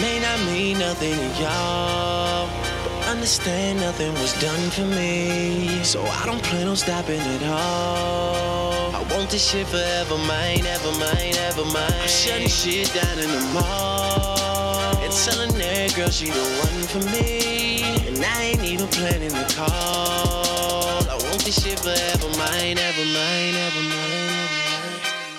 [0.00, 2.48] may not mean nothing to y'all,
[2.84, 5.82] but understand nothing was done for me.
[5.84, 8.94] So I don't plan on stopping at all.
[8.94, 12.00] I want this shit forever mine, ever mine, ever mine.
[12.02, 14.96] I'm shutting shit down in the mall.
[15.02, 17.82] And telling that girl she the one for me.
[18.08, 21.04] And I ain't even planning to call.
[21.08, 24.35] I want this shit forever mine, ever mine, ever mine.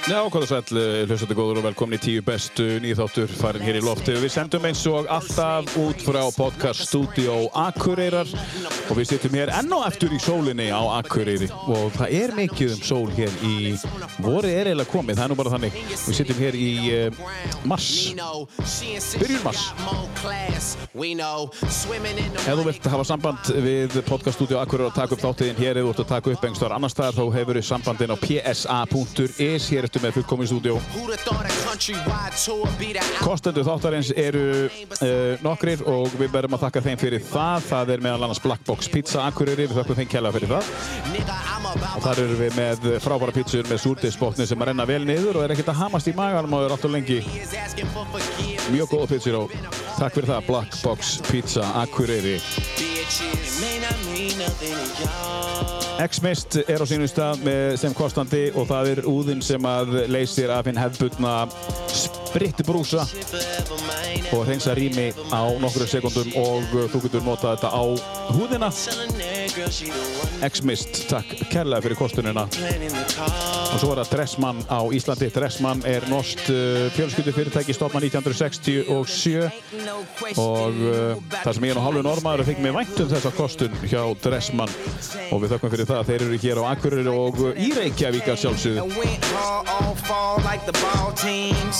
[0.07, 0.77] Já, hvað er sæl,
[1.09, 4.13] hlustandi góður og velkomin í tíu bestu nýðþáttur farin hér í lofti.
[4.15, 8.29] Við sendum eins og alltaf út frá podcast Studio Akureyrar
[8.87, 12.77] og við sittum hér enn og eftir í sólinni á Akureyri og það er mikið
[12.77, 13.75] um sól hér í
[14.23, 15.75] voru er eiginlega komið, það er nú bara þannig.
[15.91, 17.19] Við sittum hér í uh,
[17.67, 17.89] mars,
[19.19, 19.65] byrjun mars.
[22.47, 25.91] Ef þú vilt hafa samband við podcast Studio Akureyrar og taka upp þáttiðin hér eða
[25.91, 29.83] þú ert að taka upp einhverstaðar annar staðar þá hefur við sambandin á psa.is hér
[29.83, 30.75] eftir með fullkomið stúdíó.
[33.21, 37.67] Kostendur þáttarins eru uh, nokkrir og við verðum að þakka þeim fyrir það.
[37.71, 40.63] Það er meðal annars Black Box Pizza Akureyri, við þakkum þeim kjærlega fyrir það.
[41.97, 45.47] Og þar eru við með frábæra pizzur með súrdeisbóknu sem að renna vel niður og
[45.47, 47.19] er ekkert að hamast í maganum og er alltaf lengi.
[48.71, 49.57] Mjög góða pizzur og
[49.97, 52.37] takk fyrir það Black Box Pizza Akureyri.
[55.97, 56.85] X-Mist er á
[57.41, 61.33] með sem kostandi og það er úðinn sem að leysir af hinn hefðbundna
[61.89, 63.05] spritbrúsa
[64.35, 67.83] og hreinsa rými á nokkru sekundum og þú getur notað þetta á
[68.37, 68.69] húðina
[69.57, 72.43] X-Mist, takk kærlega fyrir kostunina.
[72.45, 75.29] Og svo er það Dressmann á Íslandi.
[75.33, 78.93] Dressmann er nost uh, fjölskyldufyrirtæki stofna 1967
[80.37, 83.33] og uh, það sem ég er nú hálfur normaður að fengja mig vænt um þessa
[83.37, 84.77] kostun hjá Dressmann.
[85.31, 88.83] Og við þökkum fyrir það þeir eru hér á Akureyri og í Reykjavík að sjálfsögðu.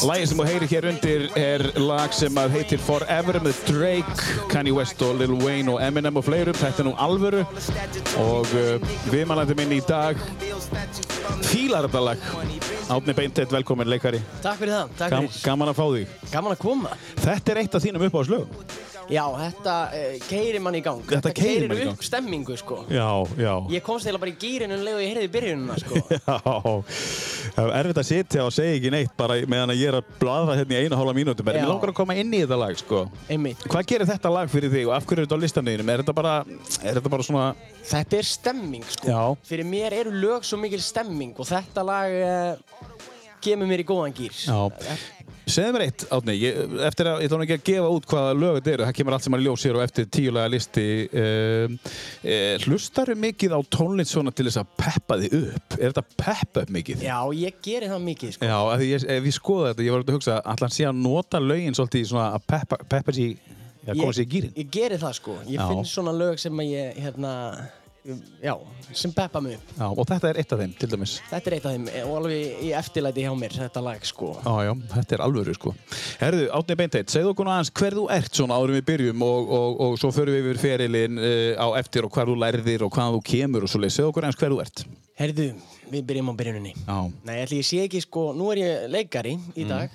[0.08, 4.17] Lægin sem þú heyrir hér undir er lag sem að heitir Forever með Drake,
[4.52, 6.58] Kanye West og Lil Wayne og Eminem og fleirum.
[6.58, 7.44] Þetta er nú alvöru.
[8.23, 10.19] Og uh, viðmælandi minn í dag
[11.47, 12.28] fílar þetta lag.
[12.88, 14.22] Átni Beinteitt, velkomin leikari.
[14.44, 15.47] Takk fyrir það, takk Gam, fyrir.
[15.50, 16.19] Gaman að fá þig.
[16.31, 17.00] Gaman að koma.
[17.19, 21.03] Þetta er eitt af þínum uppáðslögum Já, þetta uh, keirir mann í gang.
[21.07, 21.91] Þetta mann í keyrir gang.
[21.94, 22.79] upp stemmingu, sko.
[22.91, 23.07] Já,
[23.40, 26.01] já Ég komst eiginlega bara í gýrinu og ég heyrði byrjununa, sko.
[26.12, 26.35] Já,
[27.56, 30.57] það er erfitt að sitja og segja ekki neitt bara meðan ég er að bladra
[30.59, 33.63] hérna í einu hálfa mínútum ég langar að koma inn í þetta lag sko Einmitt.
[33.72, 35.91] Hvað gerir þetta lag fyrir þig og af hverju er þetta á listanauðinum?
[35.94, 36.35] Er þetta bara,
[36.84, 37.46] er þetta bara svona,
[37.88, 39.07] Þetta er stemming, sko.
[39.07, 39.22] Já.
[39.47, 42.97] Fyrir mér eru lög svo mikil stemming og þetta lag uh,
[43.44, 44.35] kemur mér í góðan gýr.
[44.44, 44.59] já
[45.47, 48.58] Segðu mér eitt, Átni, ég, eftir að, ég þóna ekki að gefa út hvaða lög
[48.58, 51.75] þetta eru, það kemur allt sem að ljós hér og eftir tíulega listi uh,
[52.28, 55.78] uh, Hlustaru mikið á tónlist svona til þess að peppa þig upp?
[55.78, 57.06] Er þetta peppa upp mikið?
[57.08, 58.52] Já, ég geri það mikið, sko.
[58.52, 61.02] Já, því ég, ef ég skoða þetta, ég var að hugsa að hann sé að
[61.08, 64.56] nota lögin svolítið í svona að peppa, peppa sér í, að koma sér í gýrin.
[64.59, 65.40] Ég geri það, sko.
[65.47, 65.68] Ég Já.
[65.72, 67.34] finn svona lög sem að ég, hérna,
[68.41, 68.53] já,
[68.94, 69.72] sem peppa mig upp.
[69.78, 71.13] Já, og þetta er eitt af þeim, til dæmis.
[71.29, 74.29] Þetta er eitt af þeim og alveg í eftirlæti hjá mér, þetta lag, sko.
[74.45, 75.73] Já, já, þetta er alvöru, sko.
[76.22, 79.81] Herðu, Átni Beinteit, segðu okkur aðeins hver þú ert svona áður við byrjum og, og,
[79.88, 83.17] og svo förum við yfir ferilinn uh, á eftir og hvar þú lærðir og hvaðan
[83.17, 83.96] þú kemur og svo leið.
[83.97, 84.85] Segðu okkur aðeins hver þú ert.
[85.17, 85.47] Herðu,
[85.91, 86.73] við byrjum á byrjuninni.
[86.78, 86.97] Já.
[87.25, 89.94] Nei, ætli ég sé ekki, sko, nú er ég leikari í dag,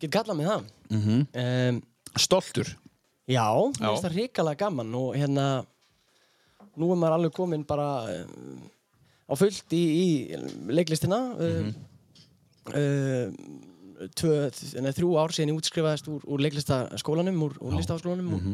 [0.00, 0.70] get mig það.
[0.92, 1.26] Mm -hmm.
[1.42, 1.82] Um,
[2.16, 2.76] Stoltur.
[3.26, 3.48] já,
[3.80, 5.64] mér finnst það hrikalega gaman og hérna,
[6.80, 7.88] nú er maður alveg kominn bara
[8.22, 8.62] um,
[9.28, 10.06] á fullt í, í
[10.72, 11.20] leiklistina.
[11.40, 11.72] Um,
[12.72, 14.38] uh, tvö,
[14.82, 18.48] neð, þrjú ár síðan ég útskrifaðist úr, úr leiklistaskólanum, úr, úr listaháskólanum og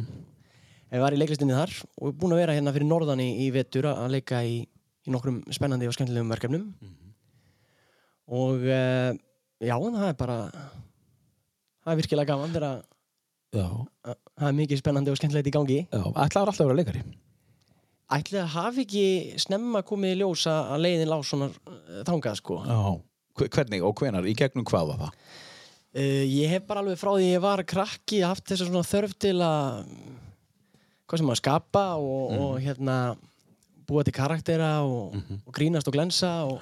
[0.92, 3.88] ég var í leiklistinni þar og búinn að vera hérna fyrir norðan í, í vetur
[3.90, 4.60] að leika í,
[5.06, 6.68] í nokkrum spennandi og skemmtilegum verkefnum.
[8.28, 9.14] Og uh,
[9.64, 12.86] já, það er bara það er virkilega gaman þegar að
[13.56, 15.78] það er mikið spennandi og skemmtilegt í gangi.
[15.88, 17.04] Já, ætlaður alltaf að vera leikari.
[18.16, 19.04] Ætli það hafi ekki
[19.44, 22.78] snemma komið í ljós að að leiðin lá svona uh, þangað sko Já.
[23.38, 24.26] Hve- Hvernig og hvenar?
[24.26, 25.18] Í gegnum hvað var það?
[26.00, 29.36] uh, ég hef bara alveg frá því ég var krakki haft þessa svona þörf til
[29.44, 29.90] að
[31.08, 32.96] hvað sem að skapa og, og hérna
[33.88, 35.14] búa til karaktera og,
[35.46, 36.58] og grínast og glensa og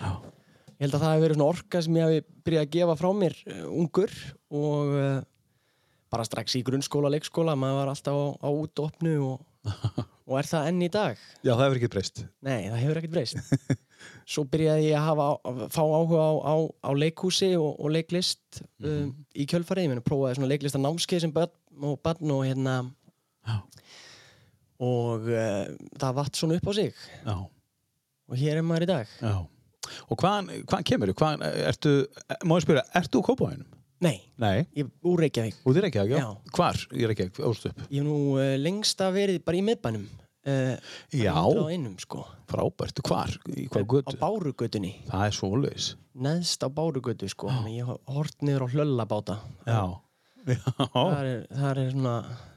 [0.77, 3.09] ég held að það hefur verið svona orka sem ég hef byrjað að gefa frá
[3.23, 4.13] mér uh, ungur
[4.55, 5.17] og uh,
[6.13, 10.05] bara strax í grunnskóla, leikskóla maður var alltaf á, á útopnu og, og
[10.41, 12.23] er það enn í dag Já, það hefur ekki breyst.
[12.43, 13.81] Nei, það hefur ekkert breyst.
[14.33, 18.61] Svo byrjaði ég að hafa, að fá áhuga á, á, á leikhúsi og, og leiklist
[18.83, 19.87] um, í kjölfarið.
[19.87, 22.77] Ég meina, prófaði svona leiklista námskeið sem börn og barn og hérna...
[23.47, 23.61] Já.
[24.87, 25.63] Og uh,
[25.97, 27.05] það vatt svona upp á sig.
[27.23, 27.37] Já.
[28.27, 29.15] Og hér er maður í dag.
[29.23, 29.37] Já.
[30.11, 31.95] Og hvaðan, hvaðan kemur þú?
[32.43, 33.76] Má ég spyrja, ert þú kópáinum?
[34.05, 35.57] Nei, Nei, ég úr Reykjavík.
[35.65, 36.19] í Reykjavík, já.
[36.21, 36.53] Já.
[36.53, 37.79] Hvar í Reykjavík, ólst upp?
[37.89, 40.07] Ég hef nú uh, lengst að verið bara í miðbænum.
[40.47, 40.77] Uh,
[41.17, 41.33] Já.
[41.35, 42.21] Á einum, sko.
[42.47, 43.33] Frábært, hvar?
[43.57, 44.17] Í hvað Á götu?
[44.21, 44.93] Bárugötunni.
[45.09, 45.87] Það er svoleiðis.
[46.23, 47.49] Neðst á Bárugötu, sko.
[47.51, 49.39] Þannig Ég hef hort niður á hlöllabáta.
[49.67, 49.81] Já.
[50.47, 50.61] Já,
[50.95, 52.13] Það er, það er svona,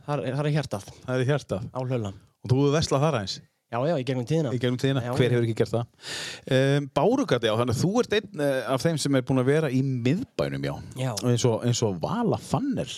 [0.06, 1.64] það er, það er hjartað það er hjartað.
[1.74, 2.20] á hlöllam.
[2.46, 3.38] Og þú hefur veslað þar aðeins
[3.70, 4.50] Já, já, í gegnum tíðina.
[4.56, 5.04] í gegnum tíðina.
[5.06, 6.08] Já, Hver hefur ekki gert það?
[6.56, 9.52] Um, Bárugati, já, þannig að þú ert einn uh, af þeim sem er búin að
[9.52, 10.74] vera í miðbænum, já.
[10.98, 12.90] Já, eins og, eins og Vala Fannel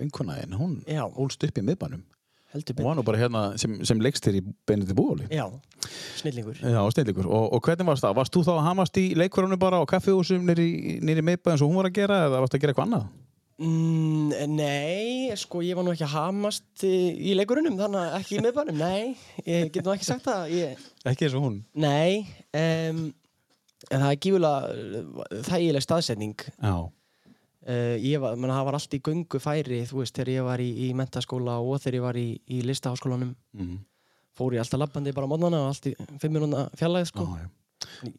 [0.00, 1.04] vinkunaðin, hún Já.
[1.14, 2.02] ólst upp í miðbænum
[2.56, 2.96] heldur og betur.
[2.96, 5.46] var bara hérna sem, sem leikstir í Benedikt Búali Já,
[6.18, 6.58] snillingur.
[6.62, 7.26] Já, snillíkur.
[7.28, 8.16] Og, og hvernig varst það?
[8.18, 11.90] Varst þú þá að hamast í leikvarunum bara á kaffihúsum nýri, miðbæðin svo hún var
[11.90, 13.08] að gera eða varst að gera eitthvað annað?
[13.56, 18.42] Mm, nei, sko, ég var nú ekki að hamast í, leikurunum, þannig að ekki í
[18.44, 19.14] miðbænum, nei,
[19.48, 20.50] ég get nú ekki sagt það.
[20.52, 21.56] Ég, Ekki eins og hún?
[21.72, 22.98] nei, um,
[23.88, 26.44] en það er gífulega þægileg staðsetning.
[26.60, 26.74] Já.
[27.66, 30.60] Uh, ég var, menn, það var allt í göngu færi, þú veist, þegar ég var
[30.62, 33.32] í, í mentaskóla og þegar ég var í, í listaháskólanum.
[33.56, 33.80] Mm.
[34.36, 37.24] Fór ég alltaf labbandi bara mótnana og allt í fimm minúna fjarlæð, sko.
[37.40, 37.48] Já.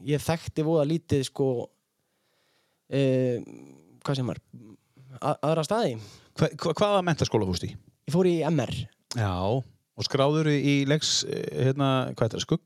[0.10, 1.48] Ég þekkti voða lítið, sko,
[2.90, 3.56] uh,
[4.01, 4.42] hvað sem var,
[5.22, 5.98] aðra staði.
[6.38, 7.72] Hva, hva, hvaða mentaskóla fórst í?
[8.08, 8.74] Ég fór í MR.
[9.18, 9.34] Já.
[9.98, 12.64] Og skráður í leiks, eh, hérna, hvað heitir það, skugg,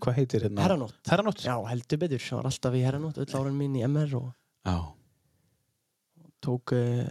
[0.00, 0.64] hvað heitir hérna?
[0.64, 0.96] Herranótt.
[1.10, 1.42] Herranótt?
[1.44, 2.22] Já, heldur betur.
[2.24, 4.30] Það var alltaf í herranótt, öll árin mín í MR og
[4.66, 4.76] Já.
[6.40, 7.04] tók uh,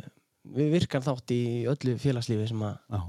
[0.57, 2.79] við virkan þátt í öllu félagslífi sem að...
[2.89, 3.01] Já.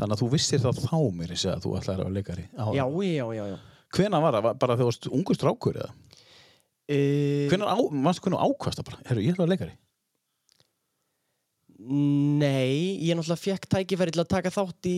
[0.00, 2.46] Þannig að þú vissir það þá mér að þú ætlaði að vera leikari.
[2.50, 3.58] Já, já, já, já.
[3.94, 4.48] Hvenær var það?
[4.62, 5.92] Bara þegar þú varst ungur strákur eða?
[6.90, 9.00] Uh, Hvenær á, varstu hvernig ákvast það bara?
[9.06, 9.76] Herru, ég ætla að vera leikari.
[11.80, 14.96] Nei, ég náttúrulega fekk tækifæri til að taka þátt í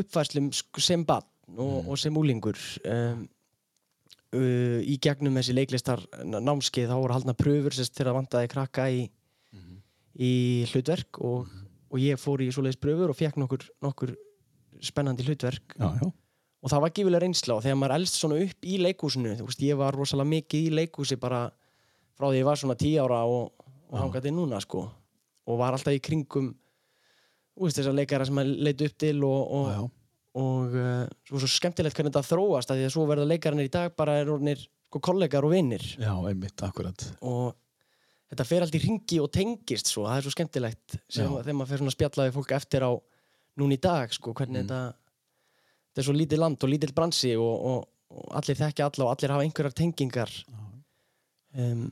[0.00, 0.46] uppfærslum
[0.80, 2.56] sem bann og, og sem úlingur
[2.88, 3.26] um,
[4.32, 8.88] uh, í gegnum þessi leiklistar námskeið þá voru haldna pröfur sérst þegar það vantaði krakka
[8.88, 9.04] í,
[10.16, 10.32] í
[10.72, 11.52] hlutverk og,
[11.92, 14.16] og ég fór í svoleiðis pröfur og fekk nokkur, nokkur
[14.84, 15.76] spennandi hlutverk.
[15.76, 16.08] Já, já.
[16.08, 19.68] og það var gífilega reynsla og þegar maður elst svona upp í leikhúsinu þú veist,
[19.68, 21.46] ég var rosalega mikið í leikhúsi bara
[22.16, 24.88] frá því ég var svona tíu ára og, og hangað til núna sko
[25.48, 26.52] og var alltaf í kringum
[27.60, 29.90] veist, þessar leikara sem maður leit upp til og, og, Já, já.
[30.44, 33.74] og uh, svo, svo skemmtilegt hvernig þetta þróast að því að svo verða leikararnir í
[33.76, 37.06] dag bara er orðinir sko, kollegar og vinnir Já, einmitt, akkurat.
[37.22, 37.54] og
[38.32, 41.82] þetta fer allt í ringi og tengist svo, það er svo skemmtilegt þegar maður fer
[41.82, 42.92] svona að spjalla við fólk eftir á
[43.60, 44.80] núna í dag, sko, hvernig þetta
[45.94, 49.12] þetta er svo lítið land og lítill bransi og, og, og allir þekkja alla og
[49.12, 50.32] allir hafa einhverjar tengingar.
[51.54, 51.84] Um,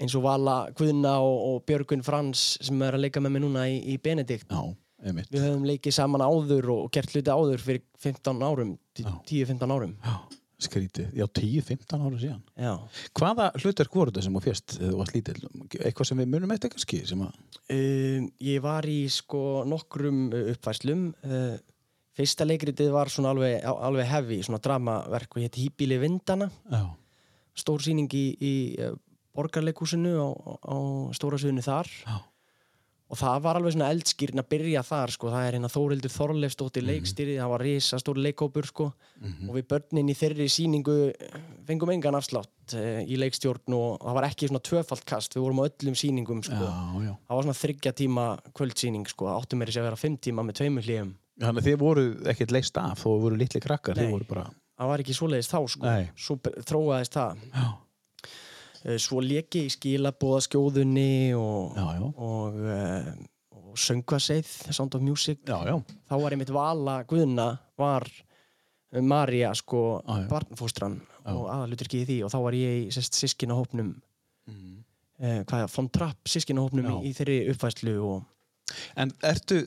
[0.00, 3.66] eins og Vala Guðna og, og Björgun Frans sem er að leika með mig núna
[3.70, 4.62] í, í Benedikt Já,
[5.02, 9.10] við höfum leikið saman áður og gert hluti áður fyrir 15 árum, Já.
[9.28, 10.14] 10-15 árum Já,
[10.62, 11.10] skrítið.
[11.18, 12.42] Já, 10-15 ára síðan.
[12.54, 12.72] já
[13.18, 15.50] Hvaða hlutverk voru þetta sem þú fjast þegar þú varst lítill?
[15.82, 17.02] Eitthvað sem við munum eftir kannski?
[17.08, 17.36] Sem að...
[17.74, 21.54] Um, ég var í sko nokkrum uh, uppfærslum uh,
[22.16, 26.82] fyrsta leikritið var svona alveg, alveg heavy, svona dramaverk og hétti Hýbíli vindana Já.
[27.56, 28.54] stór sýning í, í
[28.84, 28.94] uh,
[29.36, 30.28] borgarleikúsinu á,
[30.62, 30.76] á
[31.16, 31.90] stóra sviðinu þar.
[32.06, 32.18] Já.
[33.12, 36.86] og það var alveg svona eldskýrin að byrja þar sko, það er hérna Þórildur Þorleifsdóttir
[36.88, 40.94] leikstýrið, það var risa stór leikópur sko og við börnin í þeirri sýningu
[41.68, 45.60] fengum engan afslátt uh, í leikstjórn og það var ekki svona tvöfalt kast, við vorum
[45.60, 46.56] á öllum sýningum sko.
[46.56, 47.12] Já, já.
[47.28, 48.26] það var svona þryggja tíma
[48.56, 51.68] kvöldsýning sko, það áttu meiri sér að vera fimm tíma með tveimur hlýjum Þannig að
[51.68, 53.98] þið voru ekkert leist af þó voru litli krakkar.
[53.98, 54.44] Þið voru bara...
[54.78, 55.94] það var ekki svoleiðis þá sko.
[56.26, 56.36] Svo
[56.68, 57.46] þróaðist það.
[57.48, 57.64] Já.
[58.84, 62.06] Eh, svo leki í skilabóðaskjóðunni og, Já, já.
[62.16, 62.56] og,
[63.54, 65.76] og söngvaseið Sound of Music Já, já.
[66.10, 67.46] þá var einmitt Vala Guðna
[67.78, 70.98] var uh, Marja sko Já, barnfóstran
[71.30, 73.94] og aðaluturki í því og þá var ég í sískinahópnum
[74.50, 74.80] Mm.
[75.22, 78.24] uh, hvað er, von Trapp sískinahópnum í, í þeirri uppfæslu og
[78.98, 79.60] En ertu,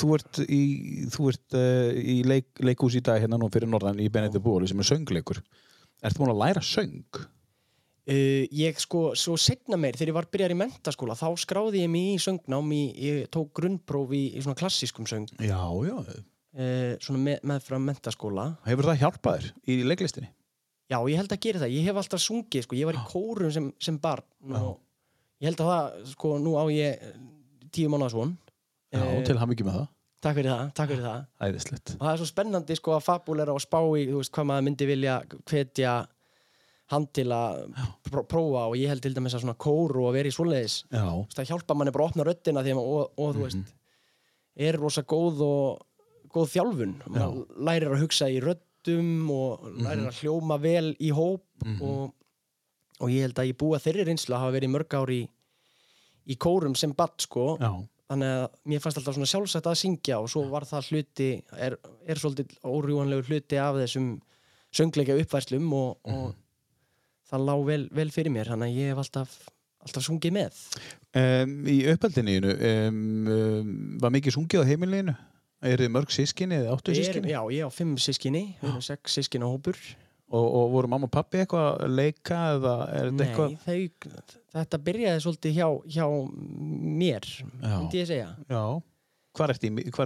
[0.00, 0.60] þú ert í,
[1.12, 4.64] þú ert, uh, í leik, leikhús í dag hérna nú fyrir norðan í Benedikt Bóli
[4.70, 5.42] sem er söngleikur.
[6.00, 7.20] Ertu búin að læra söng?
[8.06, 11.90] Uh, ég sko, svo setna meir þegar ég var byrjar í mentaskóla þá skráði ég
[11.90, 15.26] mig í söngnám í, ég tók grunnpróf í, í svona klassískum söng.
[15.42, 15.58] Já,
[15.88, 15.96] já.
[15.98, 18.44] uh, svona með, meðfram mentaskóla.
[18.68, 20.30] Hefur það hjálpað þér í leiklistinni?
[20.86, 23.50] já, ég held að gera það, ég hef alltaf sungið sko, ég var í kórum
[23.50, 24.76] sem, sem barn og
[25.42, 27.16] ég held að það, sko, nú á ég eh,
[27.74, 28.36] tíu mánuða svon
[28.94, 29.88] Já, til hann ekki með það.
[30.22, 31.24] takk fyrir það, takk fyrir það.
[31.42, 31.94] Æðislegt.
[31.96, 34.66] og það er svo spennandi sko að fabulera og spá í þú veist hvað maður
[34.68, 35.16] myndi vilja
[35.50, 35.96] hvetja
[36.92, 37.64] hann til að
[38.06, 40.76] pró prófa og ég held til dæmis að svona kóru og vera í svoleiðis.
[41.34, 43.72] Það hjálpa manni bara að opna að maður, og, og þú veist
[44.66, 45.82] er rosa góð og
[46.32, 46.94] góð þjálfun.
[47.10, 52.14] Maður lærir að hugsa í röddum og lærir að hljóma vel í hóp og,
[53.00, 55.20] og ég held að ég búa þeirri reynslu að hafa verið mörg ár í,
[56.30, 57.56] í kórum sem badd sko.
[57.60, 57.72] Já.
[58.06, 61.74] þannig að mér fannst alltaf svona sjálfsagt að syngja og svo var það hluti er,
[62.06, 64.12] er svolítið órjúanlegur hluti af þessum
[64.76, 66.34] söngleika uppfærslum og, og
[67.30, 69.36] það lá vel, vel fyrir mér þannig að ég hef alltaf,
[69.86, 70.62] alltaf sungið með
[71.16, 72.96] Um, í uppeldinu um,
[73.32, 73.68] um,
[74.02, 75.14] var mikið sungið á heimilinu?
[75.64, 77.30] Er þið mörg sískinni eða áttu sískinni?
[77.32, 79.78] já, ég á fimm sískinni erum sex sískinna hópur
[80.26, 83.52] Og, og voru mamma og pappi eitthvað að leika eða er þetta eitthvað?
[83.54, 86.06] Nei, þau, þetta byrjaði svolítið hjá, hjá
[87.00, 87.28] mér
[87.62, 88.62] myndi ég segja Já.
[89.36, 89.52] Hvað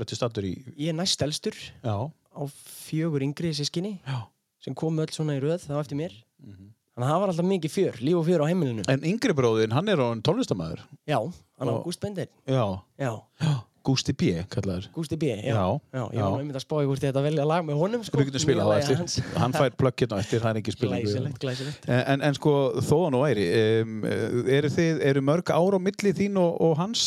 [0.03, 0.53] ertu, stattur í?
[0.77, 1.97] Ég er næst elstur Já.
[2.37, 2.43] á
[2.87, 4.21] fjögur yngri sískinni Já.
[4.63, 6.71] sem komu öll svona í röð þá eftir mér Mhm.
[6.95, 9.73] Þannig að það var alltaf mikið fjör, líf og fjör á heimilinu En yngri bróðin,
[9.73, 10.81] hann er á tónlistamæður.
[11.09, 11.19] Já,
[11.59, 12.65] hann Og- Ágúst Bendir Já.
[12.99, 13.13] Já,
[13.83, 14.43] Gústi B.
[14.53, 14.91] kallaður.
[14.93, 16.25] Gústi B Já, Já, já ég já.
[16.31, 18.19] var einmitt að spáði hvort ég ætti að velja lag með honum sko.
[18.21, 18.97] Við getum spilað það eftir.
[19.01, 19.15] hans.
[19.41, 21.01] Hann fær plögginn á eftir, það er ekki spilað.
[21.07, 22.53] Glæsilegt, glæsilegt En, en sko,
[22.85, 23.47] þó hann og væri,
[23.81, 24.05] um,
[24.53, 27.07] eru, þið, eru mörg ár á milli þín og, og hans?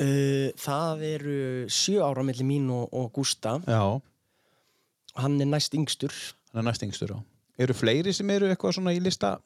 [0.00, 1.36] uh, Það eru
[1.68, 4.00] sjö ára milli mín og, og Gústa Já.
[5.20, 6.16] Hann er næst yngstur
[6.54, 7.18] Hann er næst yngstur á.
[7.58, 9.36] Eru fleiri sem eru eitthvað svona í lista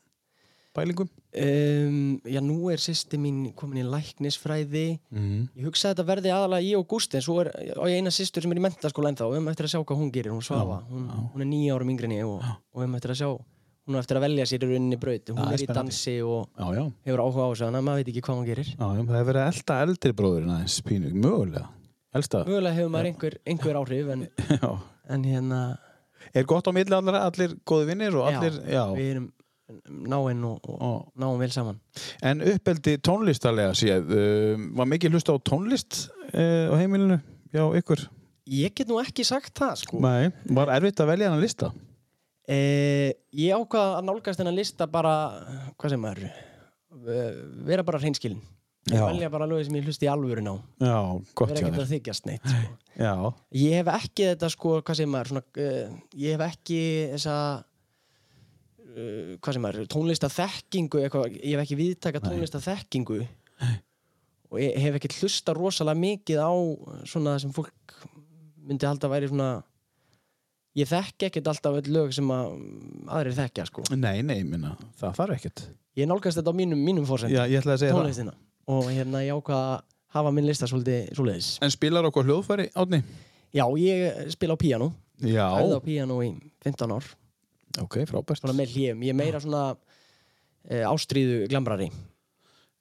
[0.74, 1.08] pælingum?
[1.34, 5.48] um, Já, nú er sýsti mín komin í læknisfræði Mm.
[5.58, 8.52] Ég hugsa að þetta verði aðalega og Gústi en svo er ég eina sýstur sem
[8.54, 10.76] er í mentaskóla ennþá og við höfum eftir að sjá hvað hún gerir, hún svafa
[10.90, 13.30] hún, hún er nýja árum yngri en ég og, og við höfum eftir að sjá
[13.34, 16.46] hún er eftir að velja sér í rauninni braut hún Já, er í dansi og
[16.54, 16.84] Já, já.
[17.08, 19.46] hefur áhuga á þessu þannig að maður veit ekki hvað hún gerir það er verið
[19.50, 21.66] elda eldri bróðurinn aðeins, pínu, mögulega.
[22.14, 22.44] Elsta.
[22.46, 24.24] mögulega hefur maður einhver, einhver áhrif en,
[25.14, 25.60] en hérna
[26.34, 28.84] Er gott á milli allir, allir góði vinnir og allir, já.
[28.94, 29.28] við erum
[30.10, 31.78] náinn og, og náum vel saman
[32.26, 36.00] En uppeldi tónlistarlega séð, um, var mikið hlust á tónlist
[36.32, 37.20] uh, á heimilinu
[37.54, 38.02] hjá ykkur?
[38.50, 40.30] ég get nú ekki sagt það sko Nei.
[40.50, 41.70] Var erfitt að velja hann að lista?
[42.50, 45.14] eh, ég ákvað að nálgast þennan lista bara
[45.78, 47.36] hvað sem maður eh,
[47.68, 48.40] vera bara hreinskilin
[48.88, 49.02] Já.
[49.04, 50.96] velja bara lög sem ég hlusti í alvöru ná Já,
[51.36, 51.82] gott vera hjá ekki þér.
[51.82, 53.32] að þykjast neitt sko.
[53.60, 56.80] Ég hef ekki þetta sko hvað sem maður svona, uh, ég hef ekki
[57.12, 63.20] þessa uh, hvað sem maður tónlista þekkingu eitthvað, ég hef ekki viðtaka tónlista þekkingu
[64.50, 66.52] og ég hef ekki hlusta rosalega mikið á
[67.04, 67.98] svona það sem fólk
[68.70, 69.50] myndi halda að væri svona
[70.78, 72.52] ég þekki ekkert alltaf öll lög sem að
[73.12, 75.66] aðrir þekkja sko nei, nei, minna, það þarf ekkert.
[75.98, 78.00] ég nálgast þetta á mínum, mínum fórsend Já, ég ætla að segja það.
[78.00, 78.36] tónlistina
[78.68, 79.80] og hérna ég ákvað að
[80.16, 83.02] hafa minn lista svolítið svoleiðis En spilar okkur hljóðfæri, Átni?
[83.54, 86.30] já, ég spila á píano Já, æfði á píano í
[86.64, 87.04] 15 ár
[87.80, 88.40] ok, frábært.
[88.40, 89.76] svona með hljöfum, ég er meira svona
[90.68, 91.90] e, ástríðu glambrari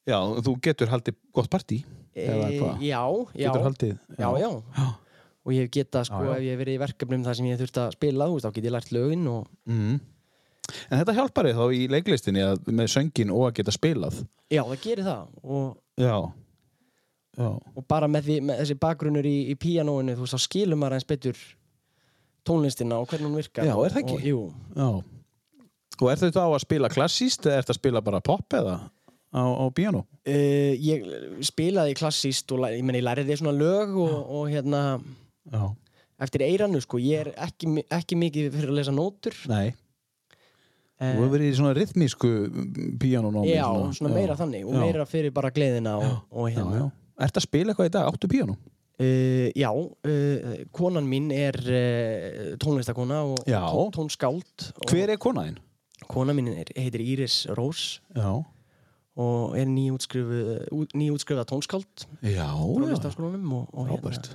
[0.09, 1.83] Já, þú getur haldið gott partí.
[2.17, 3.01] E, já, já,
[3.36, 3.98] Getur haldið.
[4.17, 4.88] já, já Já.
[5.45, 6.31] og ég hef getað sko, já.
[6.33, 8.53] ef ég hef verið í verkefnum þar sem ég þurft að spila, þú veist, þá
[8.55, 10.00] get ég lært lögin og Mm.
[10.90, 14.20] En þetta hjálpar þið þá í leiklistinni að, með söngin og að geta spilað.
[14.52, 16.16] já, það gerir það og, Já.
[17.40, 17.50] Já.
[17.76, 20.98] og bara með, því, með þessi bakgrunnur í, í píanóinu, þú veist, þá skilur maður
[20.98, 21.42] eins betur
[22.48, 24.34] tónlistina og hvernig hún virkar Já, er það ekki?
[24.34, 24.90] og, Já.
[26.00, 28.76] Og er þetta á að spila klassíst eða er þetta að spila bara pop eða
[29.36, 30.06] á, á piano?
[30.24, 31.04] Uh, ég
[31.46, 34.84] spilaði klassíst og ég, meni, ég læriði svona lög og, og hérna
[36.20, 39.74] eftir eiranu sko, ég er ekki, ekki mikið fyrir að lesa nótur Nei.
[41.00, 42.32] Uh, Þú hefur verið í svona rithmísku
[43.00, 43.53] píanónámi.
[43.56, 44.82] Já, svona meira þannig og Já.
[44.84, 46.89] meira fyrir bara gleðina og, og Já, hérna já.
[47.20, 48.12] Ertu að spila eitthvað í dag?
[48.13, 48.58] Áttu píanó?
[49.00, 53.62] Uh, já, uh, konan mín er uh, tónlistakona og Já.
[53.72, 55.60] tón, tónskáld og Hver er konaðinn?
[56.10, 58.44] Kona mín er, heitir Íris Rós Já.
[59.15, 62.91] og er nýútskrifuð tónskáld Já, já.
[62.91, 64.34] listaskólanum og, og Frábært.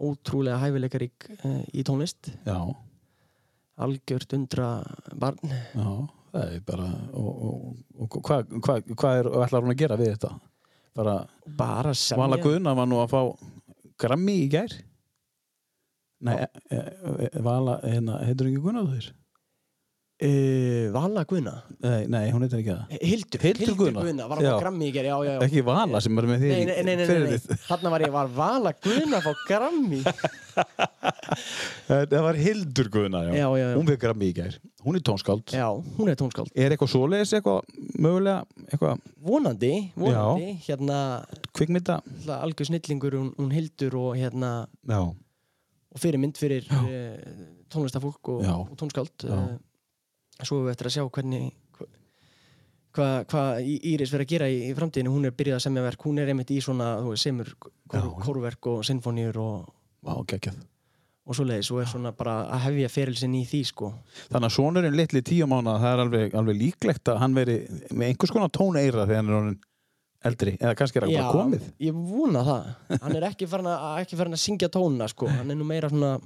[0.00, 1.28] ótrúlega hæfileikarík
[1.74, 2.72] í tónlist Já.
[3.84, 4.68] Algjört undra
[5.18, 5.90] barn Já.
[6.28, 10.12] Það er bara, og, og, og hvað hva, hva er, ætlar hún að gera við
[10.12, 10.32] þetta?
[10.98, 11.14] Bara,
[11.58, 13.22] bara semja Vala Guðna var nú að fá
[14.02, 14.74] grammi í gær
[16.26, 16.82] Nei, e, e,
[17.28, 19.08] e, Vala, hérna, heitur ekki Guðnaður?
[20.24, 24.26] Uh, Vala Guðna Nei, nei, hún heitir ekki það Hildur, Hildur Guðna.
[24.30, 24.52] var að Já.
[24.54, 26.82] fá grammi í gerð, já, já, já Ekki Vala sem er með þér Nei, nei,
[26.82, 27.58] nei, nei, nei.
[27.68, 30.00] Þarna var ég, var Vala Guðna fá grammi
[31.88, 33.32] Það var Hildur Guðna, já.
[33.38, 33.76] Já, já, já.
[33.78, 37.36] Hún við grammi í gær Hún er tónskáld Já, hún er tónskáld Er eitthvað svoleiðis,
[37.38, 40.98] eitthvað mögulega, eitthvað Vonandi, vonandi Hérna,
[41.56, 42.00] kvikmynda?
[42.38, 44.52] algjör snillingur hún, hún Hildur og hérna
[44.88, 45.00] Já,
[45.88, 47.16] og fyrirmynd fyrir uh,
[47.72, 48.54] tónlistafólk og, Já.
[48.60, 49.38] og tónskáld Já.
[50.46, 51.48] Svo við eftir að sjá hvernig
[52.98, 56.06] hvað hva Íris verður að gera í, í framtíðinu hún er byrjað að semja verk,
[56.08, 58.24] hún er einmitt í svona þú veist, semur Já, kór, já.
[58.24, 59.68] kórverk og sinfóníur og,
[60.06, 60.58] vá, geggjað
[61.28, 63.90] og svoleiðis og er svona bara að hefja ferilsinn í því sko
[64.30, 67.58] Þannig að sonurinn litli tíu mánu það er alveg, alveg líklegt að hann veri
[67.92, 69.58] með einhvers konar tóneira þegar hann er orðin
[70.28, 72.70] eldri, eða kannski er hann bara komið ég vona það.
[73.04, 75.28] Hann er ekki farin að, ekki farin að syngja tóna, sko.
[75.30, 76.16] Hann er nú meira svona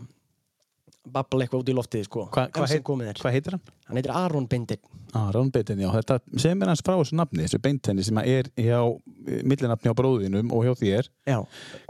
[1.12, 2.26] babbla eitthvað út í loftið, sko.
[2.30, 3.20] Hva, hvað, sem heit, er.
[3.22, 3.62] hvað heitir hann?
[3.88, 4.78] Hann heitir Aron Bindin.
[5.18, 8.78] Aron Beitin, já, þetta segir mér hans frá þessu nafni, þessu beintenni sem er hjá
[8.80, 11.36] eh, millinafni á bróðinum og hjá þér Já,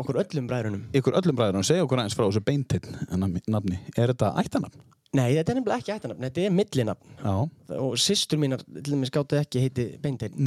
[0.01, 0.89] okkur öllum bræðrunum.
[0.99, 4.83] ykkur öllum bræðurinn, segja okkur aðeins frá þessu beintenn nafni, er þetta ættanafn?
[5.13, 7.17] Nei, þetta er nefnilega ekki ættanafn, þetta er millinafn.
[7.21, 7.35] Já,
[7.79, 10.39] Og systur mínar, til dæmis gáttu ekki heiti Bindin.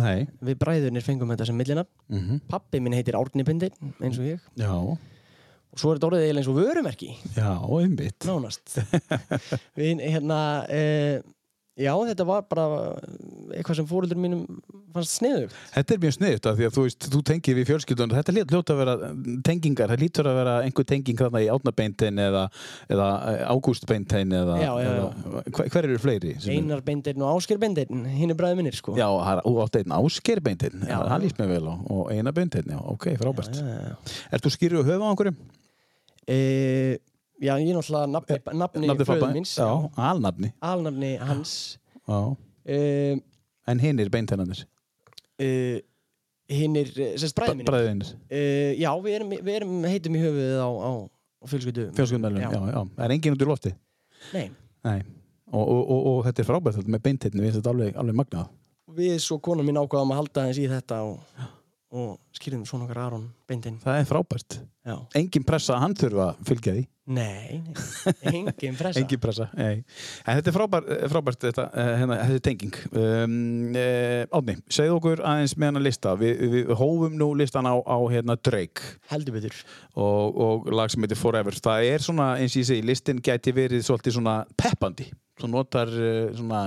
[0.41, 1.91] Við bræðurnir fengum þetta sem millinafn.
[2.10, 4.41] mm Pappi minn heitir Árni Bindin, eins og ég.
[4.57, 4.74] Já,
[5.75, 7.10] Og svo er þetta orðið eiginlega eins og vörumerki.
[7.36, 7.50] já,
[7.84, 8.77] einmitt Nánast.
[9.77, 10.38] Við, hérna,
[10.72, 10.84] e,
[11.75, 12.65] já, þetta var bara
[13.51, 14.46] eitthvað sem fóröldur mínum
[14.96, 15.51] fannst sniðugt.
[15.75, 18.53] Þetta er mjög sniðut af því að þú veist, þú tengir við fjölskyldun þetta lít-
[18.55, 18.94] hljóta að vera
[19.50, 22.46] tengingar það lítur að vera einhver tenging þarna í átnabeintein eða,
[22.96, 23.08] eða
[23.51, 25.03] ágústbeintein eða, Já, já, já.
[25.03, 26.32] eða hver, eru fleiri?
[26.39, 28.96] sem eru- Einar Bindin og Ásker Bindin, hinn er bræður minnir, sko.
[28.96, 33.12] Já, er- þú átt einn áskerbeintein það líst mér vel og eina beintein, já, ok,
[33.20, 34.17] frábært Já, já, já.
[34.32, 35.44] Ert þú skýrðu að höfa á einhverjum?
[36.27, 36.38] E,
[37.41, 39.55] já, ég er náttúrulega nafni, nafni, Nafni minns.
[39.60, 41.55] Já, alnafni Alnafni hans.
[42.65, 43.20] E,
[43.67, 44.63] En hinn er beinteinanir
[45.41, 45.82] e,
[46.53, 47.70] hinn er, sérst, bræður minnir.
[47.70, 48.41] Bræðinir, E,
[48.77, 50.91] já, við erum, við erum heitum í höfuðið á, á,
[51.41, 51.86] á fjölskyldu.
[51.98, 52.51] fjölskyldunarlun, já.
[52.53, 52.62] Já.
[52.75, 53.74] já, Það er engin út í lofti
[54.34, 54.46] Nei.
[54.86, 55.00] Nei
[55.53, 58.48] Og, og, og, og þetta er frábært með beinteinu, við þetta alveg, alveg magnað
[58.96, 61.44] Við svo kona mín ákvaðum að halda aðeins í þetta og,
[61.95, 63.77] og skýrðum svona okkar Aron Bindin.
[63.83, 64.57] Það er frábært.
[64.85, 64.95] Já.
[65.17, 66.83] Engin pressa að hann þurfa að fylgja því.
[67.15, 68.99] Nei, nei, engin pressa.
[68.99, 69.83] Engin pressa, nei.
[70.25, 72.79] En þetta er frábært, frábært þetta, eh, hérna, þetta er tenging.
[72.91, 73.35] Um,
[73.77, 76.15] uh, Átni, segðu okkur aðeins með hann lista.
[76.19, 78.95] Við, við hófum nú listan á, á hérna, Drake.
[79.11, 79.59] Heldur betur.
[79.93, 81.61] og, og lag sem heitir Forever.
[81.69, 85.11] Það er svona, eins og ég segi, listin gæti verið svolítið svona peppandi.
[85.39, 86.65] Þú notar uh, svona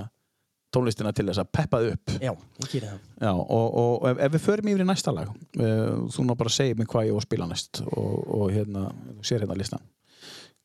[0.75, 3.05] tónlistina til þess að peppa þau upp Já, ég gerir það.
[3.25, 6.55] Já, og, og ef, ef við förum yfir í næsta lag uh, þú ná bara
[6.55, 8.89] segja mig hvað ég á að spila næst og, og hérna,
[9.25, 9.85] sér hérna listan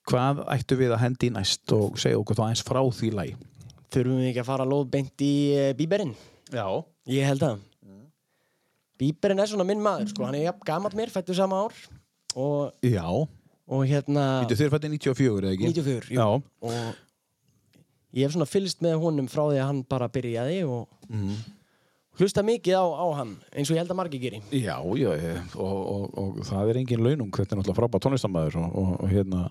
[0.09, 3.37] hvað ættu við að hendi næst og segja okkur þá eins frá því lagi
[3.93, 6.15] Þurfum við ekki að fara lóðbeint í uh, bíberinn?
[6.49, 6.65] Já
[7.09, 7.61] Ég held að.
[8.99, 10.27] Bíberinn er svona minn maður, sko.
[10.27, 11.79] Hann er jafn gammal mér, fættu sama ár.
[12.39, 14.23] Og, Já, og hérna...
[14.47, 15.71] Þú fætti 94 eða ekki?
[15.73, 16.21] 94, jú.
[16.21, 16.27] Já,
[16.63, 17.01] Og
[18.13, 20.87] ég hef svona fylgst með honum frá því að hann bara byrjaði og
[22.19, 24.41] hlusta mikið á, á hann, eins og ég held að margir geri.
[24.53, 28.59] já, já ég- og, og, og, það er engin launung þetta er náttúrulega frábært tónlistamæður
[28.61, 29.41] og, og, og hérna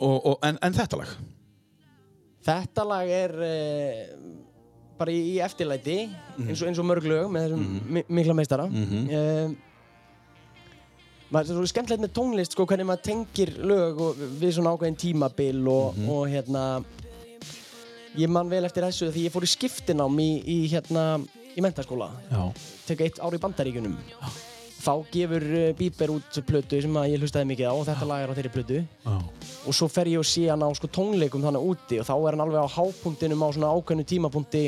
[0.00, 1.14] og, og, en, en þetta lag
[2.44, 4.00] Þetta lag er uh,
[5.00, 5.94] bara í, í eftirlæti,
[6.44, 8.66] eins, og, eins og mörg lög með þessum mi mikla meistara.
[8.68, 9.06] Mhm.
[9.08, 9.54] uh,
[11.34, 14.98] maður, er svo skemmtilegt með tónlist, sko, hvernig maður tengir lög og, við svona ákveðin
[15.02, 16.08] tímabil og, Mhm.
[16.14, 16.64] og hérna,
[18.16, 21.06] ég man vel eftir þessu því ég fór í skiptinám í, í hérna,
[21.56, 22.10] í mentaskóla.
[22.30, 22.52] Já,
[22.86, 23.96] tek eitt ár í bandaríkunum
[24.84, 28.20] þá gefur uh, Bieber út plötu sem að ég hlustaði mikið á og þetta lag
[28.20, 28.80] er á þeirri plötu.
[29.06, 29.14] Já,
[29.66, 32.36] og svo fer ég og sé hann á sko, tónleikum þannig úti og þá er
[32.36, 34.64] hann alveg á hápunktinum á svona ákveðnu tímapunkti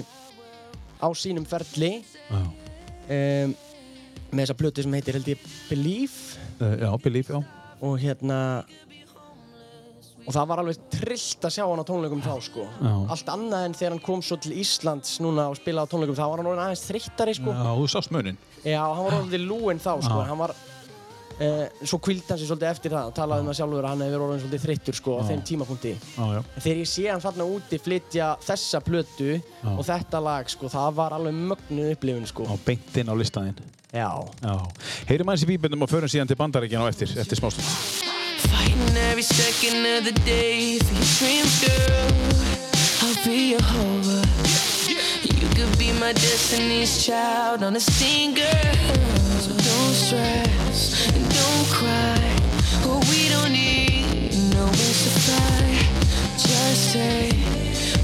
[1.05, 2.03] á sínum ferli.
[2.31, 3.55] Já, um,
[4.33, 7.41] með þessa plötu sem heitir held ég Believe uh, já Belief, já.
[7.85, 8.41] Og hérna
[10.27, 12.65] og það var alveg trillt að sjá hann á tónleikum þá sko.
[12.83, 12.95] Já.
[13.15, 16.25] allt annað en þegar hann kom svo til Íslands núna og spilaði á tónleikum þá
[16.25, 17.55] var hann orðinn aðeins þreyttari sko.
[17.55, 20.55] Já, þú sást munin Já, hann var orðin lúinn þá, sko, hann var,
[21.41, 24.05] eh, svo kvildi hann sér svolítið eftir það og talaði um það sjálfur að hann
[24.07, 25.27] hefur orðin svolítið þreyttur, sko, á Já.
[25.31, 25.95] þeim tímapunkti.
[26.17, 26.41] Já, já.
[26.57, 29.31] En þegar ég sé hann þarna úti flytja þessa plötu
[29.77, 32.49] og þetta lag, sko, það var alveg mögnuð upplifun, sko.
[32.49, 33.59] á beintinn á listaðinn
[33.97, 34.11] Já.
[34.43, 34.57] Já,
[35.09, 37.65] heyrim aðeins í bíbundum og förum síðan til bandaríkjan á eftir, eftir smástund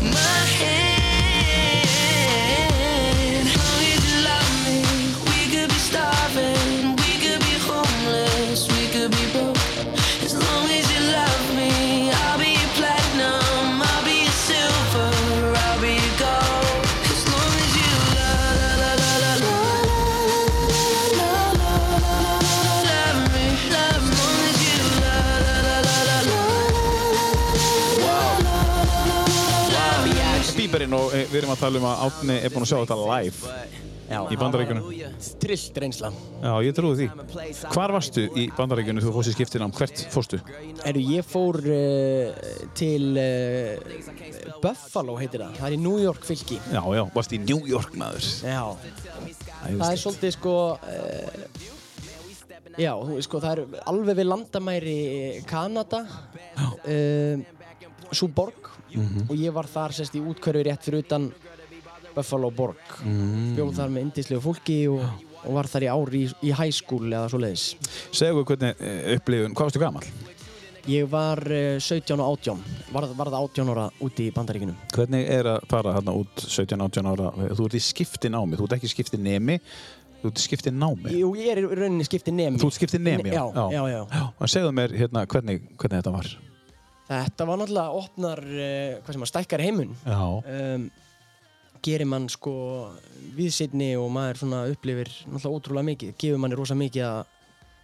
[0.00, 0.91] my hand.
[30.98, 33.54] Og eh, við erum að tala um að Átni er búinn að sjá þetta live
[34.12, 34.18] Já.
[34.28, 34.88] í bandaríkunum.
[35.40, 36.10] Trillt reynsla.
[36.42, 37.06] Já, ég trúi því.
[37.72, 39.72] Hvar varstu í bandaríkunum þú fórst í skiptinám?
[39.76, 40.40] Hvert fórstu?
[40.88, 45.56] Eru, ég fór uh, til uh, Buffalo heitir það.
[45.60, 46.60] Það er í New York fylki.
[46.74, 48.28] Já, já, varst í New York maður.
[48.44, 48.64] Já.
[49.62, 51.70] Það er svolítið sko uh,
[52.80, 55.00] Já, sko það er alveg við landamæri
[55.48, 57.42] Kanada uh,
[58.92, 61.30] Sú borg og ég var þar sérst í útkörfi rétt fyrir utan
[62.12, 63.54] Buffalo borg mm.
[63.56, 65.02] bjóð þar með indislegu fólki og,
[65.42, 67.72] og var þar í ár í, í high school eða svo leiðis
[68.12, 70.04] Segðu hvernig eh, upplifun, hvað varstu gammal?
[70.90, 75.28] Ég var uh, 17 og 18 var, var það 18 ára úti í Bandaríkinum Hvernig
[75.30, 77.32] er að fara hérna út 17-18 ára?
[77.54, 79.60] Þú ert í skipti námi, þú ert ekki skipti nemi,
[80.22, 81.14] þú ert í skipti námi.
[81.20, 84.00] Jú, ég er í rauninni skiptið nemi Þú ert skipti nemi, já, já, já, já.
[84.10, 86.32] Já, segðu mér hérna hvernig, hvernig þetta var.
[87.08, 90.84] Þetta var náttúrulega opnar uh, hvað sem að stækkar heimun Já, um,
[91.82, 92.52] gerir mann sko
[93.36, 97.22] viðsynni og maður upplifir náttúrulega ótrúlega mikið, gefur manni rosa mikið að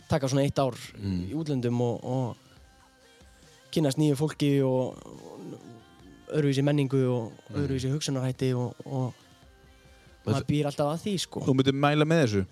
[0.09, 1.25] taka svona eitt ár Mm.
[1.29, 2.37] í útlöndum og, og
[3.75, 7.59] kynast nýju fólki og, og öðruvísi menningu og Mm.
[7.65, 9.13] öðruvísi hugsunarhætti og, og
[10.27, 11.41] maður býr alltaf að því sko.
[11.45, 12.43] þú myndir mæla með þessu.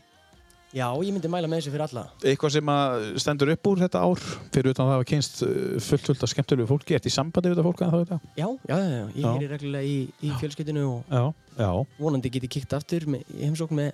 [0.75, 2.03] Já, ég myndi mæla með þessu fyrir alla.
[2.27, 4.21] Eitthvað sem að stendur upp úr þetta ár,
[4.53, 5.51] fyrir utan að það hafa kynst uh,
[5.81, 8.19] fullt fullt af skemmtilegu fólki, ert í sambandi við þetta fólk en þá þetta?
[8.37, 9.05] Já, já, já, já.
[9.17, 11.23] ég heyri reglulega í, í fjölskyldinu og Já,
[11.63, 11.71] já.
[12.03, 13.93] vonandi get ég kíkt aftur með, í heimsókn með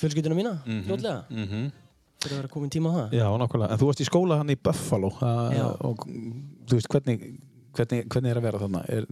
[0.00, 0.82] fjölskyldinu mína, Mhm.
[0.88, 1.70] fljótlega, Mm -hmm.
[2.24, 3.12] fyrir að vera komin tíma á það.
[3.20, 3.70] Já, nákvæmlega.
[3.72, 5.06] En þú varst í skóla hann í Buffalo
[5.84, 6.06] og
[6.66, 7.38] þú veist, hvernig,
[7.76, 8.84] hvernig, hvernig er að vera þarna?
[8.88, 9.06] Er,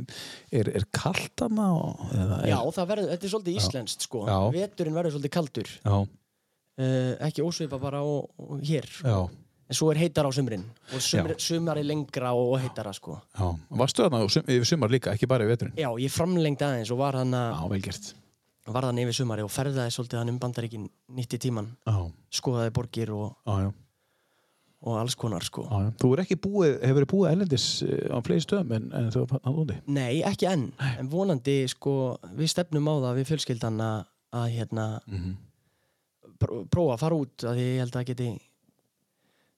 [0.50, 4.24] er, er kallt er- Já, það verður, þetta er svolítið íslenskt sko.
[4.50, 5.68] Veturinn verður svolítið kaldur.
[5.84, 6.06] Já,
[6.74, 8.88] Uh, ekki ósvipa bara og, og hér.
[9.04, 9.18] já,
[9.64, 10.64] En svo er heitar á sumrin.
[10.92, 13.14] Og sumri, sumar er lengra og heitara sko.
[13.32, 13.46] já.
[13.70, 15.76] Varstu þarna sum, yfir sumar líka, ekki bara yfir veturinn?
[15.78, 18.10] Já, ég framlengdi aðeins og var hann, Já, vel gert.
[18.66, 21.70] var hann yfir sumari og ferðaði svolítið hann um bandaríkin nýtti tíman.
[21.86, 21.96] Já,
[22.42, 23.72] Skoðaði borgir og, já, já.
[24.84, 25.64] og alls konar sko.
[25.70, 25.94] já.
[26.02, 29.34] Þú er ekki búið, hefur búið ellendis eh, á fleiri stöðum en, en þú er
[29.46, 29.78] hann úti?
[29.86, 30.66] Nei, ekki enn.
[30.98, 34.06] En vonandi sko, við stefnum á það við fjölskyldan að,
[34.58, 35.50] hérna, Mm pró-
[36.42, 38.28] prófa að fara út að ég held að það geti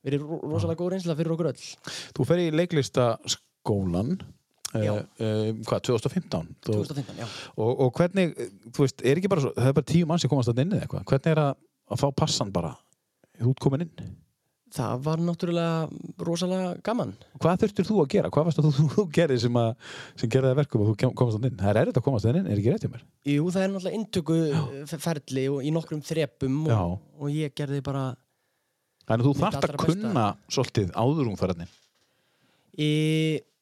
[0.07, 1.69] verið ro rosalega góð reynsla fyrir okkur öll.
[2.17, 6.53] Þú fer í leiklistaskólan, uh, uh, hvað, 2015?
[6.67, 7.27] Þú, 2015, já.
[7.57, 8.37] og, og hvernig,
[8.71, 10.77] þú veist, er ekki bara svo, það er bara tíu mann sem komast að inn
[10.77, 11.09] eða eitthvað.
[11.11, 12.77] Hvernig er að, að fá passan bara?
[13.37, 14.15] Ert komin inn.
[14.77, 17.15] Það var náttúrulega rosalega gaman.
[17.41, 18.31] Hvað þurftir þú að gera?
[18.35, 19.59] Hvað varst að þú, þú gerði sem,
[20.21, 21.57] sem gerði það verkum og þú komast að inn?
[21.63, 23.07] Það er erfitt að komast að inn, er ekki rétt hjá mér?
[23.33, 24.37] Jú, það er náttúrulega inntöku
[24.85, 28.05] f- ferli og í nokkrum þrepum og, og ég gerði bara
[29.07, 31.73] Þannig að þú þarft að kunna svolítið áður hún farinnin.
[32.77, 32.89] í,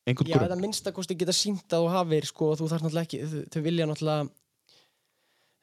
[0.05, 0.48] Einhvern Já, grunn.
[0.50, 3.20] eða minnsta kosti geta sínt að þú hafir sko, þú þarf náttúrulega ekki,
[3.55, 4.27] þau, vilja náttúrulega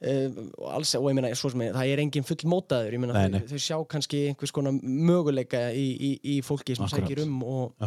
[0.01, 3.27] alls, og ég meina, svo sem ég, það er engin full mótaður, ég meina, Nei,
[3.27, 3.47] þau, nei.
[3.51, 7.05] þau sjá kannski einhvers konar möguleika í, í, í fólki sem Akkurat.
[7.05, 7.85] sækir um og,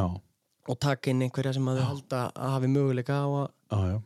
[0.71, 3.99] og taka inn einhverja sem að þau halda að hafi möguleika á að já, já.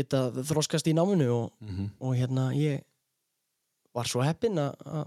[0.00, 2.82] geta þroskast í náminu og, Mm og hérna ég
[3.94, 5.06] var svo heppinn að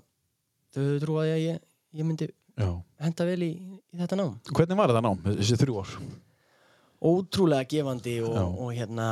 [0.77, 1.59] þau trúaði að ég,
[1.99, 2.69] ég myndi já.
[3.03, 3.51] henda vel í,
[3.91, 5.97] í þetta nám Hvernig var þetta nám, þessi þrjú ár?
[7.03, 9.09] ótrúlega gefandi og, og hérna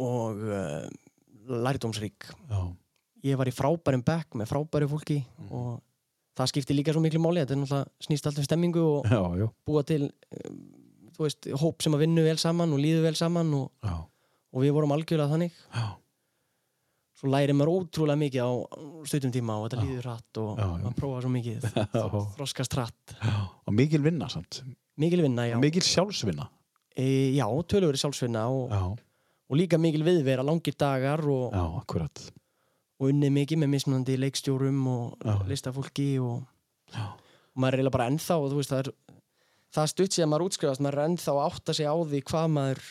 [0.00, 0.86] og uh,
[1.48, 2.28] lærdómsrík.
[3.24, 5.52] Ég var í frábærum bekk með frábæru fólki Mhm.
[5.52, 5.80] og
[6.36, 7.42] það skipti líka svo miklu máli.
[7.44, 10.10] Þetta er náttúrulega snýst alltaf um stemmingu og já, búa til
[10.48, 10.60] um,
[11.18, 13.70] veist, hóp sem að vinna vel saman og líðu vel saman og,
[14.52, 15.52] og við vorum algjörlega þannig.
[15.74, 15.96] Já.
[17.20, 18.50] svo læri maður ótrúlega mikið á
[19.04, 21.66] stundum tíma og þetta líður hratt og maður prófa svo mikið.
[22.38, 23.14] Þroskast hratt.
[23.68, 24.62] Og mikil vinna samt.
[24.96, 26.48] mikil vinna, já, Mikil sjálfsvinna.
[26.96, 28.96] e, já tölur sjálfsvinna og, Já,
[29.50, 31.64] og líka mikil viðvera, langir dagar og, já,
[33.00, 35.34] og unnið mikið með mismunandi leikstjórum og Já.
[35.48, 36.44] listafólki og,
[36.94, 38.90] og maður er eiginlega bara ennþá og þú veist það er
[39.74, 42.82] það stutt síðan maður útskrifast, maður er ennþá að átta sig á því hvað maður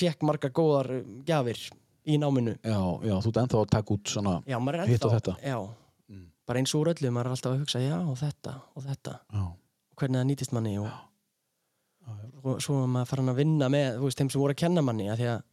[0.00, 1.60] fekk margar góðar um, gjafir
[2.10, 2.54] í náminu.
[2.64, 4.36] Já, já, þú ert ennþá að taka út svona...
[4.46, 4.56] já,
[4.88, 5.36] Hitt og þetta.
[5.44, 5.58] já,
[6.10, 6.24] Mm.
[6.46, 9.42] bara eins úr öllu, maður er alltaf að hugsa já, og þetta, og þetta, Já,
[9.46, 10.88] og hvernig það nýtist manni og,
[12.42, 15.06] og svo maður farin að vinna með, þú veist, þeim sem voru að kenna manni
[15.12, 15.44] að því að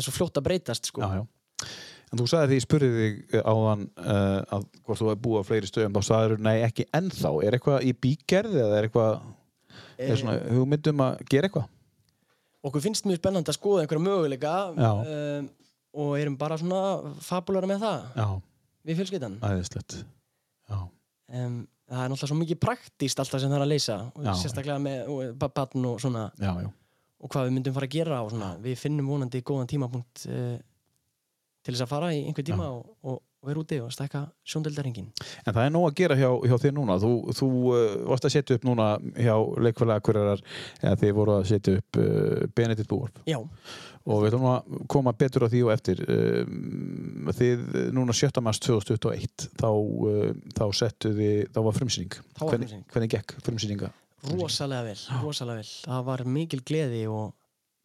[0.00, 1.04] það er svo fljótt að breytast sko.
[1.04, 1.70] já, já.
[2.10, 5.44] En þú sagði því, ég spurði þig áðan uh, að hvort þú hefði búið á
[5.46, 7.30] fleiri stöðum, þá sagður nei, ekki ennþá.
[7.46, 9.28] Er eitthvað í bígerð eða er eitthvað,
[10.00, 11.68] er svona hugmyndum að gera eitthvað?
[12.60, 14.50] okkur finnst mjög spennandi að skoða einhverja möguleika
[15.06, 15.46] um,
[15.96, 16.80] og erum bara svona
[17.24, 18.26] fabulara með það Já,
[18.90, 20.02] við.
[20.68, 20.76] Já,
[21.40, 21.54] um,
[21.88, 25.08] það er náttúrulega svo mikið praktíst alltaf sem það er að leysa og sérstaklega með
[25.14, 26.68] og, ba- barn og svona já, já.
[27.20, 30.54] Og hvað við myndum fara að gera og svona við finnum vonandi góðan tímapunkt uh,
[31.60, 35.06] til þess að fara í einhver tíma og, og, vera úti og stækka sjóndeldaringin
[35.48, 36.98] En það er nóg að gera hjá, hjá þér núna.
[37.00, 37.78] Þú, þú uh,
[38.10, 39.32] varst að setja upp núna hjá
[39.64, 40.42] leikfælega hverjarar,
[40.82, 43.22] eða þið voru að setja upp uh, Benedikt Búarp.
[43.30, 43.38] Já,
[44.08, 46.00] Og við ætlum að koma betur á því og eftir.
[47.36, 47.64] Þið
[47.96, 48.40] núna 7.
[48.44, 49.68] mars 2021, þá,
[50.56, 52.16] þá settu þið, þá var frumsýning.
[52.16, 52.86] Þá var hvernig, frumsýning.
[52.94, 53.92] hvernig gekk frumsýninga?
[54.28, 57.30] Rosalega vel, rosalega vel það var mikil gleði og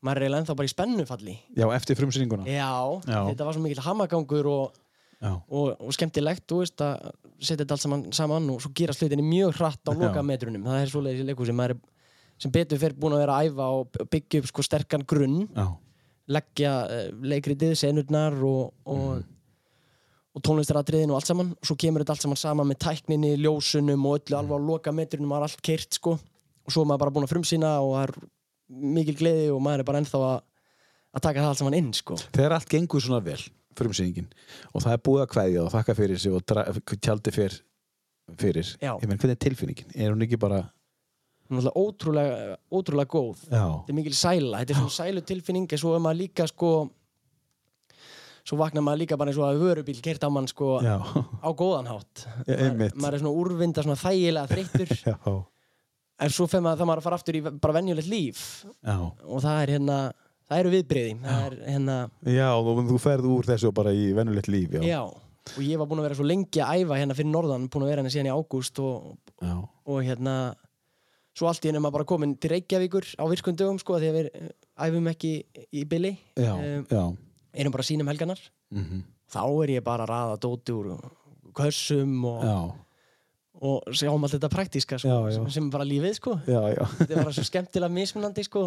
[0.06, 2.46] maður er eiginlega ennþá bara í spennufalli Já, eftir frumsýninguna.
[2.50, 2.74] Já,
[3.08, 3.20] Já.
[3.32, 4.80] þetta var svo mikil hamagangur og,
[5.26, 9.26] og, og skemmtilegt þú veist að setja þetta allt saman, saman og svo gera slutinni
[9.26, 10.00] mjög hratt á Já.
[10.04, 11.84] loka metrunum það er svoleiðis í leikhúsi maður er
[12.44, 15.66] sem betur fyrir búin að vera að æfa og byggja upp sko sterkan grunn Já.
[16.36, 19.24] leggja uh, leikritið, senurnar og, og,
[20.36, 24.08] og tónlistaratriðin og allt saman og svo kemur þetta allt saman saman með tækninni, ljósunum
[24.10, 27.16] og öllu alveg á loka metrunum var allt keirt sko og svo er maður bara
[27.16, 28.16] búin að frumsýna og það er
[28.96, 30.40] mikil gleði og maður er bara ennþá að,
[31.16, 33.40] að taka það allt saman inn sko Þegar allt gengur svona vel,
[33.80, 34.28] frumsýningin,
[34.74, 37.60] og það er búið að kveðja og þakka fyrir sig og tjaldi fyrir,
[38.42, 38.74] fyrir.
[38.82, 38.92] Já.
[38.98, 39.96] Ég menn, hvernig er tilfinningin?
[39.96, 40.66] Er hún ekki bara...
[41.54, 43.64] er ótrúlega, ótrúlega góð Já.
[43.64, 46.76] þetta er mikil sæla, þetta er svona sælu tilfinning en svo er maður líka sko
[48.46, 51.00] svo vaknar maður líka bara eins og að vörubíl kert á mann sko Já.
[51.42, 52.94] á góðan hátt Já, einmitt.
[52.94, 54.94] maður, maður er svona úrvinda, svona þægilega þreyttur
[56.26, 58.44] en svo fer maður það maður að fara aftur í bara venjulegt líf
[58.86, 58.96] Já.
[59.02, 59.98] og það er hérna
[60.46, 61.96] það eru viðbriði það er hérna,
[62.30, 64.84] Já, þú, þú ferð úr þessu bara í vennulegt líf, já.
[64.86, 65.02] já.
[65.56, 67.92] og ég var búinn að vera svo lengi að æfa hérna fyrir norðan búinn að
[67.96, 69.56] vera hérna síðan í ágúst og, Já.
[69.90, 70.36] og hérna
[71.36, 74.20] svo allt í henni maður bara komin til Reykjavíkur á virkum dögum sko því að
[74.22, 74.30] við
[74.86, 75.32] æfum ekki
[75.76, 77.04] í billi Já, Em, já.
[77.56, 78.40] Erum bara sínum helganar
[78.72, 79.04] Mm
[79.36, 80.90] þá er ég bara að raða dóti úr
[81.58, 82.44] kössum og,
[83.66, 85.50] og sjáum allt þetta praktíska sko, Já, já.
[85.50, 86.34] sem- er bara lífið sko.
[86.46, 86.84] Já, já.
[87.00, 88.66] þetta er bara svo skemmtilega mismunandi sko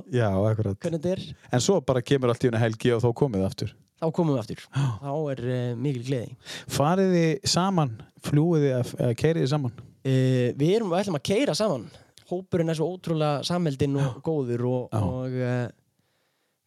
[1.52, 3.74] En svo bara kemur allt í henni helgi og þá komið aftur.
[4.02, 4.66] þá komum við aftur.
[4.74, 6.36] Þá er uh, mikil gleði.
[6.68, 7.94] Farið þið saman,
[8.26, 9.72] fljúið þið eða- eða keirið þið saman?
[9.78, 11.86] uh, við erum við ætlum að keira saman.
[12.28, 15.00] Hópurinn er svo ótrúlega samheldinn og góður og, Já.
[15.02, 15.68] og uh,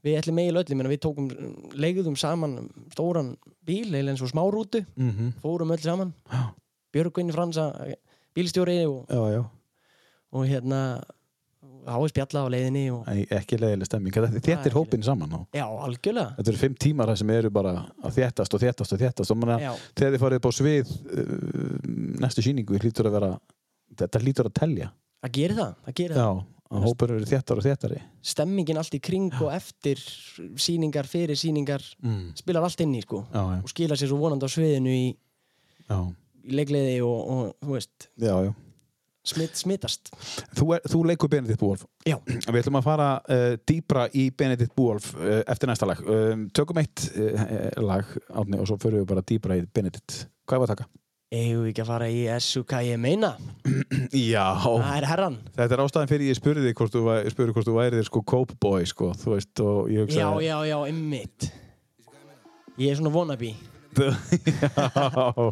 [0.06, 1.30] við ætlum eiginlega öllum við tókum
[1.78, 2.58] leigðum saman
[2.94, 3.36] stóran
[3.66, 5.32] bíl eða eins og smárútu Mm -hmm.
[5.42, 6.54] fórum öll saman Já.
[6.94, 7.74] Björgvin Fransa
[8.36, 9.44] bílstjóri og, Já, já.
[10.32, 11.02] og hérna
[11.86, 14.14] hái spjalla á leiðinni og, ekki leiðileg stemming.
[14.14, 15.34] Þetta er hópin saman.
[15.34, 19.02] Og já, algjörlega þetta eru fimm tímar sem eru bara að þéttast og þéttast og
[19.02, 19.32] þéttast.
[19.32, 19.38] Og
[19.96, 21.78] þegar þið farið upp á svið uh,
[22.22, 23.32] næstu síningu hlýtur að vera,
[23.98, 24.92] þetta hlýtur að telja.
[25.22, 27.98] það gerir það, það gerir það Að hópur eru þéttar og þéttari.
[28.24, 30.00] stemmingin allt í kring og eftir
[30.56, 32.32] síningar, fyrir síningar Mm.
[32.40, 35.08] spilar allt inn í sko Já, já, og skilar sér svo vonandi á sviðinu í,
[36.48, 38.54] í leikleiði og, og þú veist, Já,
[39.28, 40.14] smitt, smittast
[40.56, 41.84] Þú, er, þú leikur Benedikt Búolf.
[42.08, 42.18] Já.
[42.26, 46.00] Við ætlum að fara uh, dýbra í Benedikt Búolf uh, eftir næsta lag.
[46.08, 50.26] Um, tökum eitt uh, lag, Átni, og svo förum við bara dýbra í Benedikt.
[50.48, 50.88] Hvað er að taka?
[51.32, 53.30] Eigum við ekki að fara í SUK ég meina
[54.12, 54.44] Já.
[54.68, 57.76] það er herran Þetta er ástæðan fyrir ég spurði þig hvort þú, spurði hvort þú
[57.78, 60.20] værið sko Cope Boy, sko, þú veist, og ég hugsaði...
[60.20, 61.48] já, já, já, ymmit
[62.82, 63.54] ég er svona wannabe
[64.52, 65.48] já.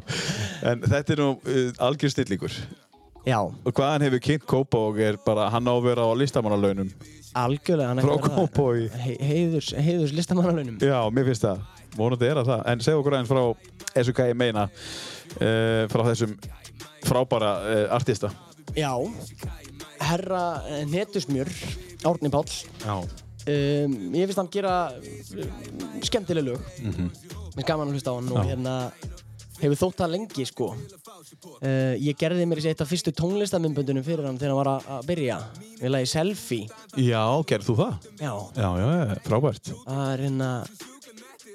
[0.67, 2.53] En þetta er nú uh, algjör stillingur.
[3.27, 6.91] já, Og hvaðan hefur kynnt Cope Boy er bara hann á að vera á listamannalaunum.
[7.39, 8.35] algjörlega hann er Frá að það.
[8.35, 8.87] Cowboy.
[8.99, 11.63] He heiðurs, heiðurs listamannalaunum Já, mér finnst það.
[11.97, 12.63] Mónandi er að það.
[12.71, 13.43] En segð okkur aðeins frá
[14.13, 14.67] hvað ég meina
[15.37, 16.35] uh, frá þessum
[17.05, 18.31] frábæra uh, artista.
[18.75, 18.91] já,
[19.99, 21.49] herra eh, Netusmjör
[22.05, 22.45] Árni Páll
[22.85, 22.95] Já.
[23.01, 24.91] um, ég finnst hann gera
[26.05, 26.91] skemmtileg lög mm.
[26.93, 27.63] -hmm.
[27.65, 28.49] gaman að hlusta á hann og Já.
[28.51, 28.75] hérna
[29.59, 34.37] hefur þótt það lengi sko uh, ég gerði mér eitt af fyrstu tónlistamindböndunum fyrir hann
[34.39, 35.39] þegar hann var að- að byrja
[35.81, 37.93] við lagi Selfie Já, gerð þú það?
[38.19, 39.73] já, Já, já, frábært.
[39.87, 40.49] það er hérna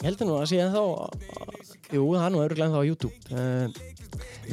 [0.03, 0.85] ég heldur nú að síðan þá
[1.93, 3.67] jú, það er nú öruglega ennþá á YouTube uh,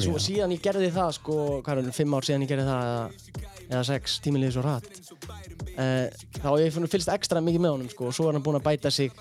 [0.02, 2.88] svo síðan ég gerði það sko, hvað er það, fimm ár síðan ég gerði það
[2.92, 6.08] eða, eða sex, tímilið svo rætt uh,
[6.42, 8.68] þá hef ég fylgst ekstra mikið með honum sko, og svo er hann búinn að
[8.70, 9.12] bæta sig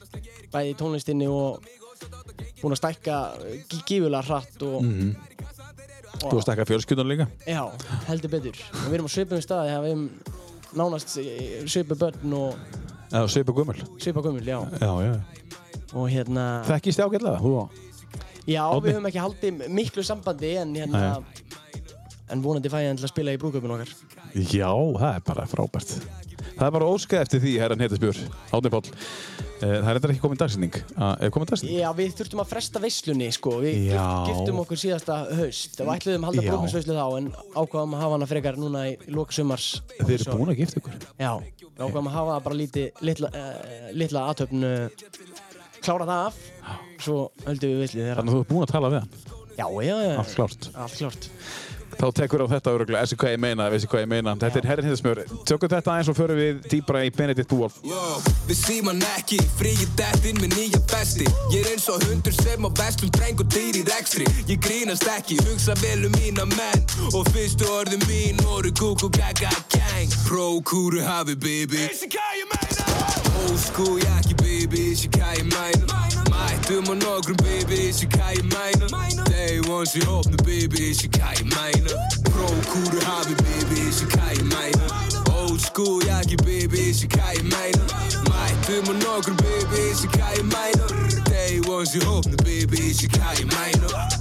[0.52, 1.60] bæði í tónlistinni og
[2.60, 3.18] búinn að stækka
[3.70, 5.12] gí- gífulega hratt og, Mm
[6.20, 7.24] Þú varst ekki að fjölskyldan líka?
[7.48, 7.62] já,
[8.08, 10.02] heldur betur og við erum á svipum staði, við erum
[10.76, 11.14] nánast
[11.70, 12.58] svipu börn og
[13.10, 13.78] Já, Seipa Gummul.
[14.02, 15.14] svipa gömul, já Já, já.
[15.96, 17.38] og hérna Þekkist þið ágætlega?
[18.48, 18.86] Já, Árni?
[18.86, 21.04] við höfum ekki haldið miklu sambandi en hérna
[22.30, 23.94] en vonandi fæ ég hann til að spila í brúköpun okkar
[24.38, 25.96] Já, það er bara frábært.
[26.54, 28.90] Það er bara óskað eftir því, herran Heitisbjörn, Átni Páll.
[29.60, 30.76] Eh, Það er þetta ekki komin dagsynning.
[31.24, 31.80] Er komin dagsynning?
[31.82, 34.04] Já, við þurftum að fresta veislunni sko við Já.
[34.28, 36.50] giftum okkur síðasta haust og ætluðum að halda Já.
[36.52, 39.66] brúköpsveislu þá en ákvaðum að hafa hana frekar núna í loka sumars
[39.98, 40.96] Þið eru búin að gifta ykkur.
[41.18, 41.32] Já,
[41.76, 45.10] ákvaðum að hafa bara líti, litla, uh, litla aðtöfn uh,
[45.84, 46.40] klára það af.
[47.00, 48.20] Svo höldum við villið þeirra.
[48.20, 49.10] Þannig að þú ert búinn að tala við hann.
[49.60, 50.70] já, já, já, Allt klárt.
[50.74, 51.30] allt klárt.
[52.00, 54.32] Þá tekur á þetta öruglega, þessi hvað ég meina, þessi hvað ég meina.
[54.40, 55.18] Þetta er herrin hindasmjör.
[55.44, 57.76] Tökum þetta eins og förum við dýbra í Benedikt Búolf.
[58.48, 62.70] Við síman ekki, fríið dettinn með nýja besti Ég er eins og hundur sem á
[62.80, 64.24] vestum dreng og dýr í rekstri.
[64.48, 66.86] Ég grínast ekki, hugsa vel um mína menn.
[67.12, 70.16] Og fyrstu orðin mín voru kúk og gaga gang.
[70.24, 71.84] Pro kúru hafi baby.
[71.90, 76.00] Vissi hvað ég meina Old school jakki baby, vissi hvað ég meina
[76.30, 78.86] Mættum á nokkrum baby, vissi hvað ég meina
[79.30, 84.32] Day one sé opnu baby, vissi hvað ég meina Pro kúru hafi baby, vissi hvað
[84.36, 87.84] ég meina Old school jakki baby, vissi hvað ég meina
[88.28, 93.44] Mættum á nokkrum baby, vissi hvað ég meina Day one sé opnu baby, vissi hvað
[93.44, 94.19] ég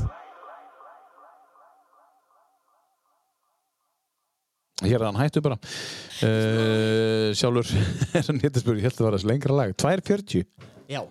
[4.89, 5.57] Hér er hann hættu bara.
[6.25, 7.69] Uh, sjálfur
[8.19, 9.73] er hittasmjör, ég held að það var þessi lengra lag.
[9.79, 10.45] 2.40.
[10.89, 11.01] já,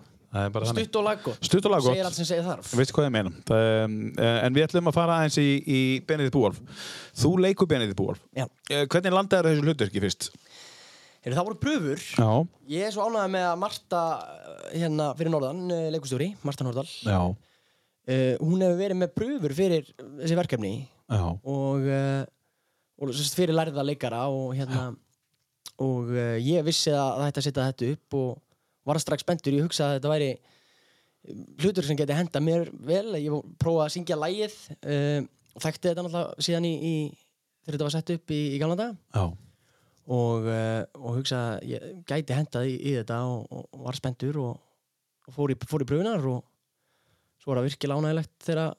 [0.69, 1.95] stutt og laggott Stutt og laggott.
[1.95, 3.31] segir allt sem segir þarf Veistu hvað ég meina?
[3.55, 6.59] Um, eh, en við ætlum að fara aðeins í, í Benedikt Búolf.
[7.17, 8.21] Þú leikur Benedikt Búolf.
[8.37, 8.45] já.
[8.69, 10.29] Uh, hvernig landaður þessu hlutverki fyrst?
[11.19, 12.29] Heyrðu, það voru pröfur Já.
[12.71, 14.01] ég er svo ánægð með að Marta
[14.71, 17.19] hérna fyrir norðan, leikustjóri Marta Norðal Já.
[17.19, 19.89] uh, hún hefur verið með pröfur fyrir
[20.21, 20.73] þessi verkefni
[21.09, 21.25] Já.
[21.33, 22.21] og, uh,
[22.99, 24.89] og sérst, fyrir lærða leikara og hérna
[25.79, 28.29] og uh, ég vissi að að setja þetta upp og
[28.89, 29.55] var strax spenntur.
[29.55, 33.13] Ég hugsaði að þetta væri um, hlutur sem geti henda mér vel.
[33.19, 35.19] Ég prófaði að syngja lægið uh,
[35.55, 36.95] og þekkti þetta náttúrulega síðan í, í
[37.63, 38.97] þegar þetta var sett upp í, í gamla daga.
[39.15, 39.25] Já.
[40.09, 44.43] og, uh, og hugsaði að ég gæti hendað í, í þetta og, og var spenntur
[44.43, 44.61] og,
[45.29, 46.43] og fór, í, fór í pröfunar og
[47.39, 48.73] svo var það virkilega ánægilegt þegar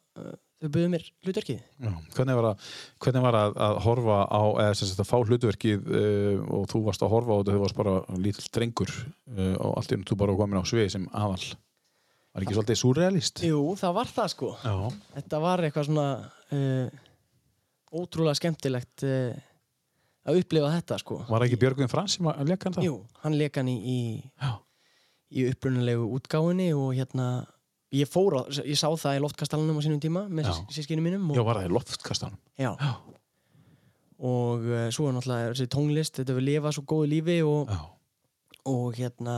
[0.60, 1.90] þau buðu mér hlutverkið Já.
[2.16, 2.68] Hvernig var að,
[3.04, 6.82] hvernig var að, að horfa á, eða sem sagt að fá hlutverkið uh, og þú
[6.86, 10.06] varst að horfa á þetta, þú varst bara lítill drengur uh, og allt í enn
[10.08, 11.52] þú bara komin á svið sem aðal.
[12.30, 13.40] Var ekki svolítið surrealist?
[13.42, 14.74] Jú, það var það sko Já.
[15.16, 16.08] Þetta var eitthvað svona
[16.54, 17.06] uh,
[17.90, 19.06] ótrúlega skemmtilegt
[20.30, 22.86] að upplifa þetta sko Var ekki Björgvin Frans sem að leka hann það?
[22.86, 23.98] Jú, hann leik hann í, í,
[25.34, 27.30] í upprunalegu útgáfunni og hérna
[27.92, 30.55] ég fór á, ég sá það í loftkastalunum á sínum tíma með Já.
[30.76, 32.38] sískinu mínum og, Já, var það í loftkastanum?
[32.61, 32.70] Já.
[34.20, 37.81] og uh, svo er náttúrulega þessi tónlist, þetta við lifa svo góðu lífi og, Já.
[38.70, 39.37] og hérna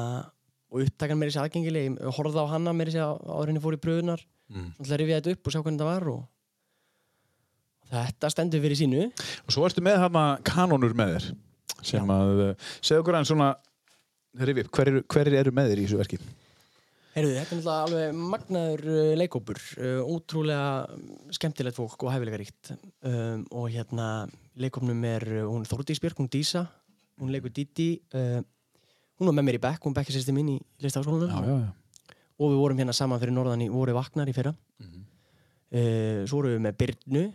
[0.73, 3.83] og upptakan meiri sér aðgengileg ég horfði á hana meiri sér áður henni fór í
[3.83, 4.67] pröfunar Mm.
[4.85, 6.25] að rifja þetta upp og sjá hvernig þetta var og
[7.93, 9.05] þetta stendur fyrir sínu
[9.47, 11.29] Og svo ertu með hana kanonur með þér
[11.89, 13.47] sem að, uh, segðu okkur hann svona
[14.45, 16.19] rifi upp, hverjir hver eru með þér í þessu verki?
[17.13, 23.43] Heyrðu, þetta er náttúrulega alveg magnaður uh, leikópur, uh, ótrúlega skemmtilegt fólk og hæfileikaríkt um,
[23.53, 24.07] og hérna
[24.57, 26.65] leikópnum er uh, hún Þórdís Björk, hún Dísa
[27.21, 28.41] hún leikur Didi uh,
[29.21, 32.17] hún var með mér í bekk, hún bekkir sérstu mín í listafaskólanum já, já.
[32.41, 34.55] og við vorum hérna saman fyrir norðan í voru vaknar í fyrra.
[34.81, 35.05] Mhm.
[35.77, 37.27] uh, svo vorum við með Byrnu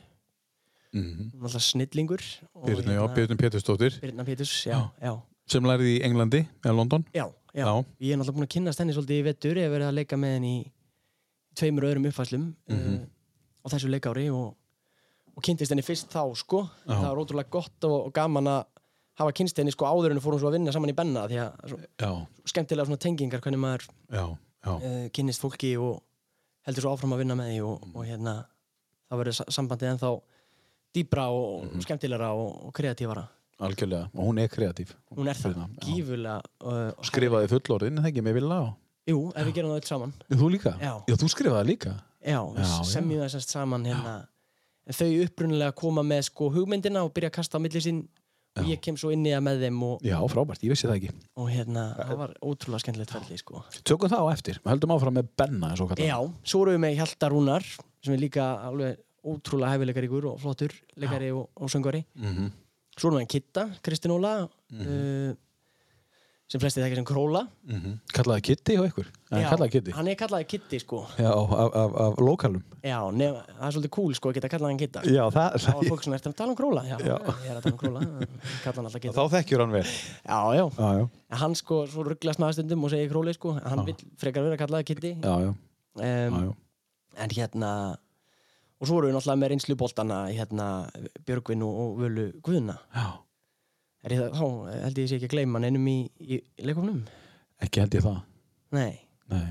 [0.96, 2.22] Mm er alltaf snillingur.
[2.66, 3.98] Byrnu, já, hérna- Byrnu Pétursdóttir.
[4.02, 5.12] Birna Péturs, já, já,
[5.46, 7.04] sem lærði í Englandi eða London.
[7.14, 7.68] já, já.
[8.00, 10.20] Ég er náttúrulega búin að kynnast henni svolítið í vettur ég hef verið að leika
[10.22, 10.72] með henni í
[11.58, 12.96] tveimur öðrum uppfæslum Mhm.
[12.96, 13.06] uh,
[13.66, 14.54] á þessu leikári og,
[15.36, 16.94] og kynntist henni fyrst þá sko Já.
[17.02, 18.66] það var ótrúlega gott og, og gaman að
[19.18, 21.72] hafa kynst henni sko áður en fórum svo að vinna saman í benna því að
[21.72, 21.78] svo,
[22.46, 24.26] skemmtilega svona tengingar hvernig maður já,
[24.64, 24.72] já.
[24.78, 26.04] uh, kynnist fólki og
[26.68, 28.36] heldur svo áfram að vinna með því og, og hérna
[29.10, 30.12] það verður sa- sambandið ennþá
[30.98, 31.78] dýbra og, Mhm.
[31.78, 33.26] og skemmtilegra og, og kreatífara
[33.58, 34.92] Algjörlega, og hún er kreatív.
[35.18, 35.86] hún er það, já.
[35.88, 38.66] gífulega uh, Skrifaði fullorðin, það ekki með vilja á.
[39.08, 40.74] Jú, ef við gerum það öll saman Þú líka?
[40.84, 40.94] Já.
[41.16, 41.94] þú skrifaði líka?
[42.22, 44.16] Já, Já, já semjum það semst saman hérna
[44.94, 48.04] þau upprunnilega koma með sko hugmyndina og byrja að kasta á milli sín
[48.58, 51.00] og ég kem svo inn í það með þeim og, Já, frábært, ég vissi það
[51.00, 51.12] ekki.
[51.38, 53.64] og hérna, það var ótrúlega skemmtilegt ferli sko.
[53.86, 56.02] Tökum það á eftir, við höldum áfram með Benna kallar.
[56.02, 56.18] Já,
[56.48, 60.30] svo erum við með Hjalta Rúnar sem er líka alveg ótrúlega hæfileikaríkur
[62.98, 63.02] Mm -hmm.
[63.02, 64.82] Svo erum við með Kitta, Kristín Óla Mhm.
[65.30, 65.36] uh,
[66.50, 67.42] sem flesti þekkja sem Króla
[68.14, 69.06] Kallaði Kitty og ykkur?
[69.32, 69.92] Já, kallaði.
[69.94, 72.64] Hann er kallaði Kitti sko Já, af, af, af lokalum.
[72.84, 75.84] Já, nef, það er svolítið cool sko að geta kallað hann Kitta Já, það, var
[75.84, 77.18] fólk sem er að tala um Króla Já, Já.
[77.20, 78.00] ég er að tala um Króla
[78.64, 79.84] Kalla hann alltaf Kitta þá þekkjur hann vel.
[79.84, 83.80] Já, já Já, já, hann sko, svo rugglast maður stundum og segir króli sko, hann
[83.80, 83.86] Já.
[83.86, 85.54] vill frekar vera kallaði Kitty já, já,
[86.00, 86.56] já, um, já.
[87.18, 87.98] en hérna
[88.78, 90.68] og svo erum við náttúrulega með reynslu boltana hérna
[91.26, 93.08] Björgvin og, og Völu Guðna já.
[94.06, 97.02] er ég það, þá held ég sé ekki að gleyma hann einum í, í, leikofnum
[97.66, 98.20] Ekki held ég það.
[98.78, 99.00] nei,
[99.32, 99.48] Nei.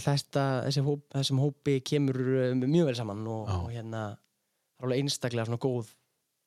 [0.00, 5.02] þetta, þessi hóp, þessum hópi kemur uh, mjög vel saman og, og hérna er alveg
[5.02, 5.92] einstaklega svona góð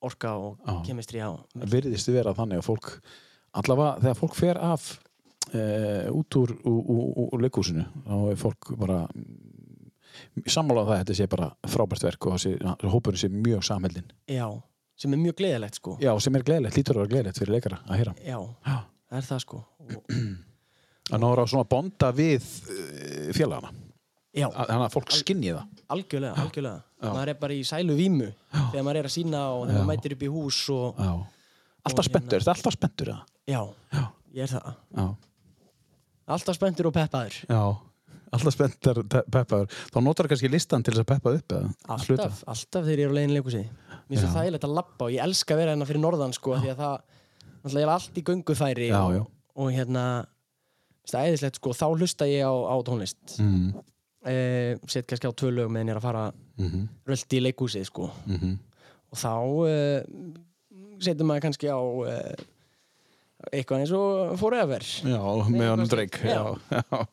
[0.02, 0.80] orka og Já.
[0.88, 2.91] kemistri á Það virðist vera þannig að fólk,
[3.62, 4.88] allavega þegar fólk fer af
[5.54, 9.04] uh, út úr, úr, úr, úr leikúsinu þá er fólk bara
[10.47, 12.53] sammála á það að þetta sé bara frábært verk og þessi,
[12.93, 14.47] hópurinn sé mjög samheldin já,
[15.01, 17.82] sem er mjög gleðilegt sko Já, sem er gleðilegt, lítur að vera gleðilegt fyrir leikara
[17.88, 18.78] að heyra já, Já.
[19.11, 20.13] það er það sko og,
[21.11, 23.74] að náður á svona bonda við uh, félagana
[24.32, 27.09] já, þannig að fólk skinni það algjörlega, algjörlega Já.
[27.11, 28.30] maður er bara í sælu vímu
[28.72, 29.82] þegar maður er að sína og þegar Já.
[29.82, 31.11] maður mætir upp í hús og Já.
[31.89, 33.09] Alltaf spenntur, er þetta alltaf spenntur?
[33.49, 33.61] já,
[33.91, 34.03] Já.
[34.38, 34.67] ég er það
[35.01, 35.05] Já.
[36.36, 37.61] alltaf spenntur og peppaður Já,
[38.32, 39.68] alltaf spenntur peppaður.
[39.92, 41.56] Þá notar það kannski listan til þess að peppa upp
[41.96, 43.66] alltaf, alltaf þegar ég er á leiðin leikusið
[44.12, 46.58] mér finnst það þægilegt að labba og ég elska að vera hérna fyrir norðan sko
[46.60, 46.98] því að það,
[47.84, 49.24] er allt í göngufæri Já, og, já.
[49.56, 50.06] og hérna
[51.12, 53.72] það æðislegt sko, þá hlusta ég á, á tónlist Mm.
[54.30, 56.26] eh, set kannski á tvö lög meðan ég er að fara
[56.62, 58.58] Mm röldi í leikúsið sko -hmm.
[59.12, 59.34] og þá
[59.66, 60.00] uh,
[61.00, 62.34] setur maður kannski á uh,
[63.50, 65.20] eitthvað eins og Forever Já,
[65.50, 66.32] með honum dreik Já.
[66.32, 66.82] já.
[66.94, 67.04] já.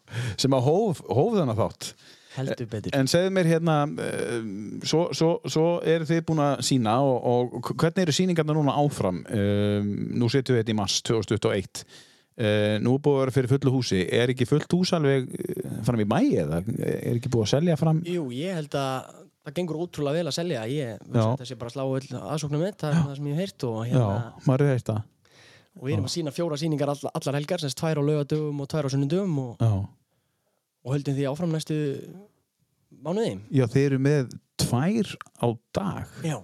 [0.40, 1.92] sem að hóf, hóf þennan þátt
[2.38, 4.50] heldur betur En segðu mér hérna um,
[4.86, 9.22] svo, svo, svo eru þið búin að sína og, og hvernig eru síningarna núna áfram
[9.24, 13.52] um, nú setjum við þetta í mars 2021 uh, nú er búið að vera fyrir
[13.54, 17.48] fullu húsi er ekki fullt hús alveg eh, fram í mæi eða er ekki búið
[17.48, 19.14] að selja fram Jú, ég held að
[19.48, 21.24] það gengur ótrúlega vel að selja ég Já.
[21.40, 23.94] þessi bara að slá aðsóknum með það er það sem ég hef heyrt og, Já,
[23.94, 24.96] hérna, maður er þetta
[25.76, 28.62] og við erum að sína fjóra síningar all, allar helgar sem sagt tvær á laugadögum
[28.64, 29.66] og tvær á sunnudögum og,
[30.84, 31.78] og höldum því áfram næstu
[33.04, 33.36] mánuði.
[33.54, 35.46] Já, þið eru með tvær á
[35.76, 36.16] dag.
[36.24, 36.38] Já.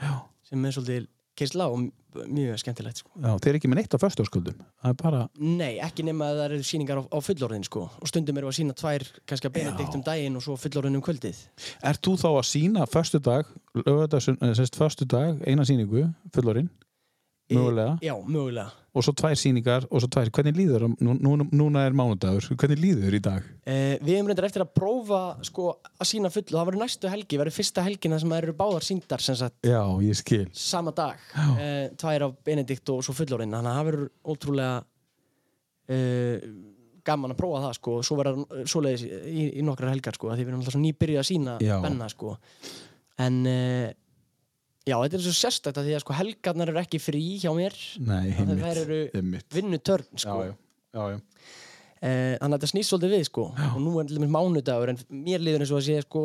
[0.00, 0.14] Já,
[0.48, 1.84] sem er svolítið keisla og
[2.30, 3.10] mjög skemmtilegt sko.
[3.18, 3.98] Já þið eru ekki með neitt á
[4.84, 7.88] er bara, Nei, ekki nema að það eru síningar á, á fullorðin sko.
[7.90, 11.02] og stundum við að sína tvær kannski að benedikt um daginn og svo fullorðin um
[11.02, 11.40] kvöldið.
[11.82, 13.50] Ert þú þá að sína föstudag,
[13.82, 14.30] lögadags,
[14.60, 16.70] sérst föstudag eina síningu, fullorinn
[17.50, 18.72] mögulega, Já, mögulega.
[18.94, 22.78] Og svo tvær síningar og svo tvær, hvernig líður nú, nú, núna er mánudagur, hvernig
[22.78, 23.48] líður í dag?
[23.66, 27.10] Eh, við hefum reyndar eftir að prófa sko, að sína full og það verður næstu
[27.10, 29.58] helgi, verður fyrsta helgina sem það eru báðar síndar sem sagt.
[29.66, 30.46] Já, ég skil.
[30.54, 31.18] Sama dag,
[31.58, 34.84] eh, tvær af Benedikt og svo fullorinn, þannig að það verður ótrúlega
[35.90, 36.46] eh,
[37.04, 40.54] gaman að prófa það sko, svo verður svoleiðis í, í nokkrar helgar sko, því við
[40.54, 42.38] erum alltaf nýbyrjuð að sína benna sko.
[43.24, 43.90] En eh,
[44.84, 47.76] já, þetta er svo sérstætt að því að sko helgarnar eru ekki frí hjá mér
[48.04, 48.98] Nei, Þannig að þær eru
[49.56, 50.50] vinnutörn sko já,
[50.94, 51.20] já, já.
[52.04, 55.40] Eh, þannig að þetta snýst svolítið við sko og nú er dæmis mánudagur en mér
[55.40, 56.24] líður eins og að sé sko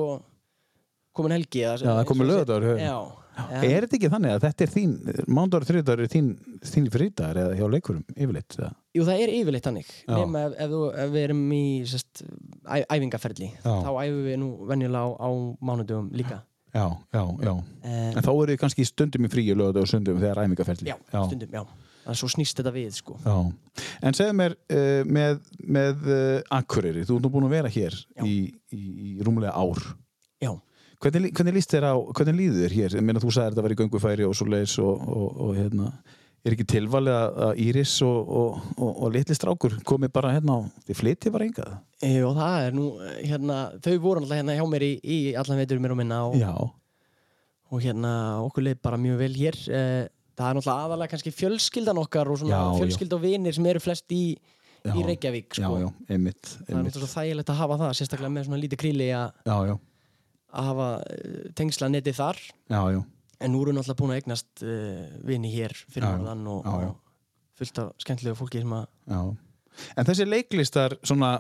[1.16, 2.06] komin helgi eða, Já, það
[2.68, 2.84] hefur.
[2.84, 2.98] Já,
[3.40, 4.94] Er þetta ekki þannig að þetta er þín
[5.32, 6.28] mánudagur og þriðdagur er þín,
[6.68, 8.72] þín frídagar eða hjá leikurum yfirleitt eða?
[8.98, 10.16] Jú, það er yfirleitt þannig Já.
[10.18, 10.74] nema ef, ef,
[11.06, 12.24] ef við erum í sest,
[12.68, 13.72] æ, æfingaferli Já.
[13.86, 15.30] þá æfum við nú venjulega á, á
[15.70, 16.42] mánudugum líka
[16.76, 17.54] Já, já, já.
[17.84, 20.98] Eh, En þá eru þið kannski stundum í fríu lögðu og stundum þegar æfingaferli Já,
[21.14, 21.64] stundum, já.
[22.04, 23.18] Það er svo snýst þetta við sko.
[23.26, 23.36] Já.
[24.08, 25.42] En segðu mér uh, með,
[25.78, 28.24] með uh, Akureyri, þú ert nú búin að vera hér Já.
[28.26, 28.38] í,
[28.74, 28.80] í,
[29.12, 29.84] í rúmlega ár.
[30.42, 30.54] Já,
[31.00, 32.96] Hvernig, hvernig líst þér á, hvernig líður þér hér?
[33.00, 35.92] Ég meina þú sagðir þetta var í göngufæri og svo leiðis og, og, og hérna
[36.44, 40.58] er ekki tilvalið að að Íris og, og, og, og litli strákur komið bara hérna
[40.60, 41.72] og þið flytið bara engað
[42.04, 45.18] e, og það er nú eh, hérna, þau voru alltaf hérna hjá mér í, í
[45.40, 46.54] allan veitur mér og minna og, Já,
[47.70, 48.14] og hérna
[48.46, 50.06] okkur leið bara mjög vel hér eh,
[50.40, 52.80] það er náttúrulega aðalega kannski fjölskyldan okkar og svona Já, já.
[52.84, 54.24] fjölskyld og vinir sem eru flest í,
[54.86, 54.94] Já.
[54.96, 55.76] í Reykjavík já, sko.
[55.84, 56.94] já, einmitt, það er einmitt.
[56.94, 59.76] náttúrulega þægilegt að hafa það sérstaklega með svona lítið kríli að Já, já,
[60.64, 60.88] hafa
[61.60, 63.02] tengsla netið þar já, já,
[63.44, 66.18] en nú eru náttúrulega búin að eignast uh, vini hér fyrir Já, já.
[66.24, 66.90] norðan og, Já, já.
[66.96, 69.22] og fullt af skemmtilegu fólki sem að já.
[70.00, 71.34] En þessi leiklistar svona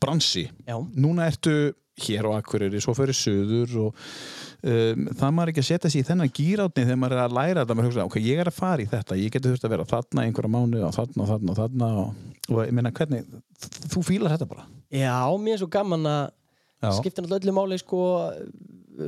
[0.00, 4.02] bransi, já, núna ertu hér á Akureyri, svo fyrir söður og
[4.64, 7.64] um, það maður ekki að setja sig í þennan gírátni þegar maður er að læra
[7.64, 9.88] þetta maður hugsa, ok, ég er að fara í þetta, ég geti þurft að vera
[9.90, 13.40] þarna einhverja mánu og þarna og þarna og þarna og, og ég meina hvernig,
[13.92, 14.66] þú fílar þetta bara?
[14.88, 16.22] Já, mér er svo gaman að
[16.80, 18.02] Já, skiptir náttúrulega öllu máli sko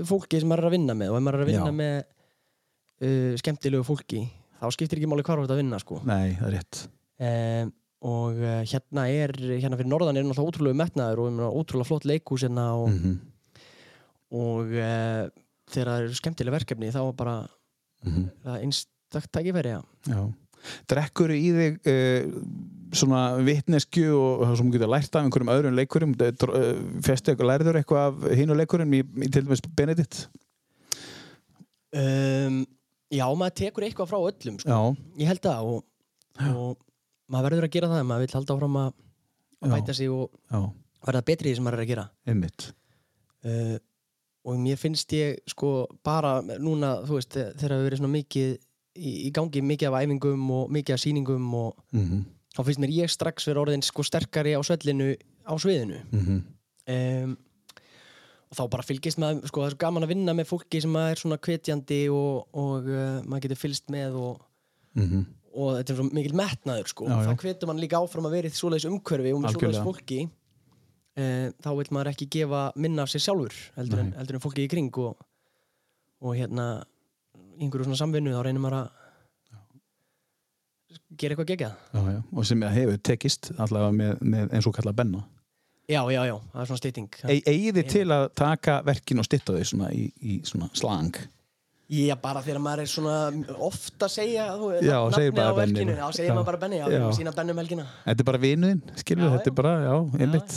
[0.08, 1.76] fólki sem maður er að vinna með og ef maður er að vinna Já.
[1.78, 4.26] með uh, skemmtilegu fólki
[4.60, 6.00] þá skiptir ekki máli hvar þú ert að vinna sko.
[6.06, 6.82] Nei, það er rétt.
[7.22, 7.72] Um,
[8.02, 12.46] og uh, hérna er hérna fyrir norðan er náttúrulega ótrúlega metnaður og ótrúlega flott leikhús
[12.46, 13.20] hérna og, mm
[14.32, 15.26] og uh,
[15.68, 17.34] þegar það eru skemmtileg verkefni þá er bara
[18.00, 18.30] -hmm.
[18.44, 19.80] það er einstakt tækifæri já.
[20.08, 20.22] Já.
[20.88, 22.40] Drekkur í þig uh,
[22.96, 26.14] svona vitneskju og það sem getur lært af einhverjum öðrum leikurum
[27.04, 30.28] festu eitthvað, lærður eitthvað af hinu leikurum í, í til dæmis Benedikt
[31.92, 32.62] Um,
[33.12, 34.76] já, maður tekur eitthvað frá öllum sko.
[35.20, 35.82] Ég held það og,
[36.48, 36.78] og
[37.30, 38.92] maður verður að gera það maður vil halda áfram að,
[39.62, 40.30] að bæta sig og
[41.06, 42.04] verða betri í því sem maður er að gera.
[42.26, 42.68] Einmitt.
[43.42, 43.76] Uh,
[44.46, 48.52] og mér finnst ég sko bara núna þú veist þegar hefur verið svona mikið
[48.98, 52.90] í, í gangi mikið af æfingum og mikið af sýningum og, mm þá finnst mér
[52.92, 55.14] ég strax vera orðin sko sterkari á svellinu
[55.48, 56.02] á sviðinu.
[56.12, 56.40] Mhm.
[56.92, 57.36] um,
[58.52, 60.96] og þá bara fylgist maður sko það er svo gaman að vinna með fólki sem
[61.00, 64.42] er svona hvetjandi og, og uh, maður getur fylgst með og,
[64.92, 65.22] Mhm.
[65.52, 67.26] Og þetta er svo mikil metnaður sko Já, já.
[67.28, 71.46] það hvetur mann líka áfram að vera í svoleiðis umhverfi og með svoleiðis fólki uh,
[71.62, 74.72] þá vil maður ekki gefa minna af sér sjálfur heldur en, heldur en fólki í
[74.72, 75.20] kring og,
[76.22, 76.66] og hérna
[77.58, 78.90] í einhverju svona samvinnu þá reynir maður að
[81.20, 82.22] gera eitthvað já.
[82.32, 85.22] Og sem hefur tekist allavega með, með eins og kalla Benna.
[85.88, 89.28] já, já, já, það er svona stytting E Egið þið til að taka verkin og
[89.28, 91.16] stytta þau svona í, í svona slang?
[91.92, 93.14] Já, bara þegar maður er svona
[93.66, 94.44] ofta að segja
[94.80, 94.96] Já,
[95.36, 95.92] bara á verkinu.
[95.92, 96.34] Já, segir Já.
[96.38, 96.94] maður bara Benni, já, Já.
[97.02, 97.08] já.
[97.18, 99.56] sína Benni um helgina Þetta er bara vinuðinn, skilur Já, þetta er já.
[99.60, 100.54] bara, já, einmitt.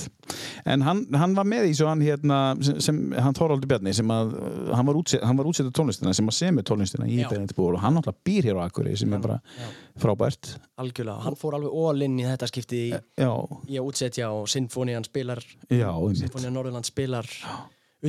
[0.65, 4.15] En hann, hann var með í svo hann hérna, sem, sem hann Þorvaldur Bjarni, sem
[4.15, 4.31] að,
[4.79, 7.27] hann var, útset, hann var útsettur tónlistina, sem að semur tónlistina í Já.
[7.33, 9.67] Benediktbúr og hann náttúrulega býr hér á Akureyri, sem er bara já.
[10.07, 10.55] frábært.
[10.79, 13.31] Algjörlega, hann fór alveg all-in í þetta skipti í, Já,
[13.67, 15.91] í að útsetja og Sinfónían spilar já.
[16.15, 17.27] Sinfónían Norðurland spilar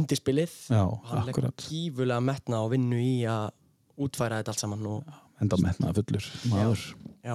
[0.01, 1.66] undirspilið Já, og hann leggur akkurat.
[1.70, 3.51] gífulega metna og vinnu í að
[4.07, 6.82] útfæra þetta allt saman og, Enda metnaða fullur maður.
[7.26, 7.34] já,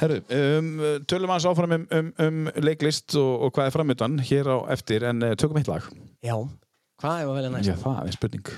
[0.00, 0.68] Herru, um,
[1.10, 5.04] tölum hans áfram um, um, um leiklist og, og hvað er framöndan hér á eftir,
[5.10, 5.88] en uh, tökum eitt lag.
[6.22, 6.36] já,
[7.02, 7.68] hvað er að velja næst?
[7.72, 8.52] Já, það er spurning.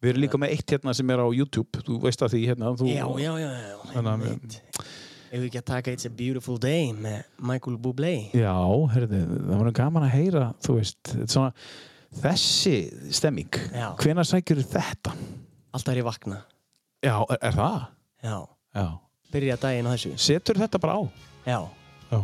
[0.00, 2.70] Við erum líka með eitt hérna sem er á YouTube, þú veist að því hérna.
[2.78, 4.56] Þú, Já, já, já, já, Þannig einmitt.
[5.30, 8.54] Ef við ekki að taka It's a Beautiful Day með Michael Bublé Já,
[8.94, 11.52] herðu, það var gaman að heyra, þú veist, þetta er svona,
[12.20, 12.74] þessi
[13.14, 13.92] stemming, Já.
[14.00, 15.14] hvenær sækjur þetta?
[15.70, 16.40] Alltaf er ég vakna
[17.04, 17.78] Já, er, er það?
[18.26, 18.36] Já,
[18.74, 18.86] Já.
[19.32, 21.02] byrja daginn á þessu Setur þetta bara á?
[21.46, 21.60] Já,
[22.10, 22.18] Já.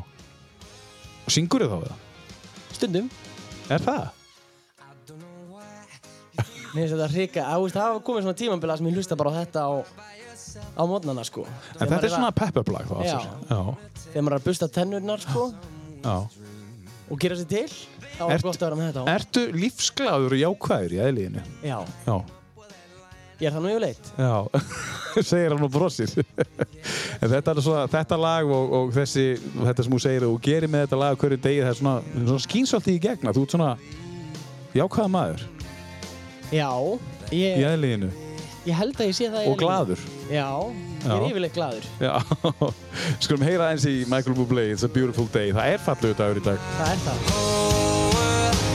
[1.27, 2.03] Og syngur þið þá við það?
[2.77, 3.11] stundum
[3.71, 4.05] Er það?
[6.77, 9.31] Mér finnst þetta hrika, að, veist, það hafa komið svona tímambila sem ég hlusta bara
[9.33, 9.73] á þetta á,
[10.77, 11.47] á mótnana sko.
[11.79, 12.99] En þetta er svona pep-up lag þá?
[13.07, 13.15] Já.
[13.49, 13.61] Já.
[14.11, 15.45] Þegar maður er að busta tennurnar sko
[16.05, 16.17] Já.
[17.09, 17.79] og gera sér til,
[18.25, 19.07] er Ert- gott að vera með þetta á.
[19.17, 21.45] Ertu lífsglæður og jákvæður í eðliðinu?
[21.67, 22.17] Já, Já.
[23.41, 24.11] ég er það nú yfirleitt.
[24.17, 24.37] Já,
[25.31, 26.13] segir hann og brosir.
[27.23, 29.27] en þetta svona, þetta lag og, og þessi,
[29.61, 31.97] þetta sem þú segir og gerir með þetta lag hverju degi, það er svona,
[32.31, 33.71] svona skýnsvaldi í gegna, þú ert svona
[34.77, 35.45] jákvæða maður
[36.55, 36.69] Já,
[37.35, 38.11] í ég, eðliðinu
[38.67, 39.61] ég held að ég sé það í og eðlinu.
[39.63, 40.05] glaður.
[40.27, 40.49] Já,
[41.07, 41.29] ég er Já.
[41.31, 41.89] yfirleitt glaður.
[42.03, 42.15] Já,
[43.27, 45.53] skulum heyra eins í Michael Bublé, It's a Beautiful Day.
[45.55, 46.71] Það er fallegu dagur í dag.
[46.81, 47.76] Það er það.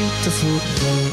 [0.00, 1.10] beautiful day.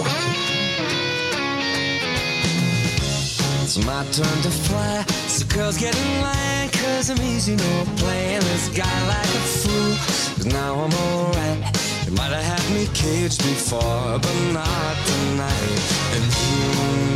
[3.63, 5.03] It's my turn to fly.
[5.27, 9.91] So girls get in line, cause I'm easy, no playing this guy like a fool.
[10.35, 11.59] Cause now I'm alright.
[12.05, 15.79] You might have had me caged before, but not tonight.
[16.15, 16.59] And you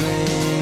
[0.04, 0.61] may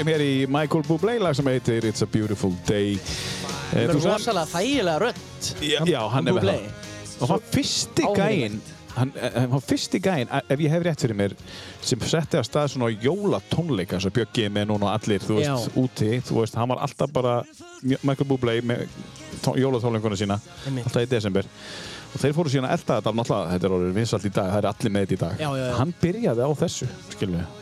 [0.00, 2.94] Erum hér í Michael Bublé lag sem heitir It's a Beautiful Day.
[2.96, 3.00] Eh,
[3.70, 5.48] Það er rosalega þægilega rödd.
[5.60, 6.62] Já, já, hann er með það.
[7.20, 8.54] Og hann fyrsti gæinn,
[8.96, 11.34] hann, eh, hann fyrsti gæinn, eh, ef ég hef rétt fyrir mér,
[11.84, 15.76] sem setti að stað svona jólatónleika sem Bjöggi er með núna allir, þú veist, Já.
[15.84, 17.42] úti, þú veist, hann var alltaf bara
[17.82, 18.88] Michael Bublé með
[19.42, 20.86] tó- jólatónleikuna sína, Einmitt.
[20.86, 21.44] alltaf í desember.
[22.14, 24.58] Og þeir fóru síðan að elda þetta, náttúrulega, þetta er orðið vinsalt í dag, það
[24.64, 25.38] er allir með þetta í dag.
[25.38, 25.76] Já.
[25.76, 27.44] Hann byrjaði á þessu, skilum við.
[27.44, 27.59] Einmitt.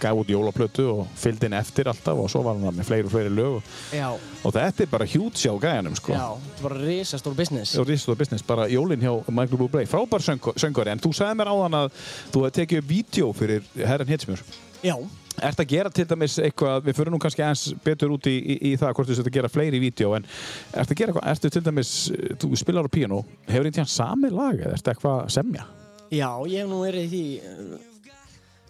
[0.00, 3.12] Gaf út jólaplötu og fylgdi inn eftir alltaf og svo var hann með fleiri og
[3.12, 3.56] fleiri lög.
[3.56, 4.08] og- Já,
[4.44, 6.12] Og þetta er bara huge á gæjanum, sko.
[6.12, 7.76] já, þetta var risastór business.
[7.78, 11.46] og Risastór Business, bara jólinn hjá Michael Bublé frábær söng söngari, en þú sagði mér
[11.52, 11.90] áðan að
[12.32, 14.42] þú hefði tekið upp vídeo fyrir herran Hetsmjör
[14.82, 14.96] Já,
[15.40, 18.72] Ert að gera til dæmis eitthvað, við fyrir nú kannski eins betur út í, í,
[18.72, 20.26] í það hvort þú sett að gera fleiri vídeo, en
[20.74, 21.92] ert að gera eitthvað, ertu til dæmis,
[22.36, 25.64] þú spilar á píano hefur eitthvað sami lag, eða ertu eitthvað að semja?
[26.12, 27.78] já, ég hef nú verið í því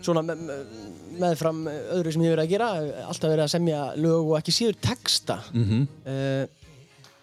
[0.06, 0.42] svona með,
[1.20, 2.70] meðfram öðru sem ég verið að gera
[3.08, 5.38] alltaf verið að semja lög og ekki síður texta.
[5.52, 5.86] Mm -hmm.
[6.06, 6.58] uh,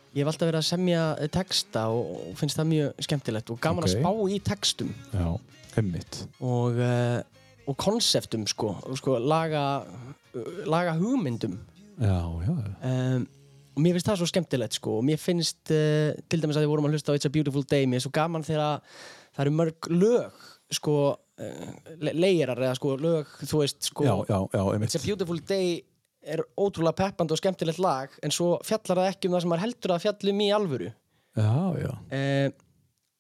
[0.10, 3.84] Ég hef alltaf verið að semja texta og, og finnst það mjög skemmtilegt og gaman
[3.84, 3.90] Ok.
[3.90, 4.94] að spá í textum.
[5.14, 5.28] Já,
[6.42, 7.20] og, uh,
[7.70, 9.84] og konseptum sko, og sko laga,
[10.66, 11.60] laga hugmyndum.
[12.02, 12.56] Já, já,
[12.90, 13.28] um,
[13.76, 16.72] og mér finnst það svo skemmtilegt sko og mér finnst uh, til dæmis að við
[16.74, 18.82] vorum að hlusta á It's a Beautiful Day mér er svo gaman þegar
[19.36, 20.96] það eru mörg lög sko
[22.20, 24.64] leirar eða sko lög þú veist sko Já, já, já.
[24.84, 25.84] It's a Beautiful Day
[26.30, 29.64] er ótrúlega peppandi og skemmtilegt lag en svo fjallar það ekki um það sem maður
[29.68, 30.90] heldur að fjallum í alvöru
[31.40, 32.50] uh,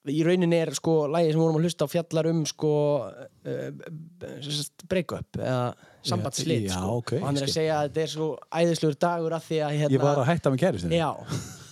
[0.10, 2.72] í rauninni er sko lagið sem vorum að hlusta á fjallar um sko
[3.08, 3.70] uh,
[4.92, 5.62] break-up eða
[6.10, 6.98] sambandsslit Já, sko.
[7.00, 8.28] ok, og hann er að segja að þetta er svo
[8.60, 11.00] æðislegur dagur af því að hérna, Ég var að hætta með kæristinu.
[11.00, 11.10] já,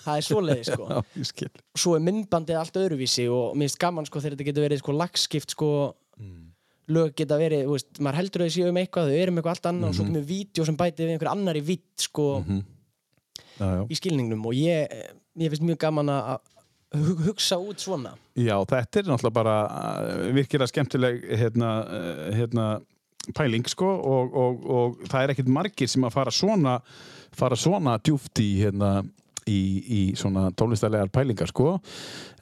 [0.07, 1.49] það er svoleiði sko Já, ég skil.
[1.83, 4.95] svo er myndbandið allt öðruvísi og mér finnst gaman sko þegar þetta getur verið sko
[4.99, 5.71] lagskipt sko
[6.87, 9.55] lög geta verið, veist, maður heldur að þau séu um eitthvað þau eru um eitthvað
[9.57, 12.27] allt annað og svo kemur vídeo sem bætið við einhver annar í vitt sko
[13.57, 13.81] Já, já.
[13.89, 14.93] í skilningnum og ég,
[15.41, 16.29] ég finnst mjög gaman að
[16.93, 18.13] að hug- hugsa út svona.
[18.39, 22.67] Já, þetta er náttúrulega bara uh, virkilega skemmtileg hérna, uh, hérna,
[23.35, 26.77] pæling sko og, og, og það er ekkert margir sem að fara svona
[27.37, 28.93] fara svona djúft í hérna
[29.49, 31.77] í, í svona tónlistælegar pælingar sko.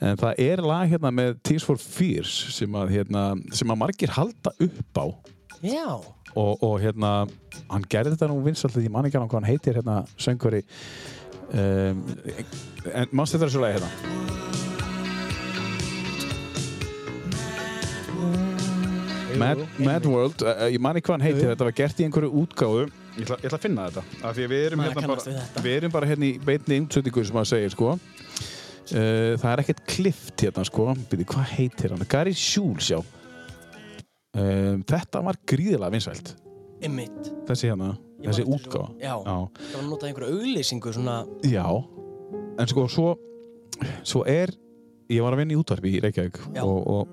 [0.03, 4.13] En það er lag hérna með Tears for Fears sem að, hérna, sem að margir
[4.15, 5.05] halda upp á.
[5.65, 5.89] Já,
[6.35, 7.13] og, og hérna
[7.71, 10.65] hann gerði þetta nú vinsaldið, ég man ekki hann hvað hann heitir hérna söngvari.
[11.55, 12.01] Um,
[12.91, 14.44] en mannst þetta er svo lagi hérna
[19.39, 22.31] Mad, Mad World, uh, ég man ekki hvað hann heitir þetta var gert í einhverju
[22.43, 22.85] útgáfu.
[23.15, 25.27] Ég ætla, ég ætla að finna þetta af því að við erum, Maður hérna kannast
[25.27, 25.63] við bara, þetta.
[25.65, 27.91] við erum bara hérna í beinni umtsöndingu sem maður segir sko.
[28.85, 30.87] Uh, það er ekkert klift hérna sko.
[31.11, 36.33] Byrju, hvað heitir hann, Gary Schul sjá um, þetta var gríðilega vinsælt.
[36.85, 38.87] Ymmit þessi hérna, Ég þessi man eftir útgáfa.
[38.91, 39.15] svo- já.
[39.15, 39.37] já.
[39.55, 41.15] Það var að nota einhverja auglýsingu svona
[41.47, 41.65] Já,
[42.59, 43.07] en sko svo,
[44.03, 44.51] svo er,
[45.09, 46.63] ég var að vinna í útvarpi í Reykjavík Já.
[46.63, 47.07] og, og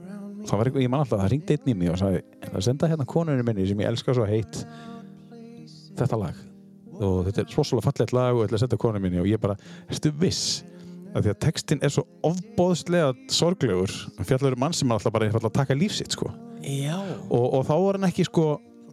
[0.50, 3.46] var ég man alltaf, það ringdi einn í mig og sagði, það senda hérna konunni
[3.46, 4.64] minni sem ég elska svo heitt
[5.98, 6.42] þetta lag?
[7.02, 9.40] Og þetta er svosalega fallegt lag og ég ætla að senda konunni minni og ég
[9.42, 9.56] bara,
[9.90, 10.62] erstu viss
[11.12, 15.14] að því að textin er svo ofbóðslega sorglegur, hann fjallar um mann sem er alltaf
[15.14, 16.30] bara einfallega að taka lífsitt sko.
[17.28, 18.46] Og, og þá var hann ekki sko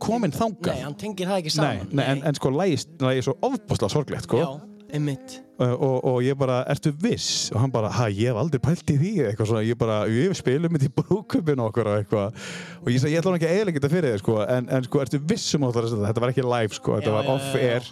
[0.03, 0.73] komin þangað.
[0.73, 1.93] Nei, hann tengir það ekki Nei, saman.
[1.95, 4.41] Nei, en, en sko lagið lagi er svo ofbóðslega sorglegt sko.
[4.41, 4.49] Já,
[4.95, 7.49] ymmit og, og, og ég bara, ertu viss?
[7.53, 9.13] Og hann bara, hæ, ég hef aldrei pælt í því.
[9.27, 12.43] Eitthvað svona, ég bara, ég spilum þetta í brúkupinu okkur og eitthvað.
[12.79, 15.01] Og ég sagði, ég ætla ekki að eiginlega þetta fyrir þig, sko en, en sko,
[15.03, 16.23] ertu viss um að það þetta?
[16.23, 17.91] Var ekki live, sko, þetta Já, var off-air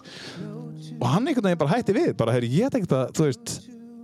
[0.97, 3.51] og hann einhvern veginn bara hætti við bara, heyri, ég tekst að, þú veist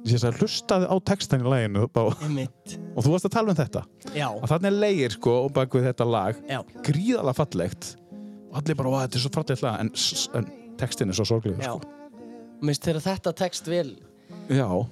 [0.04, 2.24] ég sagði, hlustaði á textan í laginu og,
[2.98, 3.86] og þú varst að tala um þetta.
[4.12, 6.44] Já, að þannig er leigir, sko, og bak við þetta lag.
[6.50, 7.94] Já, gríðalega fallegt.
[8.52, 9.80] Og allir bara, "Vá, þetta er svo fallegt lag.
[9.80, 9.94] En,
[10.38, 11.72] en textin er svo já.
[11.72, 12.03] sko
[12.62, 13.92] Mér finnst þegar þetta tekst vel
[14.50, 14.88] Já, uh,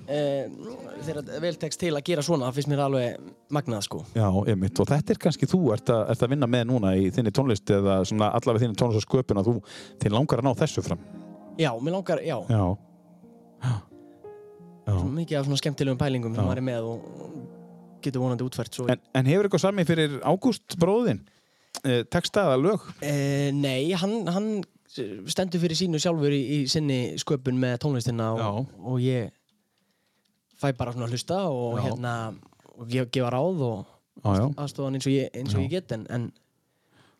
[1.04, 4.02] þegar vel tekst til að gera svona það finnst mér alveg magnað sko.
[4.16, 7.10] Já, einmitt, og þetta er kannski þú ert að, ert að vinna með núna í
[7.16, 9.56] þinni tónlist eða svona allavega þinni tónlist og sköpun að þú
[10.04, 11.02] þinn langar að ná þessu fram?
[11.60, 12.62] Já, mér langar, já, Já,
[13.66, 13.74] já,
[14.88, 14.96] já.
[15.18, 16.48] mikið af svona skemmtilegum pælingum sem Já.
[16.48, 20.78] maður er með og getur vonandi útfært svo En, en hefur eitthvað sami fyrir Ágúst
[20.82, 21.20] bróðin
[21.84, 22.88] eh, texta eða lög?
[23.02, 24.50] Uh, nei, hann, hann
[24.92, 29.32] stendur fyrir sínu sjálfur í, í sinni sköpun með tónlistina og, og ég
[30.62, 31.86] fæ bara svona að hlusta og Já.
[31.88, 32.14] hérna
[32.78, 33.98] og gef, gefa ráð og
[34.60, 36.30] aðstofan eins og ég, eins og ég get en, en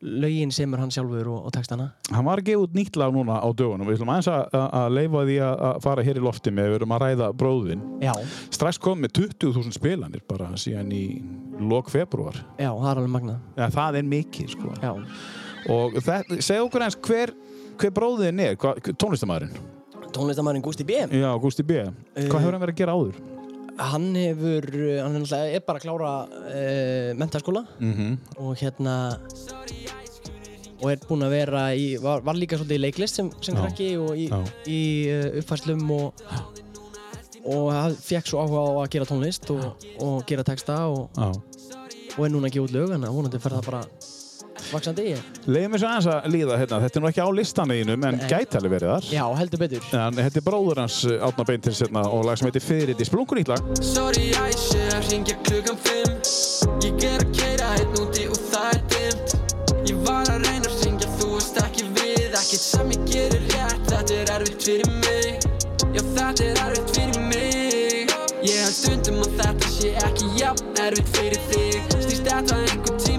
[0.02, 1.92] lögin semur hann sjálfur og, og textana.
[2.10, 3.86] Hann var að gefa út nýtt lag núna á dögunum.
[3.86, 7.04] Við ætlum aðeins að, leifa því að, fara hér í lofti með við erum að
[7.04, 8.12] ræða bróðin Já,
[8.50, 11.04] strax kom með 20.000 spilanir bara síðan í
[11.62, 13.46] lok februar já, það er alveg magnað.
[13.60, 14.74] Ja, það er mikið sko.
[14.82, 14.92] Já,
[15.70, 17.34] og segja okkur eins hver,
[17.82, 19.70] hver bróðin er, hva, tónlistamæðurinn
[20.12, 21.04] tónlistamæðurinn Gústi B.
[21.08, 21.84] Já, Gústi B.
[22.16, 23.20] Hvað hefur hann verið að gera áður?
[23.80, 24.66] hann hefur,
[25.00, 28.96] hann er, er bara að klára uh, mentaskóla Mm og hérna
[30.82, 33.92] og er búinn að vera í, var, var líka svolítið í leiklist sem, sem krakki
[34.02, 34.26] og í,
[34.66, 34.80] í
[35.12, 36.24] uh, uppfærslum og
[37.42, 42.20] og hann fekk svo áhuga á að gera tónlist og, og gera texta og, og
[42.26, 43.80] er núna gefa út lög þannig að vonandi fer það bara
[44.72, 45.14] vaksandi í
[45.46, 46.80] Leiðum við svo aðeins að líða hérna.
[46.84, 48.26] Þetta er nú ekki á listaneginu, en Nei.
[48.30, 49.08] gæti alveg verið þar.
[49.12, 50.98] Já, heldur betur En þetta er bróður hans
[51.28, 53.06] Átna Beintins hérna, og lag sem heitir Fyrirdi.
[53.08, 53.72] Splungur nýtt lag.
[53.82, 56.12] Sorry, ég sé að ringja klukkan fimm
[56.82, 59.34] Ég er að keira hérna úti og það er dimmt
[59.90, 63.82] Ég var að reyna að ringja, þú veist ekki við Ekkert sem ég gerir rétt,
[63.90, 65.48] þetta er erfitt fyrir mig
[65.92, 71.12] Já, þetta er erfitt fyrir mig Ég held stundum að þetta sé ekki jafn erfitt
[71.16, 73.11] fyrir þig Stýst þetta einhvern tíman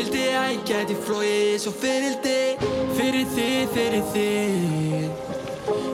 [0.00, 2.36] Vildi að ég gæti flóið eins og fyrildi
[2.96, 5.26] Fyrir þig, fyrir þig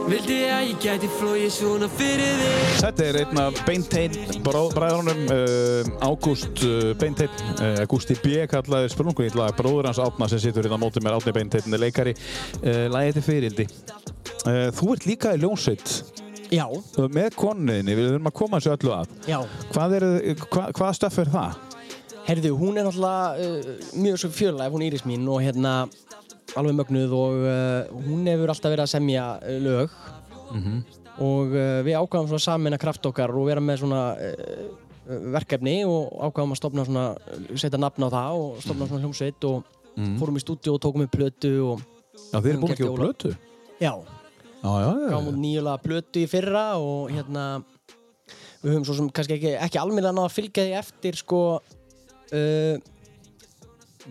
[0.07, 4.15] Vildi að ég gæti flóið svona fyrir þig Þetta er einn af Beinteinn
[4.47, 8.47] bræðrunum, uh, Ágúst uh, Beinteinn, uh, Ágústi B.
[8.53, 11.75] kallaði spilungun í lag, bróður hans Átna sem situr hérna á móti mér, Átni Beinteinn
[11.75, 12.15] er leikari.
[12.63, 13.67] Uh, Lagið til fyrildi.
[14.47, 15.99] Uh, þú ert líka í ljónsveit
[16.55, 16.69] Já,
[17.11, 19.15] með konuðinni, við þurfum að koma þessu öllu að.
[19.27, 19.41] já.
[19.75, 20.13] Hvað, er,
[20.47, 21.65] hva, hvað stöff er það?
[22.27, 25.75] Herðu, hún er náttúrulega uh, mjög svo fjölæg, hún Íris mín og hérna
[26.59, 29.95] alveg mögnuð og uh, hún hefur alltaf verið að semja uh, lög
[31.23, 34.67] og uh, við ákvæðum svona samin að kraft okkar og vera með svona uh,
[35.37, 37.05] verkefni og ákvæðum að stopna svona,
[37.55, 39.73] setja nafn á það og stopna svona hljómsveit og
[40.21, 41.85] fórum í stúdíu og tókum upp plötu og
[42.33, 43.05] Já, þið eru búin að gefa Óla.
[43.07, 43.31] blötu.
[43.79, 43.93] já,
[44.67, 45.09] Já, já, já.
[45.13, 47.45] gáum út nýjulega plötu í fyrra og hérna
[48.65, 51.41] við höfum svo sem kannski ekki, ekki almennilega náða að fylgja því eftir sko
[52.33, 52.93] uh,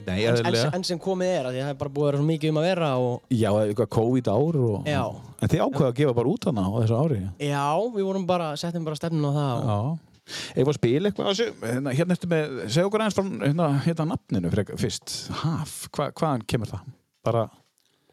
[0.05, 0.71] Nei, en, eðlilega.
[0.75, 2.57] enn sem komið er, því að það er bara búið að vera svo mikið um
[2.59, 4.89] að vera og Já, eitthvað COVID ár og...
[4.91, 5.03] Já.
[5.39, 7.19] En þið ákveða að gefa bara út hana á þessu ári.
[7.39, 7.63] já,
[7.95, 10.01] við vorum bara, settum bara stefnun á það og, Já.
[10.57, 14.51] Ef að spila eitthvað hérna, hérna ertu með, segja okkur aðeins frá hérna, hérna nafninu
[14.55, 16.87] fyrir, fyrst, Haf, hva, hvaðan kemur það?
[17.29, 17.43] Bara,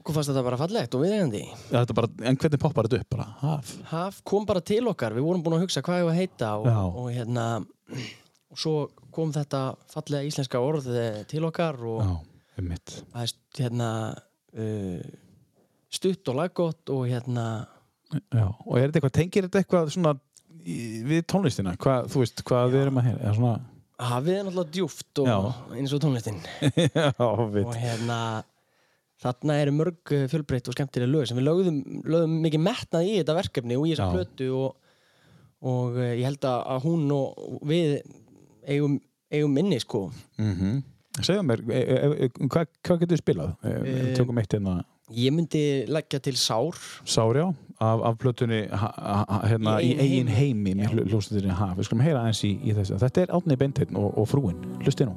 [0.03, 1.41] Hvað fannst þetta bara fallegt og viðeigandi?
[1.49, 3.27] ja, þetta bara, en hvernig poppar þetta upp bara?
[3.43, 3.73] Haf?
[3.91, 6.53] Haf kom bara til okkar, við vorum búin að hugsa hvað ég var að heita
[6.61, 6.81] og, Já.
[6.85, 7.47] og hérna
[8.53, 8.75] og svo
[9.13, 12.13] kom þetta fallega íslenska orð eh, til okkar og Já,
[12.61, 15.13] það er hérna uh,
[15.93, 17.47] stutt og laggott og hérna
[18.13, 20.17] Já, og er þetta eitthvað, tengir þetta eitthvað svona
[20.63, 21.73] við tónlistina?
[21.81, 23.07] Hvað, þú veist, hvað við erum að?
[23.15, 23.53] Eða svona,
[24.03, 25.37] hafið er náttúrulega djúft og Já.
[25.79, 26.41] eins og tónlistin
[26.99, 27.65] já, við.
[27.65, 28.19] og hérna
[29.23, 33.19] þarna eru mörg eh, fjölbreytt og skemmtilega lög sem við lögðum, lögðum mikið metnað í
[33.21, 34.15] þetta verkefni og í þessa Já.
[34.17, 34.97] plötu og,
[35.73, 38.01] og ég held að hún og við
[38.67, 39.01] eigum,
[39.33, 40.09] eigum minni sko
[40.39, 40.83] Mm
[41.21, 43.51] Segðu mér, e, e, e, hvað, hvað getur spilað?
[43.69, 44.79] E, e, tökum eitt hérna
[45.13, 47.51] ég myndi leggja til Sár Sárjá
[47.83, 50.89] af, af plötunni hérna, í eigin heimi Já.
[51.59, 51.77] Haf.
[51.77, 52.99] Við skulum heyra aðeins í, í þessu.
[53.03, 54.63] Þetta er Átni Beinteinn og, og frúin.
[54.85, 55.17] Hlusti nú.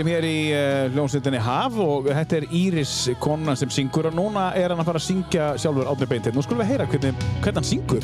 [0.00, 4.46] Heyrim hér í uh, hljómsveitinni Haf og þetta er Íris konan sem syngur og núna
[4.56, 6.38] er hann að fara að syngja sjálfur Átni Beinteinn.
[6.38, 8.00] Nú skulum við heyra hvernig, hvernig hann syngur.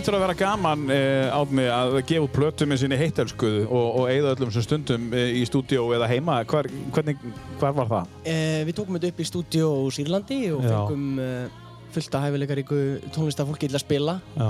[0.00, 4.06] Þýttur að vera gaman uh, Átni að gefa út plötu með sinni heittelskuðu og, og
[4.08, 6.38] eigða öllum sem stundum uh, í stúdíó eða heima.
[6.48, 7.18] Hvar, hvernig,
[7.60, 8.14] hvar var það?
[8.24, 10.70] eh, við tókum þetta upp í stúdíó í Sýrlandi og Já.
[10.72, 11.58] fengum eh,
[11.92, 12.78] fullt af hæfileikaríku
[13.12, 14.48] tónlistafólki til að spila Já.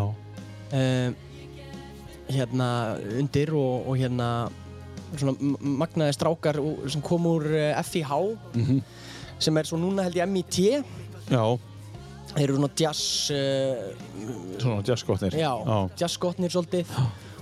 [0.79, 1.11] eh,
[2.31, 2.69] hérna
[3.19, 4.29] undir og, og hérna
[5.19, 5.35] svona
[5.83, 8.15] magnaði strákar úr- sem kom úr eh, FIH
[9.43, 10.61] sem er svo núna held ég MIT
[11.35, 11.43] Já,
[12.35, 13.01] þeir eru svona jazz
[13.35, 13.91] uh,
[14.61, 15.35] svona jazzgóttnir.
[15.41, 15.51] já,
[16.01, 16.95] jazzskotnir svolítið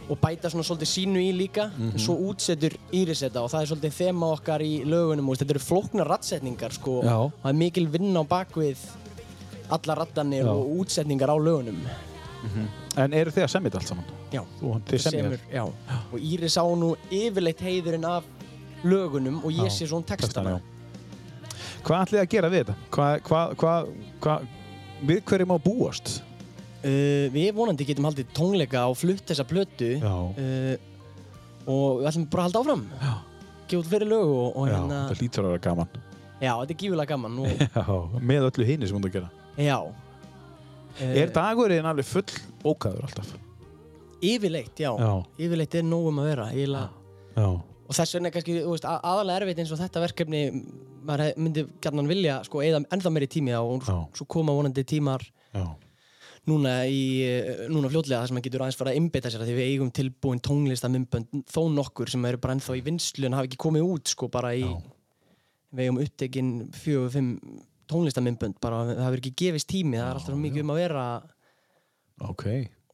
[0.08, 1.66] og bæta svona svolítið sínu í líka
[2.00, 5.64] svo útsetur Íris þetta og það er svolítið þema okkar í lögunum og þetta eru
[5.66, 7.16] flóknar rattsetningar sko Já.
[7.42, 8.86] það er mikil vinna á bakvið
[9.76, 10.52] alla rattanir Já.
[10.54, 11.82] og útsetningar á lögunum
[12.98, 14.04] En eru þið að semja þetta allt saman?
[14.32, 15.62] já, Þú, þið semja semur, já.
[16.14, 18.24] og Íris á nú yfirleitt heiðurinn af
[18.86, 20.58] lögunum og ég sé svona textana já.
[21.84, 22.76] Hvað ætlið þið að gera við þetta?
[22.94, 23.90] Hvað, hvað, hvað,
[24.24, 24.46] hvað,
[25.06, 26.18] við hverjum á búast?
[26.82, 30.12] uh, við vonandi getum haldið tónleika og flutt þessa plötu Já.
[30.12, 30.74] uh,
[31.68, 32.84] og við ætlum bara að halda áfram
[33.68, 35.88] gefa út fyrir lög og, og Já, hérna það lítur að vera gaman.
[36.40, 39.30] já, þetta er gífulega gaman og, Já, með öllu hini sem hún þú gera.
[39.58, 39.78] já
[40.98, 42.24] Er dagurinn alveg full
[42.64, 43.28] bókaður alltaf?
[44.18, 44.88] Yfirleitt, já.
[44.98, 45.10] Já.
[45.38, 46.46] Yfirleitt er nóg um að vera.
[46.50, 46.88] Eiginlega.
[47.36, 47.46] Já,
[47.88, 50.40] Og þess vegna er kannski, þú veist, aðalega erfitt eins og þetta verkefni,
[51.08, 53.94] maður myndi gætnan vilja, sko, eða ennþá meiri tími á og Já.
[54.18, 55.24] svo koma vonandi tímar
[55.54, 55.64] já,
[56.48, 56.98] núna í,
[57.72, 59.92] núna fljótlega þar sem maður getur aðeins fara að innbeita sér að því við eigum
[59.96, 64.12] tilbúin tónlistamimbönd þó nokkur sem eru bara ennþá í vinslu en hafa ekki komið út,
[64.12, 64.76] sko, bara í, Já.
[65.72, 67.32] við eigum upptekinn fjögur, fimm
[67.88, 71.06] tónlistamimbönd, bara það hefur ekki gefist tími, það er alltaf mikið um að vera.
[72.28, 72.44] Ok.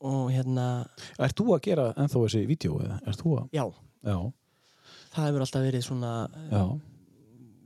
[0.05, 0.68] og hérna,
[1.18, 3.64] Ert þú að gera ennþá þessi vídeo já,
[4.05, 4.18] Já,
[5.14, 6.14] það hefur alltaf verið svona
[6.50, 6.64] já.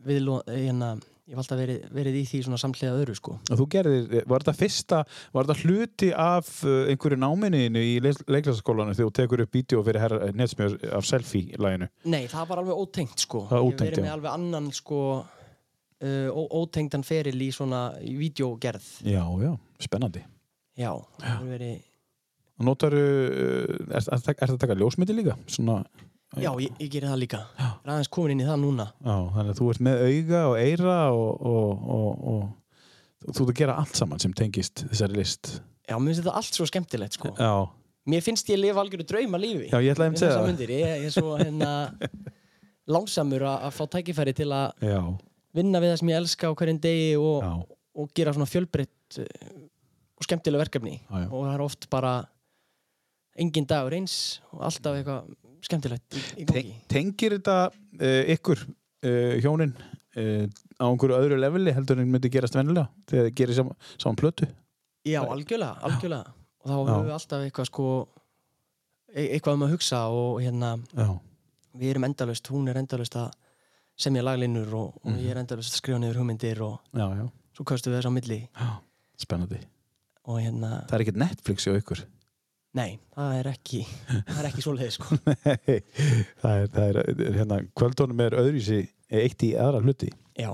[0.09, 0.91] við, hérna,
[1.29, 3.39] ég hef alltaf verið, verið í því svona samhliða öðru sko.
[3.53, 5.01] Og þú gerðir, var þetta fyrsta,
[5.37, 10.31] var þetta hluti af einhverju náminniðinu í leiklæsaskólanu þegar þú tekur upp vídeo fyrir herra
[10.37, 11.91] netsmjör af selfie-læginu?
[12.09, 13.45] Nei, það var alveg ótengt sko.
[13.51, 18.89] Var Ég ótengt, verið með alveg annan sko uh, ótengdan feril í svona í vídeogerð.
[19.09, 19.53] Já, já,
[19.85, 20.25] spennandi.
[20.79, 21.77] Já, það hefur verið
[22.59, 25.37] Og notaru, uh, er, er, er það að taka ljósmyndi líka?
[25.47, 25.77] Svona,
[26.37, 27.39] Já, ég, ég gerir það líka.
[27.57, 27.69] Já.
[27.81, 28.85] Er aðeins komin inn í það núna.
[29.01, 32.43] já, þannig að þú ert með auga og eira og, og, og,
[33.25, 35.55] og þú ert að gera allt saman sem tengist þessari list.
[35.89, 37.33] Já, mér finnst þetta allt svo skemmtilegt sko.
[37.39, 37.53] Já,
[38.09, 39.67] Mér finnst ég lifa algjöru drauma lífi.
[39.69, 40.71] já ég ætlaði að Við þessar segja það.
[40.73, 41.73] Ég, ég er svo hérna
[42.95, 44.87] lánsamur að að fá tækifæri til að
[45.59, 47.67] vinna við það sem ég elska á hverjum degi og,
[48.17, 49.27] gera svona fjölbreytt uh,
[50.19, 51.27] og skemmtileg verkefni já.
[51.29, 52.15] og það er oft bara
[53.39, 54.17] engin dagur eins
[54.55, 55.29] og alltaf eitthvað
[55.67, 60.45] skemmtilegt í, gangi Te- Tengir þetta uh, ykkur uh, hjónin uh,
[60.79, 64.49] á einhverju öðru leveli heldur en myndi gerast vennilega þegar þið gerir saman, saman plötu?
[65.09, 67.89] Já, algjörlega, algjörlega og þá höfum við alltaf eitthvað sko
[69.15, 71.09] e eitthvað um að hugsa og hérna Já,
[71.79, 73.31] við erum endalaust, hún er endalaust að
[73.99, 75.19] semja laglinur og, og Mhm.
[75.25, 77.25] ég er endalaust að skrifa niður hugmyndir og já, já,
[77.57, 78.39] svo köstum við þess á milli
[79.19, 79.59] spennandi.
[80.29, 82.03] og hérna, Það er ekkert Netflix hjá ykkur.
[82.79, 85.77] Nei, það er ekki það er ekki svoleiði sko Nei,
[86.41, 90.11] það er, það er hérna, kvöldunum er öðruvísi eitt í aðra hluti.
[90.39, 90.51] Já,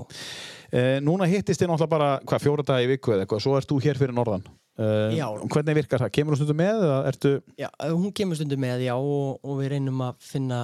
[0.75, 3.69] Eh, núna hittist þið náttúrulega bara hvað fjóra dag í viku eða eitthvað, svo ert
[3.69, 4.41] þú hér fyrir norðan.
[4.81, 5.27] Eh, Já.
[5.53, 6.09] Hvernig virkar það?
[6.17, 7.31] Kemur þú stundum með eða ertu...
[7.61, 10.57] Já, hún kemur stundum með, já, og, og við reynum að finna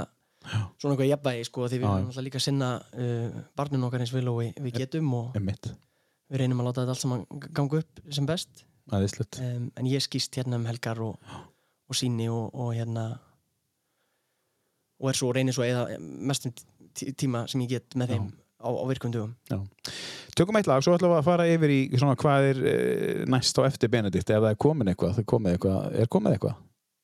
[0.81, 2.09] svona eitthvað jafnvægi, sko, því við Já, erum já.
[2.09, 2.71] alltaf líka að sinna
[3.05, 6.95] uh, barninu okkar eins vel og við, við getum og við reynum að láta þetta
[6.97, 7.23] allt saman
[7.61, 8.65] ganga upp sem best.
[8.91, 11.31] Um, en ég skýst hérna um helgar og,
[11.91, 13.05] og síni og, og hérna
[15.01, 16.53] og er svo, reynir svo eða mestum
[16.97, 18.27] tí- tíma sem ég get með þeim
[18.61, 19.31] á, á virkum dögum.
[20.37, 23.57] Tökum eitt lag, svo ætlum við að fara yfir í svona hvað er eh, næst
[23.57, 26.59] á eftir Benedikt ef það er komin eitthvað, komið eitthvað, er komið eitthvað?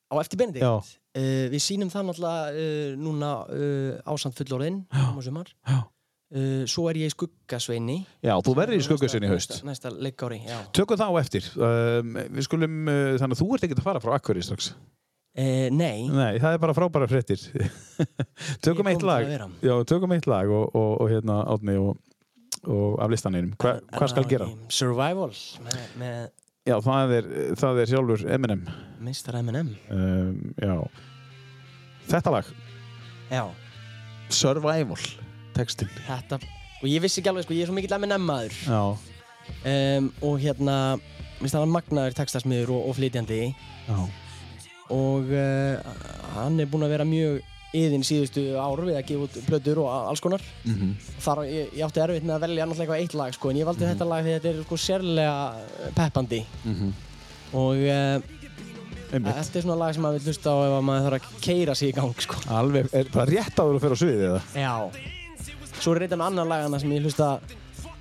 [0.07, 0.77] Á eftir Benedikt, Já.
[1.19, 4.77] uh, við sýnum það náttúrulega uh, núna uh, ásand fullorðinn,
[5.09, 5.49] um sumar.
[5.67, 5.81] Já.
[6.27, 8.01] Uh, svo er ég í skuggasveini.
[8.25, 9.53] Já, þú verður í skuggasinni í haust.
[9.63, 10.57] Næsta, næsta leikári, já.
[10.75, 11.45] Tökum það á eftir.
[11.55, 14.73] Um, við skulum, uh, þannig að þú ert ekkert að fara frá Akkuri strax.
[15.37, 17.45] Uh, nei, Nei, það er bara frábæra fréttir.
[18.65, 19.29] tökum eitt lag.
[19.63, 21.95] Já, tökum eitt lag og, og, og hérna átni og,
[22.65, 23.53] og af listaninn.
[23.61, 24.49] Hva, hvað skal gera?
[24.73, 25.31] Survival
[25.63, 26.19] með, með
[26.67, 28.65] Já, það er, það er sjálfur Eminem.
[28.99, 29.37] Mr.
[29.39, 29.69] M&M.
[29.93, 30.75] Um, já.
[32.11, 32.49] Þetta lag,
[33.31, 33.43] Já,
[34.31, 34.99] Survival,
[35.57, 35.89] textin.
[36.07, 36.39] þetta,
[36.81, 38.57] og ég vissi ekki alveg, sko, ég er svo mikill M&M maður.
[39.63, 40.77] Um, og hérna,
[41.39, 43.37] minnst hann magnaður textasmiður og, og flytjandi
[43.87, 43.99] já,
[44.91, 45.93] og uh,
[46.35, 47.37] hann er búinn að vera mjög
[47.77, 50.43] yðin síðustu ár við að gefa út plötur og alls konar.
[50.65, 50.93] mhm,
[51.23, 53.67] Þar, ég, ég átti erfitt með að velja náttúrulega eitthvað eitt lag, sko, en ég
[53.67, 56.41] valdi þetta lag því þetta er sko sérlega peppandi.
[56.63, 56.95] mhm.
[57.57, 58.17] Og uh,
[59.11, 61.75] þetta er svona lag sem maður vil hlusta á ef að maður þarf að keira
[61.79, 62.41] sig í gang, sko.
[62.51, 64.41] Alveg, er bara rétt áður að fyrir á sviðið eða?
[64.59, 64.75] Já.
[65.79, 67.37] Svo er reyndan annan lagana sem ég hlusta,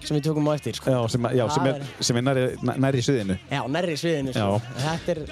[0.00, 0.92] sem við tökum á eftir, sko.
[0.92, 2.46] Já, sem, já, sem er, sem er nærri,
[2.86, 3.36] nærri sviðinu.
[3.52, 4.58] Já, nærri sviðinu, sko.
[4.80, 5.22] Þetta er,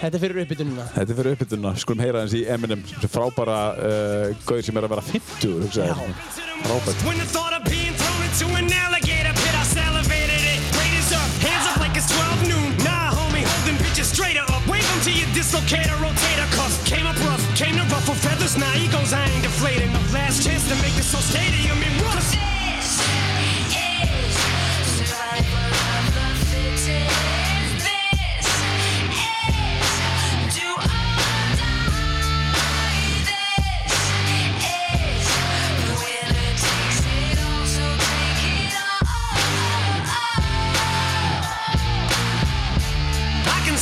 [0.00, 0.88] þetta er fyrir uppbytununa.
[0.96, 4.94] Þetta er fyrir uppbytuna, skulum heyra hans í Eminem, frábæra uh, gauð sem er að
[4.96, 5.88] vera 50, hugsaði.
[5.92, 6.44] Já.
[6.64, 7.06] Frábært.
[7.06, 10.60] When the thought of being thrown into an alligator pit, I salivated it.
[10.80, 12.70] Raiders up, hands up like it's 12 noon.
[12.82, 14.57] Nah, homie, holding bitches straight up.
[14.98, 16.82] Wave them to your dislocator, rotator cuffs.
[16.88, 18.56] Came up rough, came to ruffle feathers.
[18.56, 19.92] Now egos, I ain't deflating.
[19.92, 22.47] The last chance to make this whole stadium in rust.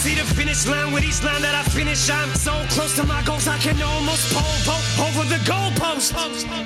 [0.07, 2.09] See the finish line with each line that I finish.
[2.09, 6.15] I'm so close to my goals, I can almost pole vault over the goalpost.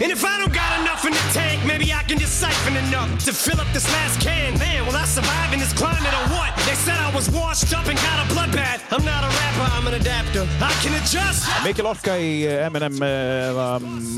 [0.03, 3.09] And if I don't got enough in the tank, maybe I can just siphon enough
[3.25, 4.59] to fill up this last can.
[4.59, 6.53] Man, will I survive in this climate or what?
[6.69, 8.81] They said I was washed up and got a bloodbath.
[8.93, 10.43] I'm not a rapper, I'm an adapter.
[10.61, 11.49] I can adjust.
[11.65, 13.69] Mikil orka í eh, Eminem eh, eða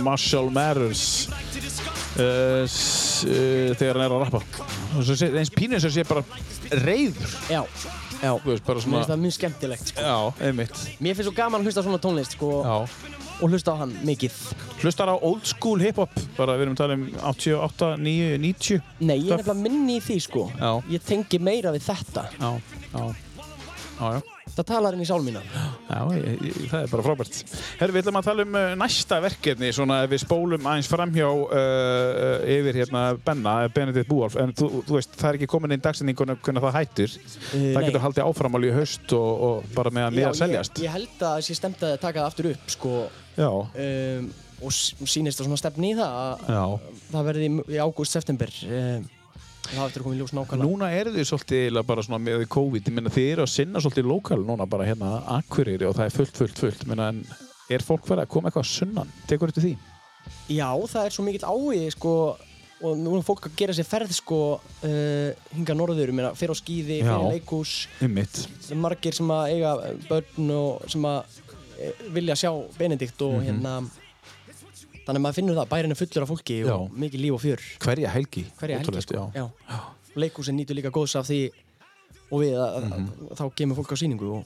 [0.03, 4.43] Marshall Mathers uh, s- uh, þegar hann er að rappa
[4.99, 6.23] Og svo sé- eins pínu sem sé bara
[6.83, 7.62] reyður Já,
[8.23, 8.33] já.
[8.45, 10.07] Veist, bara Mér svona finnst það mjög skemmtilegt, sko.
[10.07, 12.79] Já, einmitt Mér finnst svo gaman að hlusta á svona tónlist, sko, Já
[13.43, 14.35] og hlusta á hann mikið.
[14.83, 19.16] Hlustar á old school hip-hop bara við erum að tala um 88, 9, 90 Nei,
[19.18, 20.45] ég er nefnilega minni í því, sko.
[20.55, 20.70] Já.
[20.95, 22.29] Ég tengi meira við þetta.
[22.39, 22.53] Já,
[22.93, 23.03] já
[23.99, 25.40] Já, já Það talar inn í sál mína.
[25.88, 27.36] Já, ég, ég, það er bara frábært.
[27.80, 31.28] Herru, við ætlum að tala um uh, næsta verkefni, svona ef við spólum aðeins framhjá
[31.30, 35.84] uh, yfir hérna Benna, Benedikt Búalf, en þú, þú veist, það er ekki komin inn
[35.86, 37.16] dagsinningunum hvernig það hættir.
[37.48, 37.86] það nei.
[37.88, 40.76] getur haldið áfram alveg í haust og, og bara með að miða seljast.
[40.76, 42.94] Ég, ég held að sé stemt að taka það aftur upp, sko,
[43.40, 44.28] Já, um,
[44.62, 46.62] og s- sýnist það svona stefni í það að já.
[47.16, 48.53] það verði í, í ágúst, september.
[48.68, 49.09] Um,
[49.71, 50.67] það eftir að koma í ljós nákvæmlega.
[50.69, 54.09] Núna eru þið svolítið bara svona með COVID, ég meina þið eru að sinna svolítið
[54.11, 56.83] lokal núna bara hérna Akureyri og það er fullt, fullt, fullt.
[56.85, 57.25] Ég meina, en
[57.71, 59.13] er fólk verið að koma eitthvað sunnan?
[59.31, 59.75] Tekur þetta því?
[60.53, 62.13] Já, það er svo mikill áhugi, sko,
[62.83, 64.39] og nú er fólk að gera sér ferð, sko,
[64.83, 67.07] uh, hinga norður, ég meina, fyrir á skíði, Já.
[67.15, 69.73] fyrir leikús, er margir sem að eiga
[70.09, 71.41] börn og sem að
[71.83, 73.47] eh, vilja sjá Benedikt og Mhm.
[73.49, 73.91] hérna
[75.07, 76.76] þannig að maður finnur það, bærin er fullur af fólki og Já.
[77.05, 78.44] mikið líf og fjör Hverja helgi?
[78.61, 79.30] hverja helgi sko.
[79.34, 79.44] já.
[79.68, 79.78] Já.
[80.16, 81.50] leikúsin nýtur líka góðs af því
[82.32, 83.09] og við að, Mhm.
[83.30, 84.44] að, þá kemur fólk á sýningu og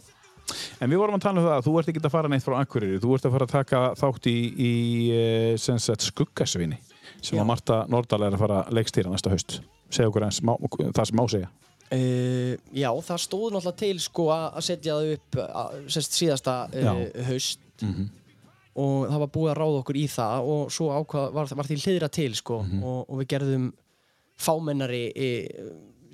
[0.80, 2.54] En við vorum að tala um það að þú ert ekki að fara neitt frá
[2.60, 6.78] Akureyri, þú ert að fara að taka þátt í, í sem sagt, skuggasvinni
[7.20, 7.42] sem Já.
[7.42, 9.60] að Marta Nordal er að fara að leikstýra næsta haust.
[9.90, 10.54] Segja okkur eins má,
[10.94, 11.48] það sem má segja.
[11.90, 17.24] Uh, já, það stóð náttúrulega til sko að setja það upp að, sérst, síðasta uh,
[17.26, 18.06] haust Mhm.
[18.76, 21.76] Og það var búið að ráða okkur í það og svo ákvað, var, var því
[21.84, 22.82] hliðra til sko Mhm.
[22.84, 23.70] og, og við gerðum
[24.36, 25.28] fámennari e,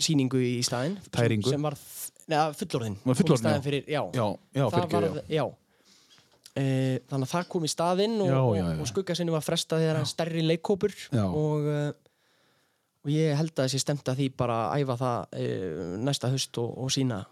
[0.03, 1.51] sýningu í staðinn Tæringu?
[1.51, 1.75] sem, var
[2.31, 3.65] neða, fullorðin fullorðin, já.
[3.65, 5.45] fyrir, já, Já, það fyrirgefðu, var, já.
[6.53, 6.65] E,
[7.09, 10.93] þannig að það kom í staðinn og, og, og skuggasinni var frestað þegar stærri leikkópur
[11.25, 11.93] og, uh,
[13.03, 16.59] og ég held að þessi stemt að því bara að æfa það uh, næsta haust
[16.63, 17.23] og, og sína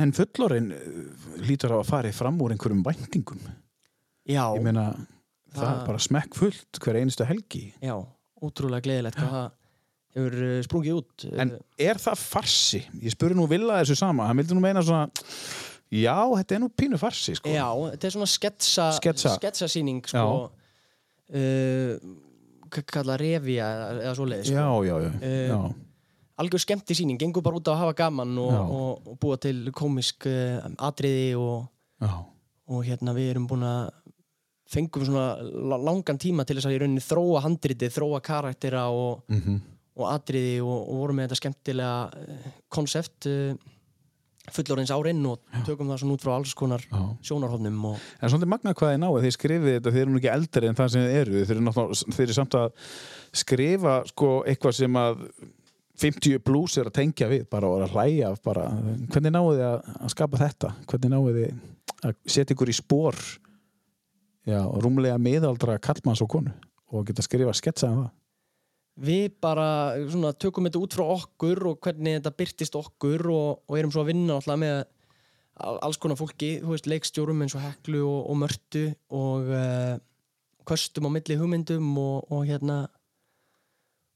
[0.00, 0.86] En fullorinn eh,
[1.44, 3.40] lítur á að fara fram úr einhverjum væntingum.
[4.30, 4.84] Já, Ég meina,
[5.50, 7.64] það, Það- er bara smekk fullt hver einustu helgi.
[7.82, 7.96] já,
[8.42, 9.50] ótrúlega gleðilegt hvað það
[10.14, 12.80] hefur uh, sprungið út En er það farsi?
[13.02, 15.10] Ég spurði nú Villa þessu sama, hann vildi nú meina svona,
[15.90, 17.50] já, þetta er nú pínu farsi, sko.
[17.52, 19.34] Já, þetta er svona sketsa, Sketsa.
[19.38, 20.50] sketsasýning sko,
[21.30, 21.94] uh,
[22.70, 23.66] hvað kalla revía
[23.98, 24.82] eða, svoleiðis já, sko.
[24.86, 25.74] já, já, Eh, já.
[26.40, 28.60] algjör skemmti sýning, gengur bara út á að hafa gaman og, Já.
[28.60, 31.66] og, og búa til komisk uh, atriði og,
[32.00, 32.24] já.
[32.70, 33.90] og hérna við erum búin að
[34.70, 39.26] fengum svona la- langan tíma til þess að í rauninni þróa handritið, þróa karaktera og,
[39.32, 39.60] Mm
[40.00, 41.96] og atriði og, og vorum með þetta skemmtilega
[42.72, 43.50] konsept uh,
[44.54, 47.00] fullorins árin og tökum það svona út frá alls konar Já.
[47.28, 50.30] sjónarhófnum og En svolítið magna hvað þið náðu, þið skrifið þetta, þið eru nú ekki
[50.32, 52.86] eldri en það sem þið eru, þið eru, þið eru samt að
[53.42, 55.26] skrifa sko eitthvað sem að
[56.00, 58.64] 50 blues er að tengja við bara og að hlæja bara,
[59.12, 63.20] hvernig náðu þið að, að skapa þetta, hvernig náðu þið að setja ykkur í spór
[64.48, 66.54] já, rúmlega miðaldra kallmanns og konu
[66.90, 68.14] og geta skrifa sketsa um það.
[69.00, 69.66] Við bara
[70.10, 74.02] svona, tökum þetta út frá okkur og hvernig þetta byrtist okkur og, og erum svo
[74.02, 74.80] að vinna alltaf með
[75.60, 78.82] al- alls konar fólki, veist, leikstjórum eins og Heklu og, og Mörtu
[79.16, 79.94] og uh,
[80.68, 82.82] köstum á milli hugmyndum og, og hérna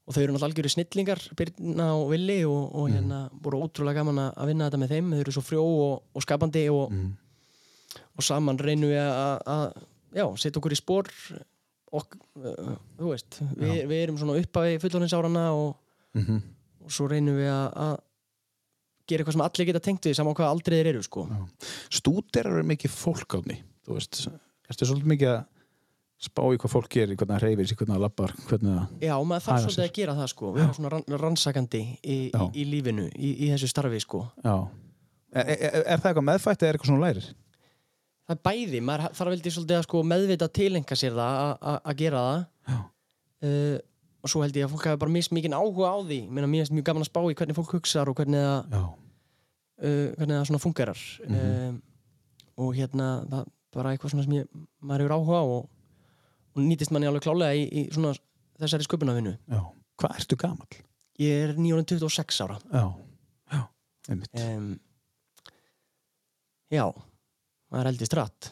[0.05, 4.21] og þau eru náttúrulega algjöru snillingar Birna og Willi og, og hérna voru ótrúlega gaman
[4.27, 5.07] að vinna þetta með þeim.
[5.15, 6.93] Þau eru svo frjó og, og skapandi og,
[8.13, 9.79] og saman reynum við að
[10.15, 11.09] já, setja okkur í spór
[11.95, 15.75] og uh, þú veist við, við erum svona uppaði fullorðinsárana og,
[16.15, 16.37] Mhm.
[16.85, 17.97] og svo reynum við að,
[19.05, 21.25] gera eitthvað sem allir geta tengt við saman hvað aldrei þeir eru sko.
[21.93, 24.21] Stúderar eru mikið fólk átni þú veist,
[24.71, 25.43] ertu svolítið mikið að
[26.25, 29.43] spá í hvað fólk gerir, hvernig það reyfir hvernig það lappar, hvernig það Já, maður
[29.45, 30.51] þarf svolítið að gera það sko.
[30.55, 34.23] Við erum svona rann, rannsakandi í, í, í lífinu í, í þessu starfi sko.
[34.41, 34.55] Já.
[35.35, 37.27] Er, er, er það eitthvað meðfætt eða er eitthvað svona lærir?
[38.25, 42.21] Það er bæði, maður þarf veldig svolítið að sko meðvita tilenga sér það að- gera
[42.25, 42.79] það
[43.45, 43.77] uh,
[44.25, 46.73] og svo held ég að fólk hafi bara mist mikið áhuga á því mér finnst
[46.73, 50.63] mjög gaman að spá í hvernig fólk hugsar og hvernig það uh, hvernig það svona
[50.63, 51.35] fungerar Mhm.
[51.69, 51.81] um,
[52.57, 54.47] og hérna það er bara eitthvað svona sem ég,
[54.81, 55.69] maður hefur áhuga á og,
[56.55, 58.13] og nýtist manni alveg klálega í, í svona
[58.57, 59.61] þessari sköpunarvinnu Já.
[59.99, 60.77] Hvað ertu gamall?
[61.19, 62.85] ég er 926 ára Já.
[63.51, 63.61] Já.
[64.09, 64.31] Einmitt.
[64.41, 64.79] um,
[66.71, 66.87] já
[67.75, 68.49] maður eldist rætt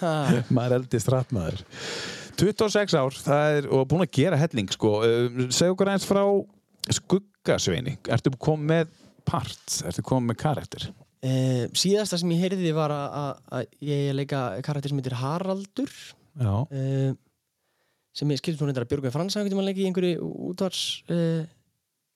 [0.56, 1.64] maður eldist ratmaður
[2.34, 6.24] 26 ár, það er og búin að gera helling sko, uh, segja okkur eins frá
[6.92, 8.94] skuggasveini, ertu komið með
[9.28, 9.80] part?
[9.86, 10.86] Ertu komið með karakter?
[11.24, 15.92] Uh, síðasta sem ég heyrði var að, að, að ég leika karakter sem heitir Haraldur.
[16.34, 17.14] Uh,
[18.14, 21.46] sem ég skilur hún reyndar að Björgvin Frans hafði maður leikið í einhverju útvars uh,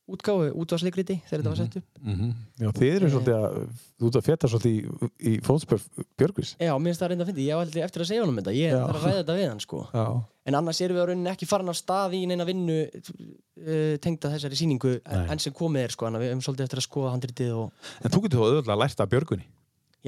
[0.08, 3.56] útgáfu, útvarsleikriti þegar þetta var sett upp Mm Já, þið eru svolítið að,
[4.00, 5.82] þú ert að feta svolítið í, í fótspör
[6.18, 6.54] Björgvis.
[6.58, 8.54] Já, mér finnst það reynda að fyndi, ég á heldur eftir að segja honum þetta
[8.56, 8.80] ég Já.
[8.88, 10.04] þarf að ræða þetta við hann sko Já.
[10.48, 14.32] en annars erum við á rauninni ekki farin af stað í neina vinnu uh, tengda
[14.32, 15.26] þessari sýningu Nei.
[15.34, 18.14] enn sem komið er sko, að við höfum svolítið eftir að skoða handritið og En
[18.14, 19.46] þú getur þú auðvitað lært af Björgvinni.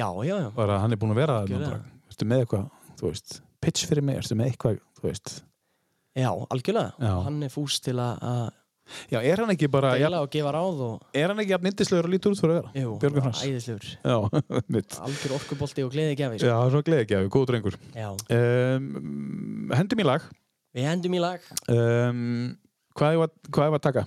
[0.01, 1.79] já, já, já, Bara hann er búin að vera Algjörlega.
[1.81, 1.99] núna.
[2.11, 2.67] Ertu með eitthvað,
[3.01, 5.35] þú veist, pitch fyrir mig, ertu með eitthvað, þú veist.
[6.17, 7.13] já, algjörlega Já.
[7.17, 8.51] og hann er fús til að- að
[9.13, 10.31] Já, er hann ekki bara, ja, og
[10.87, 12.73] og er hann ekki jafn yndislegur að lítur út fyrir að vera?
[12.85, 13.43] jú, Björgvin Frans.
[13.47, 13.89] æðislegur
[15.07, 16.49] algjör orkubolti og gleði gefi sko.
[16.51, 17.79] Já, svo gleði að við, góð drengur.
[17.95, 18.09] já.
[18.39, 20.27] Um, hendum í lag.
[20.77, 22.57] við hendum í lag Um,
[22.99, 23.21] hvað er
[23.51, 24.05] hvað er að taka?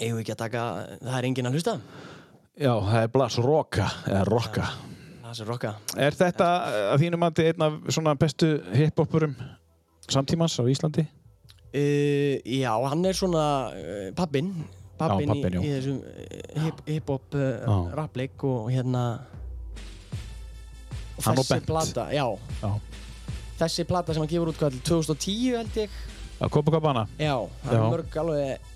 [0.00, 0.64] við ekki að taka,
[1.02, 1.76] það er enginn að hlusta
[2.56, 4.66] Já, það er Blas Roka, eða Rocka.
[5.26, 5.74] það er rocka
[6.06, 6.46] Er þetta
[6.94, 9.34] að þínum að einn af svona bestu hip-hopurum
[10.08, 11.04] samtímans á Íslandi?
[11.76, 14.46] Uh, já, hann er svona uh, pappin
[14.96, 19.02] pappin, Já, pabbinn, í, í þessum uh, hip- hip-hop uh, rappleik og hérna
[21.16, 22.24] og þessi plata, já,
[22.62, 22.70] Já.
[23.60, 25.98] þessi plata sem hann gefur út hvað, 2010 held ég
[26.36, 27.06] Á Copacabana?
[27.16, 27.86] já, það er Já.
[27.92, 28.72] mörg alveg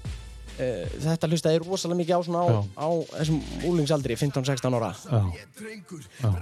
[0.61, 3.41] uh, þetta hlustaði rosalega mikið á svona á, á þessum
[3.71, 4.93] úlingsaldri 15-16 ára.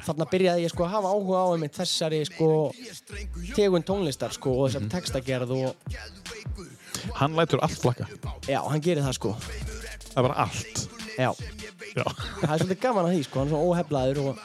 [0.07, 2.51] Þarna byrjaði ég sko að hafa áhuga á einmitt þessari sko
[3.57, 5.75] tegund tónlistar sko og þessari textagerð og
[7.14, 8.07] Hann lætur allt flakka.
[8.51, 9.31] já, hann gerir það sko.
[9.39, 10.81] Það er bara allt.
[11.19, 11.31] Já,
[11.99, 12.05] Já.
[12.05, 14.43] það er svolítið gaman að því sko hann er svona óheflaður og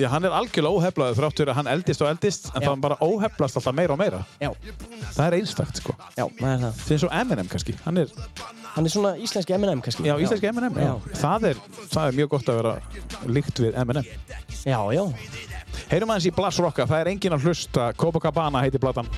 [0.00, 2.66] Já, hann er algjörlega óheflaður þráttur að hann eldist og eldist en Já.
[2.70, 4.20] það bara óheflast alltaf meira og meira.
[4.40, 4.50] já,
[5.12, 5.94] Það er einstakt, sko.
[6.16, 7.74] já, það er það Það er svo Eminem kannski.
[7.84, 8.12] Hann er,
[8.74, 10.76] hann er svona íslenski M&M kannski já, íslenski Eminem.
[10.80, 10.88] Já.
[10.88, 11.62] já, Það, er,
[11.92, 12.74] það er mjög gott að vera
[13.28, 14.08] líkt við Eminem.
[14.64, 15.04] já, já.
[15.92, 17.90] Heyrum aðeins í Blas Rocka, það er engin að hlusta.
[17.96, 19.08] Copacabana heitir platan.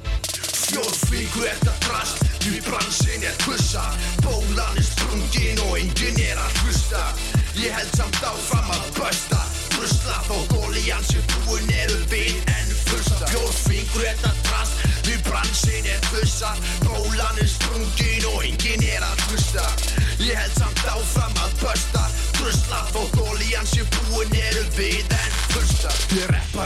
[0.65, 3.85] Fjórfíku er það drast, því bransin er kussa
[4.25, 7.03] Bólan er sprungin og enginn er að hlusta.
[7.55, 9.39] Ég held samt áfram að bösta
[9.75, 14.83] Brusla þótt olían sé búin eru við enn fusta Fjórfíku er það drast,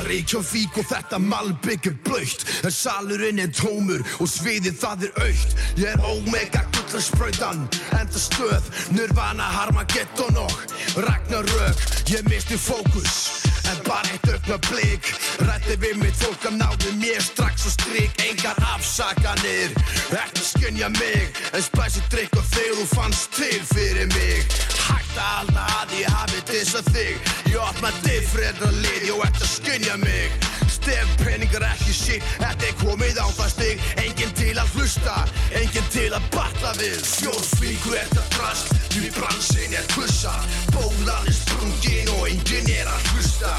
[0.08, 5.56] Reykjavík og þetta malbygg er blöytt En salurinn er tómur og sviðið það er aukt
[5.80, 7.66] Ég er omega gullarsprautan
[7.98, 10.56] Enda stöð, nirvana, harmageddon og
[10.96, 11.84] Ragnarök.
[12.08, 13.37] Ég misti fókus
[13.68, 15.12] En bara eitt aukna blik
[15.44, 18.14] Rætti við mitt fólk að náðu mér strax og strik.
[18.28, 19.74] Engar afsakanir
[20.08, 21.28] Ekki skynja mig.
[21.54, 24.44] En spæsi drikk og þegar þú fannst til fyrir mig.
[24.88, 27.32] Hægt að halda að ég hafi dissað þig.
[27.52, 30.48] Ég opna diffrenda lið, ég ætti að skynja mig.
[30.72, 33.84] Stef peningar ekki shit, þetta er komið á það stig.
[34.04, 35.16] Engin til að hlusta,
[35.60, 37.00] engin til að batla við.
[37.18, 40.34] Fjórfíku er þetta drast, því bransin er kussa.
[40.72, 43.52] Bólan er sprungin og engin er að hlusta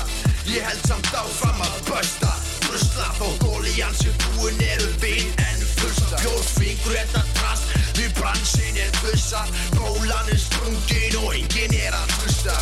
[0.50, 2.32] Ég held samt áfram að bösta
[2.66, 8.80] Brusla þótt olían sé búin eru við enn fusta Fjórfíku er þetta drast, því bransin
[8.86, 9.44] er kussa
[9.76, 12.56] Bólan er sprungin og engin er að hlusta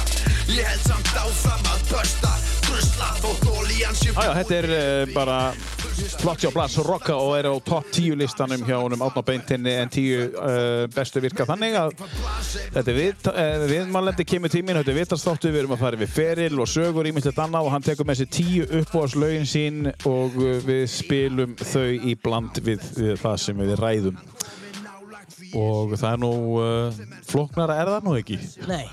[0.48, 2.30] Ég held samt áfram að bösta
[2.64, 5.40] Brusla þótt olían sé Já, já, þetta er uh, bara
[6.22, 9.92] flott hjá Blas Rocka og er á topp 10 listanum hjá honum átna beintinni en
[9.92, 15.00] 10 uh, bestu virka þannig að þetta er við, uh, viðmælandi kemur tímin, þetta er
[15.02, 18.22] vitarstáttu, við erum að fara við feril og sögur ímyndilegt annað og hann tekur með
[18.22, 23.76] sér 10 uppbóðslögin sín og við spilum þau í bland við, við það sem við
[23.84, 24.24] ræðum
[25.56, 28.40] og það er nú uh, flóknara er það nú ekki?
[28.68, 28.86] Nei,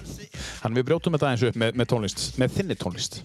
[0.64, 3.18] Þannig við brjótum þetta eins upp með, með tónlist, með þinni tónlist.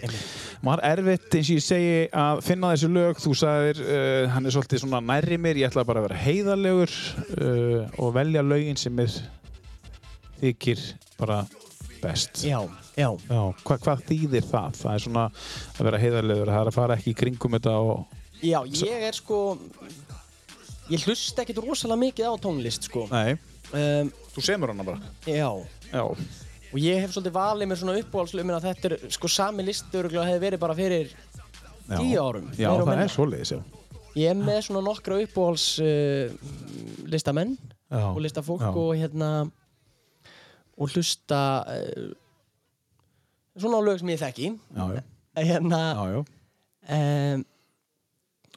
[0.00, 4.56] Er erfitt eins og ég segi að finna þessi lög, þú sagðir, uh, hann er
[4.56, 6.96] svolítið svona nærri mér, ég ætla bara að vera heiðarlegur
[7.36, 9.16] uh, og velja lögin sem er
[10.40, 10.84] þykir
[11.20, 11.42] bara
[12.00, 12.44] best.
[12.44, 12.58] já,
[12.96, 13.10] já.
[13.28, 14.78] Já, hva, hvað þýðir það?
[14.80, 18.16] Það er svona að vera heiðarlegur, það er að fara ekki í kringum þetta og...
[18.40, 19.40] já, ég er sko
[20.90, 23.34] ég hlusta ekkert rosalega mikið á tónlist sko Nei,
[23.72, 25.00] um, þú semur hana bara.
[25.26, 25.48] já,
[25.90, 29.98] Já, og ég hef svolítið valið mér svona uppáhaldslögum að þetta er sko sami listi
[29.98, 31.96] örugglega hefði verið bara fyrir já.
[31.98, 33.04] tíu árum Já, og það minna.
[33.08, 33.60] er svoleiðis, já.
[34.20, 36.26] ég er með svona nokkra uppáhalds uh,
[38.14, 38.70] og listafólk já.
[38.70, 39.30] og hérna
[40.80, 42.10] og hlusta uh,
[43.60, 45.02] svona á lög sem ég þekki Já, já,
[45.50, 46.20] hérna já, já.
[46.94, 47.44] um,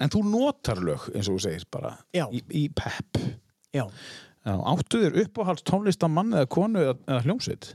[0.04, 2.26] En þú notar lög, eins og þú segir, bara Já.
[2.36, 3.20] í, í pepp.
[3.74, 3.86] já,
[4.44, 7.70] Já, áttu þér uppáhalds tónlistamann eða konu eða, eða hljómsveit?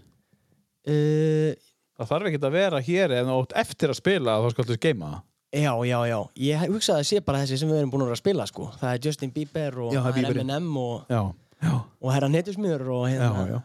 [0.89, 1.55] uh,
[1.99, 5.25] Það þarf ekki að vera hér en ótt eftir að spila þá skaltu geima það.
[5.59, 6.19] Já, já, já.
[6.45, 8.67] Ég hugsaði að sé bara þessi sem við erum búin að vera að spila, sko.
[8.79, 10.53] Það er Justin Bieber og Já, það er það er Bieberinn.
[10.53, 11.23] Eminem og, Já,
[11.65, 11.73] já,
[12.05, 13.47] og Herra Netusmiður og já, hérna.
[13.49, 13.61] já.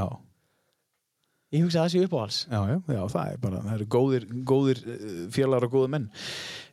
[0.00, 0.06] Já,
[1.52, 2.36] Ég hugsaði að það sé uppáhals.
[2.48, 6.06] já, já, já, það er bara, það eru góðir, góðir eh, félagar og góðir menn.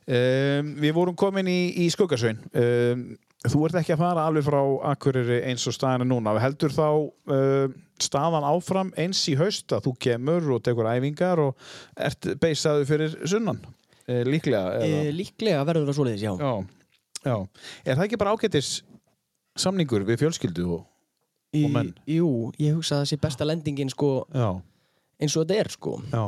[0.08, 2.40] Um, við vorum komin í, í skuggasvein.
[2.56, 3.04] Um,
[3.44, 4.58] þú ert ekki að fara alveg frá
[4.90, 6.34] Akureyri eins og staðina núna.
[6.42, 11.70] Heldur þá um, staðan áfram eins í haust að þú kemur og tekur æfingar og
[12.00, 13.60] ert beisaðu fyrir sunnan?
[14.08, 14.80] Uh, líklega?
[14.80, 15.02] eða?
[15.04, 16.32] E, líklega verður það svoleiðis, já.
[16.40, 17.36] Já, já.
[17.84, 18.72] Er það ekki bara ágættis
[19.60, 20.86] samningur við fjölskyldu og,
[21.54, 21.94] Í, og menn?
[22.08, 22.28] Jú,
[22.62, 24.50] ég hugsaði að það sé besta lendingin, sko, já,
[25.20, 25.94] eins og þetta er, sko.
[26.10, 26.22] já.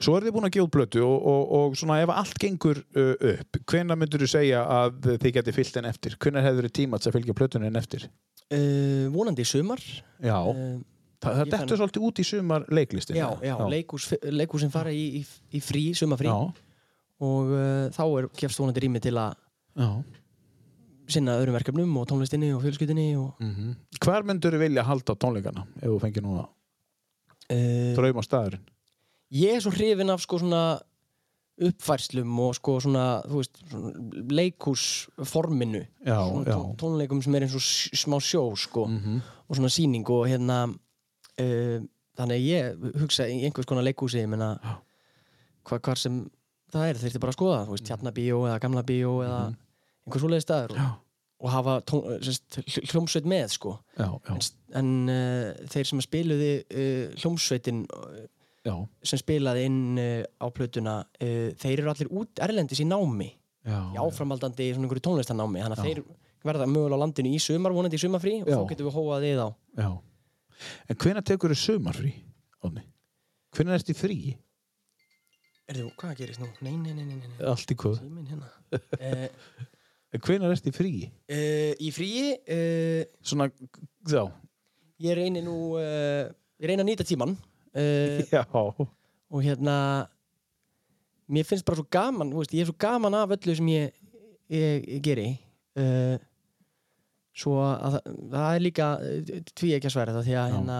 [0.00, 3.14] Svo er þið búin að gefa blötu og, og, og svona ef allt gengur uh,
[3.32, 6.16] upp, hvenær myndur þú segja að þið geti fyllt en eftir?
[6.22, 8.06] Hvenær hefur þið tíma til að fylgja blötunni en eftir?
[8.48, 9.82] Uh, vonandi í sumar.
[10.24, 10.38] Já,
[11.18, 13.16] Uh, það, það ég dettur fann- svolítið út í sumar leiklistin.
[13.18, 15.22] já, já, Leikhús, leikhúsin fara í, í,
[15.58, 16.28] í frí, sumafrí.
[16.30, 16.64] Já,
[17.26, 19.32] Og uh, þá er gefst vonandi rými til að
[19.74, 19.88] já.
[21.10, 23.32] sinna öðrum verkefnum og tónlistinni og fjölskyldinni og...
[23.42, 26.44] Mm Hvar myndur þið vilja halda tónleikana ef þú fengir núna
[27.48, 28.64] Uh, drauma staðurinn?
[29.32, 30.62] ég er svo hrifin af sko svona
[31.58, 33.90] uppfærslum og sko svona, veist, svona
[34.30, 36.54] leikhúsforminu Já, svona já.
[36.54, 37.64] tó- tónleikum sem er eins og
[37.98, 41.78] smá sjó sko Mm og svona sýning og hérna uh,
[42.18, 44.58] þannig að ég hugsa í einhvers konar leikhúsi ég meina
[45.64, 46.18] hva, hvar sem
[46.70, 49.38] það er þeirti bara að skoða þú veist, tjarnabíó eða gamla bíó eða
[50.04, 50.98] einhver svoleiði staður og.
[51.38, 51.74] Og hafa
[52.26, 52.58] sest,
[52.90, 54.40] hljómsveit með sko Já, já, en,
[54.80, 58.16] en uh, þeir sem spiluði uh, hljómsveitin uh,
[58.66, 58.74] já,
[59.06, 63.78] sem spilaði inn uh, á plötuna uh, þeir eru allir út erlendis í námi já,
[63.94, 65.94] í áframaldandi í svona einhverju tónlistanámi þannig að Já.
[66.02, 68.58] þeir verða mögulega á landinu í sumar vonandi í sumarfrí og Já.
[68.58, 69.48] þá getum við hóað þið á
[69.78, 69.88] já.
[70.90, 72.12] En hvenær tekur þið sumarfrí,
[72.66, 72.82] Óni?
[73.54, 74.18] Hvenær ertu í frí?
[75.68, 76.48] Erðu, hvað gerist nú?
[76.64, 77.34] Nei, nei, nei, nei, nei.
[77.46, 77.98] Allt í hvað?
[78.00, 78.48] Síminn hérna
[80.14, 80.92] En hvenær ertu í frí?
[81.04, 83.50] uh, Í fríi uh, Svona,
[84.08, 84.22] já,
[85.04, 87.36] ég reyni nú uh, ég reyni að nýta tíman
[88.32, 89.74] já, og hérna
[91.28, 93.92] mér finnst bara svo gaman veist, ég er svo gaman af öllu sem ég,
[94.50, 95.26] ég, ég geri
[97.38, 98.86] svo að það, er líka
[99.52, 100.78] tví ekki að sværa það því að hérna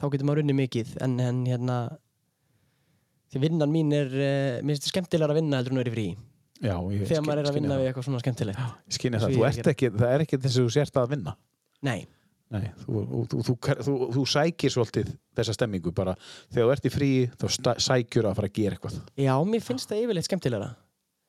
[0.00, 1.76] þá getur maður unni mikið en, en hérna
[3.30, 6.08] því vinnan mín er mér finnst þetta skemmtilega að vinna heldur að vera í frí
[6.60, 8.62] já ég þegar maður er að vinna við eitthvað svona skemmtilegt.
[8.86, 11.36] Eins og það, ekki, það er ekki þess að þú sért að vinna.
[11.86, 12.00] Nei,
[12.50, 13.00] Nei, þú,
[13.30, 16.16] þú, þú, þú, sækir svolítið þessa stemmingu bara.
[16.50, 17.44] Þegar þú ert í frí þá
[17.78, 18.96] sækjur að fara að gera eitthvað.
[19.22, 20.72] Já, mér finnst það yfirleitt skemmtilegra.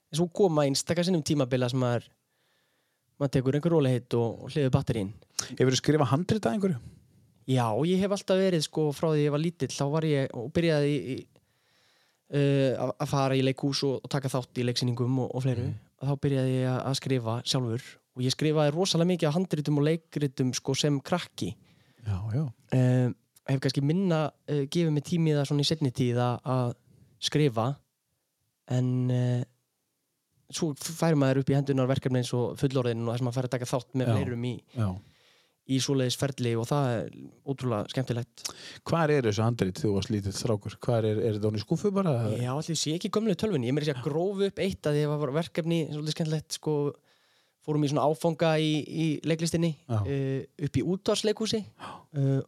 [0.10, 2.08] En svo koma einstakar sinnum tímabila sem maður
[3.22, 5.14] maður tekur einhver róleihitt og, og hliður batterín
[5.52, 6.80] Hefur þú skrifað handrit að einhverju?
[7.52, 10.50] Já, ég hef alltaf verið sko frá því ég var lítill þá var ég og
[10.56, 11.41] byrjaði í, í,
[12.34, 15.70] uh, að- fara í leikhús og, og taka þátt í leiksýningum og, og fleiru.
[16.02, 17.84] Og þá byrjaði ég að, skrifa sjálfur
[18.18, 21.54] og ég skrifaði rosalega mikið af handritum og leikritum sko sem krakki.
[22.08, 22.44] Já, já.
[22.74, 23.14] Uh,
[23.52, 26.76] hef kannski minna uh, gefið mig tími í það svona í setni tíð að-
[27.22, 27.68] skrifa
[28.74, 29.44] en uh,
[30.52, 33.50] svo færi maður upp í hendunar verkefni eins og fullorðin og þess að maður færi
[33.50, 34.88] að taka þátt með fleirum í, Já.
[35.70, 37.12] Í svoleiðis ferli og það er
[37.48, 38.44] ótrúlega skemmtilegt
[38.88, 40.78] Hvar er þessu handrit þú varst lítið strákur?
[40.82, 42.16] Hvar er, er þetta hún í skúfu bara?
[42.34, 43.70] Já, allir sé ekki gömlu tölvunni.
[43.70, 46.76] Ég meiri að grófu upp eitt að því að það var verkefni, svolítið skemmtilegt, sko,
[47.66, 51.62] fórum í svona áfanga í, í leiklistinni uh, upp í útvarsleikhúsi.
[52.18, 52.42] Uh,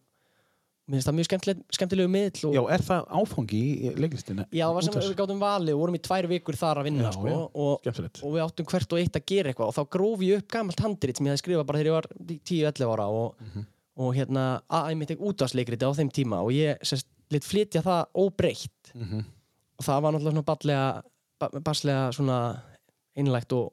[0.84, 2.40] mér finnst það mjög skemmtileg, skemmtilegu miðl.
[2.50, 4.46] Og, Já, er það áfangi í leiklistina?
[4.52, 7.04] já, það var sem við gátum valið og vorum í tvær vikur þar að vinna,
[7.08, 7.28] Já, sko.
[7.28, 7.38] já.
[7.54, 7.88] Og,
[8.28, 10.80] og við áttum hvert og eitt að gera eitthvað og þá gróf ég upp gamalt
[10.84, 13.66] handrit sem ég hefði skrifað bara þegar ég var 10-11 ára og, Mhm.
[14.04, 17.82] og hérna að ég mitt ekki útvarsleikriti á þeim tíma og ég sérst, lit flytja
[17.82, 19.24] það óbreytt Mhm.
[19.80, 21.04] og það var náttúrulega svona ballega,
[21.40, 22.62] ba- barslega svona
[23.16, 23.72] einlægt og,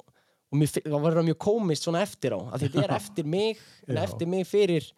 [0.53, 3.59] og fi- það var mjög komist svona eftir á að þetta er eftir mig
[3.89, 4.93] eftir mig fyrir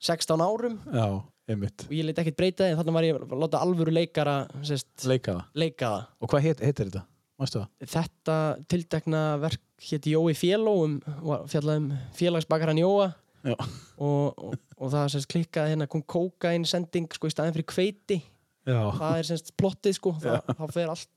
[0.00, 1.86] 16 árum Já, einmitt.
[1.88, 4.36] Og ég leit ekkert breyta því en þannig var ég að láta alvöru leikara
[4.66, 5.72] sest, Leika það?
[5.82, 6.04] það.
[6.22, 7.06] Og hvað heit, heitir þetta?
[7.42, 7.64] Það?
[7.90, 8.34] þetta
[8.70, 10.92] tildekna verk héti Jói Fjelló um,
[11.26, 13.08] var- fjallaði um félagsbakaran Jóa.
[13.42, 18.20] Og, og, og það sest, klikkaði hérna kom kókain sending sko í staðin fyrir kveiti
[18.62, 21.10] Já, það er semst plottið sko það, það fer allt.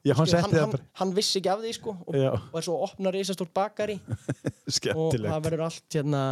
[0.00, 2.76] Já hann hann, það hann, hann vissi ekki af því sko og, og er svo
[2.78, 3.98] að opna reisastórt bakari.
[4.96, 6.22] Og það verður allt hérna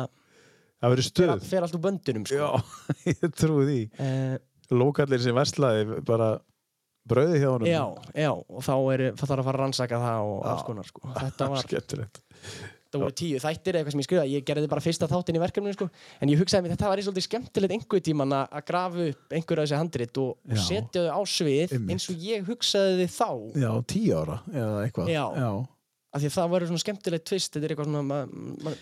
[0.78, 2.38] Það verður stuð all- fer allt úr böndunum sko.
[2.38, 2.48] Já,
[3.10, 4.38] ég trúi því Eh,
[4.70, 6.32] Lókallir sem verslaði bara
[7.08, 10.32] brauði hjá honum já, já og þá er það þarf að fara að rannsaka það
[10.32, 11.00] og alls konar sko.
[11.16, 12.20] þetta var Skemmtilegt
[12.88, 15.40] það voru tíu þættir eða eitthvað sem ég skrifaði, ég gerði bara fyrsta þáttin í
[15.42, 15.88] verkefninu sko.
[16.24, 19.60] en ég hugsaði mér þetta var svolítið skemmtilegt einhver tíman að að grafa upp einhver
[19.60, 23.28] af þessi handrit og, og setja þau á svið eins og ég hugsaði þið þá
[23.64, 25.10] Já, tíu ára eða eitthvað.
[25.16, 25.24] Já.
[25.36, 25.50] Já.
[26.08, 28.30] Af því að það var svona skemmtilegt tvist þetta er eitthvað svona, mann
[28.64, 28.76] man,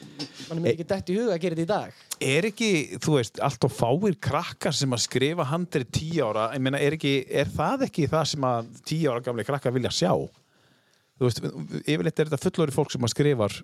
[0.47, 2.69] man er mér ekki dætt í huga að gera þetta í dag Er ekki,
[3.03, 6.97] þú veist, allt og fáir krakkar sem að skrifa handrið tíu ára, ég meina, er,
[6.97, 10.13] ekki, er það ekki það sem að tíu ára gamli krakkar vilja sjá?
[11.17, 11.43] Þú veist,
[11.83, 13.59] yfirleitt er þetta fullori fólk sem að skrifar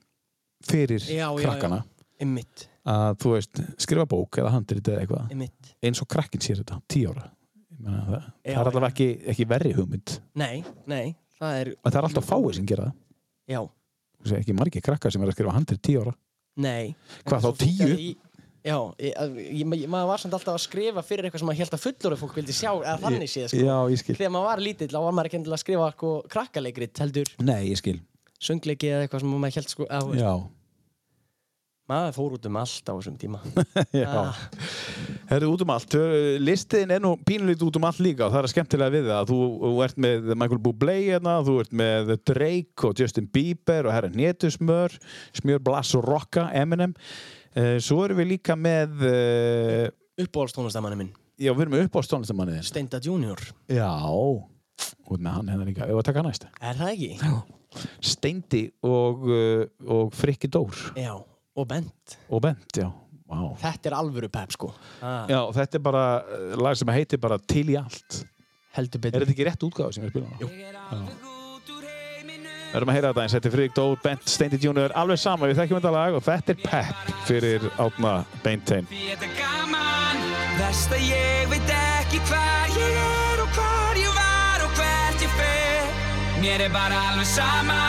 [0.68, 1.82] fyrir Já, já, krakkana.
[2.22, 5.47] Einmitt, Að, þú veist, skrifa bók eða handrið eða eitthvað.
[5.86, 7.28] Eins og krakkin sér þetta, tíu ára.
[7.78, 10.14] Meina, það, Já, það er allavega ekki, ekki verri hugmynd.
[10.39, 12.93] Nei, nei, það er það er
[13.53, 13.62] Já,
[14.39, 16.12] ekki margir krakkar sem er að skrifa handrið tíu ára.
[16.57, 16.95] nei
[17.27, 17.89] Hvað þá, tíu?
[17.97, 18.16] í-
[18.62, 19.16] Já, ég,
[19.59, 22.37] ég, maður var samt alltaf að skrifa fyrir eitthvað sem maður held að fullorðu fólk
[22.39, 23.59] vildi sjá eða þannig séð sko.
[23.59, 24.15] Já, ég skil.
[24.20, 27.62] Þegar maður var lítill þá var maður ekki endilega að skrifa sko, krakkaleikrit heldur Nei,
[27.73, 27.97] ég skil.
[28.39, 30.31] söngleiki eða eitthvað sem maður held sko, að, Já.
[31.93, 33.40] Maður fór út um allt á þessum tíma.
[34.02, 34.09] Já.
[34.10, 34.40] Ah.
[35.31, 35.97] Herðu út um allt,
[36.43, 39.32] listiðin er nú pínulítið út um allt líka og það er skemmtilega við það.
[39.32, 44.12] Þú, ert með Michael Bublé hérna, þú ert með Drake og Justin Bieber og herra
[44.12, 44.98] Nétusmör,
[45.39, 46.97] Smjör Blass og Rocka, Eminem.
[47.52, 49.89] Uh, svo erum við líka með uh,
[50.23, 52.69] Uppbólstónlistamanni minn, já, við erum með upp á stónlistamannið þinn.
[52.70, 53.43] Steinda Junior.
[53.69, 57.35] Já, út með hann hérna líka, ef að taka næsta Er það ekki?
[58.05, 60.73] Steindi og, uh, og Frikki Dór.
[60.97, 61.12] Já,
[61.57, 62.19] og Bent.
[62.33, 62.89] Og Bent, já.
[63.33, 63.39] Vá.
[63.62, 64.69] Þetta er alvöru pep sko.
[65.01, 68.19] Ah, Já, þetta er bara uh, lag sem heitir bara Til í allt.
[68.77, 70.37] Heldur Er betur þetta ekki rétt útgáð sem við spilum á?
[70.41, 70.49] Jú.
[72.73, 75.49] Við erum að heyra þetta eins, þetta er Friðrik Dór, Bent, Steindi Junior, alveg sama,
[75.51, 78.12] við þekkjum þetta lag og þetta er Pep fyrir Átna
[78.45, 78.89] Beintein.
[78.93, 80.24] Þetta er gaman
[80.57, 85.37] Verst að ég veit ekki hvar ég er og hvar ég var og hvert ég
[85.37, 85.93] fer.
[86.41, 87.81] Mér er bara alveg sama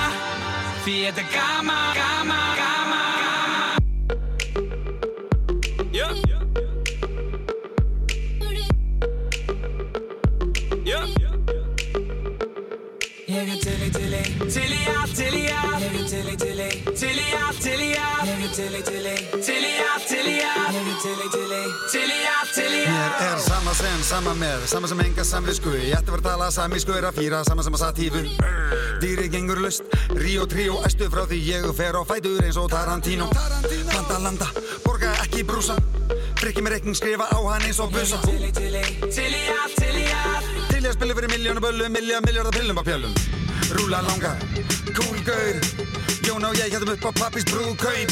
[0.83, 2.72] Því þetta er gaman, gaman, gaman
[14.49, 17.79] til í, í allt, til í allt til í, til í, til í allt, til
[17.79, 19.13] í allt til í, til í,
[19.45, 21.61] til í allt, til í allt til í, til í,
[21.93, 25.25] til í allt, til í Mér allt er sama sem, sama með, sama sem enga
[25.27, 25.73] samvisku.
[25.77, 28.23] Ég ætti að vera að tala samísku er að fýra, sama sem að satífu.
[29.03, 29.87] Dýri gengur lust,
[30.17, 33.29] Ríó tríó æstu frá því ég fer á fætur eins og Tarantino.
[33.93, 34.49] Landa, landa,
[34.83, 35.77] borga ekki brúsa.
[36.41, 38.19] Frikki með reikning, skrifa á hann eins og busa.
[38.27, 41.33] Til í, til í, til í allt, til í allt Til ég að spila fyrir
[41.37, 44.35] miljónu böllu, miljá, miljardar pillum á pjölum Rúla langa,
[44.95, 45.55] cool gaur.
[46.23, 48.11] Jón og ég hættum upp á pappis brúðkaup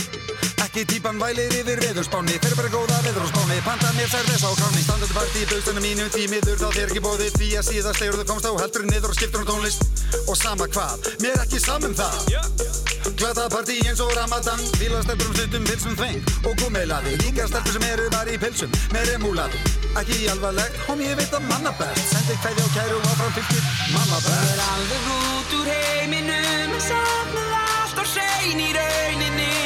[0.61, 4.51] Ekki típan vælir yfir veðurspáni Fyrir bara góða veður og spáni Panta mér særðis á
[4.55, 7.99] kráni Standandi partí í bukstunum mínu Því miður þá þér ekki bóðið Því að síðast
[8.03, 9.83] þegar þú komst á heldur niður og skiptur um tónlist.
[10.27, 12.81] Og sama hvað, mér ekki samum það.
[13.17, 17.75] Glata partí eins og Ramadan Fíla stelpur um stundum pilsum þveng Og gúmilaði, líka stelpur
[17.75, 19.61] sem eru þar í pilsum Með remúlaði,
[19.99, 22.05] ekki alvarlegt Hóm ég veit að manna best.
[22.11, 23.63] Sendi kvæði og kæru áfram fylgir
[23.95, 28.69] mamma Ég er best alveg út úr heiminum En samt með allt á hrein í
[28.77, 29.57] rauninni.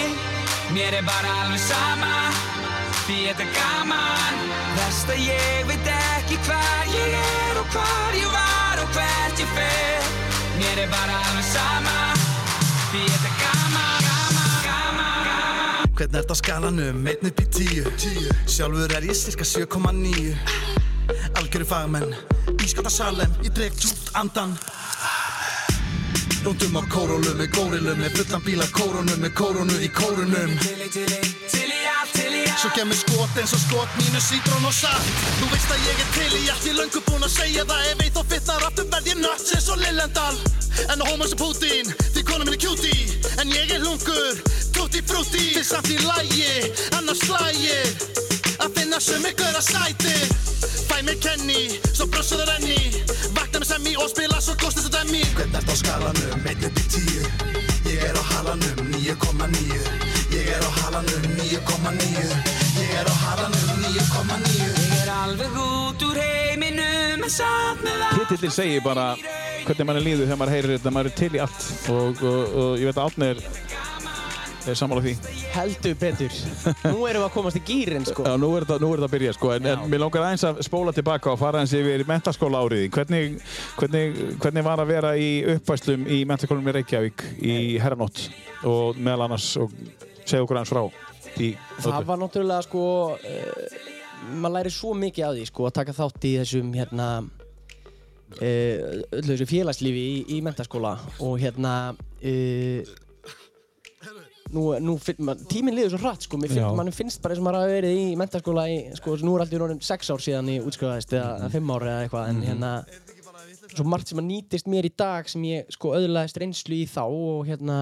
[0.76, 2.14] Mér er bara alveg sama
[3.06, 4.42] Því þetta er gaman.
[4.80, 9.56] Verst að ég veit ekki hvar ég er Og hvar ég var og hvert ég
[9.60, 10.12] fer.
[10.58, 11.98] Mér er bara alveg sama
[12.92, 14.15] Því þetta er gaman
[15.96, 17.92] Hvernig ert á skalanum, einn upp í tíu.
[18.52, 20.34] Sjálfur er ég cirka 7,9
[21.40, 22.12] Algjöru fagmenn.
[22.60, 24.58] Ískata salem, ég dreg tjúpt andan
[26.44, 30.52] Rúndum á kórólum með górilum Með fullan bíla kórónum með kórónu í kórunum.
[30.62, 31.22] Til í, til í,
[31.54, 34.76] til í allt, til í allt Svo kemur skot eins og skot mínu sítrón og
[34.76, 37.66] saft Þú veist að ég er til í allt, ég er löngu búinn að segja
[37.72, 37.88] það.
[37.94, 40.38] Ef eitt og fitnar aftur verð ég nuts eins og Lillendal.
[40.92, 43.08] En á hóma sem Putin, því kona minn er cutie.
[43.40, 44.42] En ég er lungur,
[44.76, 46.52] tutti frutti Þið samt í lægi,
[46.98, 47.80] annars slægi
[48.64, 50.14] Að finna sem ykkur að sæti.
[50.88, 52.78] Fæ mér kenni, svo brössuður enni.
[53.36, 56.68] Vakna með semmi og spila svo góðst eins og demmi Hvernig ert á skalanum, einn
[56.70, 57.26] upp í tíu.
[57.90, 59.82] Ég er á halanum, 9,9
[60.34, 62.24] Ég er á halanum, 9,9
[62.80, 68.24] Ég er á halanum, 9,9 Ég er alveg út úr heiminum En samt með allt.
[68.24, 69.12] Titillin segir bara
[69.66, 71.70] hvernig mann er líður þegar maður heyrir þetta, maður er til í allt.
[71.94, 73.32] Og, og, og ég veit að Átni
[74.72, 75.14] er, sammála því.
[75.54, 76.38] Heldur betur.
[76.86, 78.26] Nú erum við að komast í gýrin sko.
[78.28, 81.34] Já, nú er þetta, að byrja sko, en, en mér langar aðeins að spóla tilbaka
[81.34, 82.92] og fara aðeins yfir mentaskóla áriði.
[82.96, 83.40] Hvernig,
[83.80, 88.28] hvernig, hvernig var að vera í uppvæslum í mentaskólanum í Reykjavík í herranótt
[88.66, 89.74] og meðal annars og
[90.26, 90.86] segja okkur aðeins frá
[91.42, 92.84] í Það var náttúrulega sko
[93.14, 93.80] uh,
[94.36, 99.32] maður læri svo mikið af því sko að taka þátt í þessum hérna uh, öllu
[99.32, 102.96] þessu félagslífi í, í mentaskóla og hérna uh,
[104.56, 104.96] nú, nú
[105.28, 106.40] man, tíminn liður svo hratt sko,
[106.78, 109.62] mann finnst bara eins og maður hafi verið í mentaskóla í, sko, nú er alltaf
[109.62, 111.52] núna sex ár síðan ég útskrifaðist eða Mhm.
[111.58, 112.72] fimm ár eða eitthvað en hérna
[113.76, 117.02] svo margt sem að nýtist mér í dag sem ég sko öðlaðist reynslu í þá
[117.06, 117.80] og hérna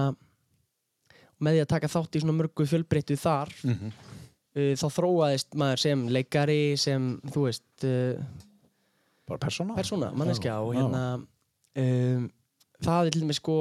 [1.40, 3.92] með því að taka þátt í svona mörgu fjölbreyttu þar Mhm.
[4.56, 8.22] uh, þá þróaðist maður sem leikari sem þú veist uh,
[9.26, 9.74] Bara persóna?
[9.76, 11.02] persóna, manneskja og hérna
[11.76, 12.30] um,
[12.82, 13.54] það er til dæmis sko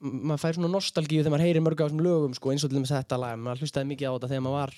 [0.00, 2.78] maður fær svona nostalgíu þegar maður heyrir mörg af þessum lögum sko, eins og til
[2.78, 4.74] dæmis þetta lag maður hlustaði mikið á þetta þegar maður var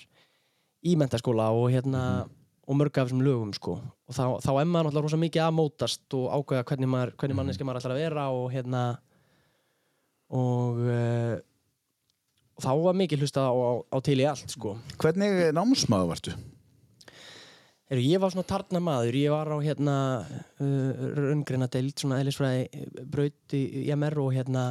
[0.85, 2.29] í mentaskóla og hérna Mhm.
[2.69, 5.55] og mörg af þessum lögum sko og þá, þá er maður náttúrulega rosa mikið að
[5.57, 7.39] mótast og ákveða hvernig, maður, hvernig Mhm.
[7.41, 8.83] manneskja maður ætlar að vera og hérna
[10.29, 11.39] og uh,
[12.61, 16.35] þá var mikið hlustað á, á, á til í allt sko Hvernig námsmaður varstu?
[17.89, 19.95] Heru, ég var svona tarna maður, ég var á hérna
[20.61, 24.65] uh, raungreina deild, svona eðlisfræði braut í, í MR og hérna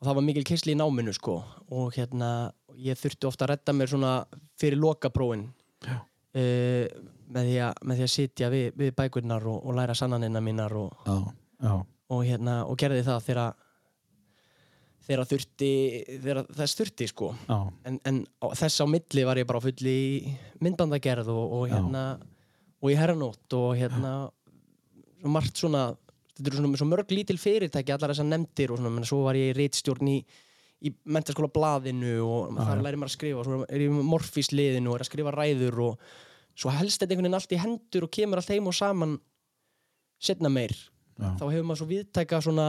[0.00, 1.38] og það var mikil keisli í náminu sko
[1.76, 2.50] og hérna
[2.80, 4.12] ég þurfti ofta að redda mér svona
[4.60, 5.46] fyrir lokaprófin
[5.86, 6.86] uh,
[7.30, 10.74] með, því að, með því að sitja við, við bækurnar og, og læra sannanina mínar
[10.80, 11.18] og, Já,
[11.66, 11.74] já.
[12.16, 13.58] og hérna og gerði það þegar
[15.10, 15.70] þegar þurfti
[16.08, 17.58] þegar þess þurfti sko Já.
[17.88, 18.20] en, en
[18.56, 21.76] þess á milli var ég bara fulli í myndbandagerð og, og Já.
[21.76, 22.04] hérna
[22.80, 24.12] og í herranótt og hérna
[25.20, 25.90] svo margt svona
[26.40, 29.38] þetta eru svona svo mörg lítil fyrirtæki allar þessar nefndir og svona, menn svo var
[29.38, 30.18] ég í reitstjórn í
[30.80, 32.82] í mentaskóla blaðinu og Já, þar já.
[32.86, 35.82] læri maður að skrifa og svo er ég í morfísliðinu og er að skrifa ræður
[35.90, 36.06] og
[36.56, 39.18] svo helst þetta einhvern veginn allt í hendur og kemur allt heim og saman
[40.20, 40.72] setna meir
[41.20, 41.34] Já.
[41.36, 42.68] þá hefur maður svo viðtæka svona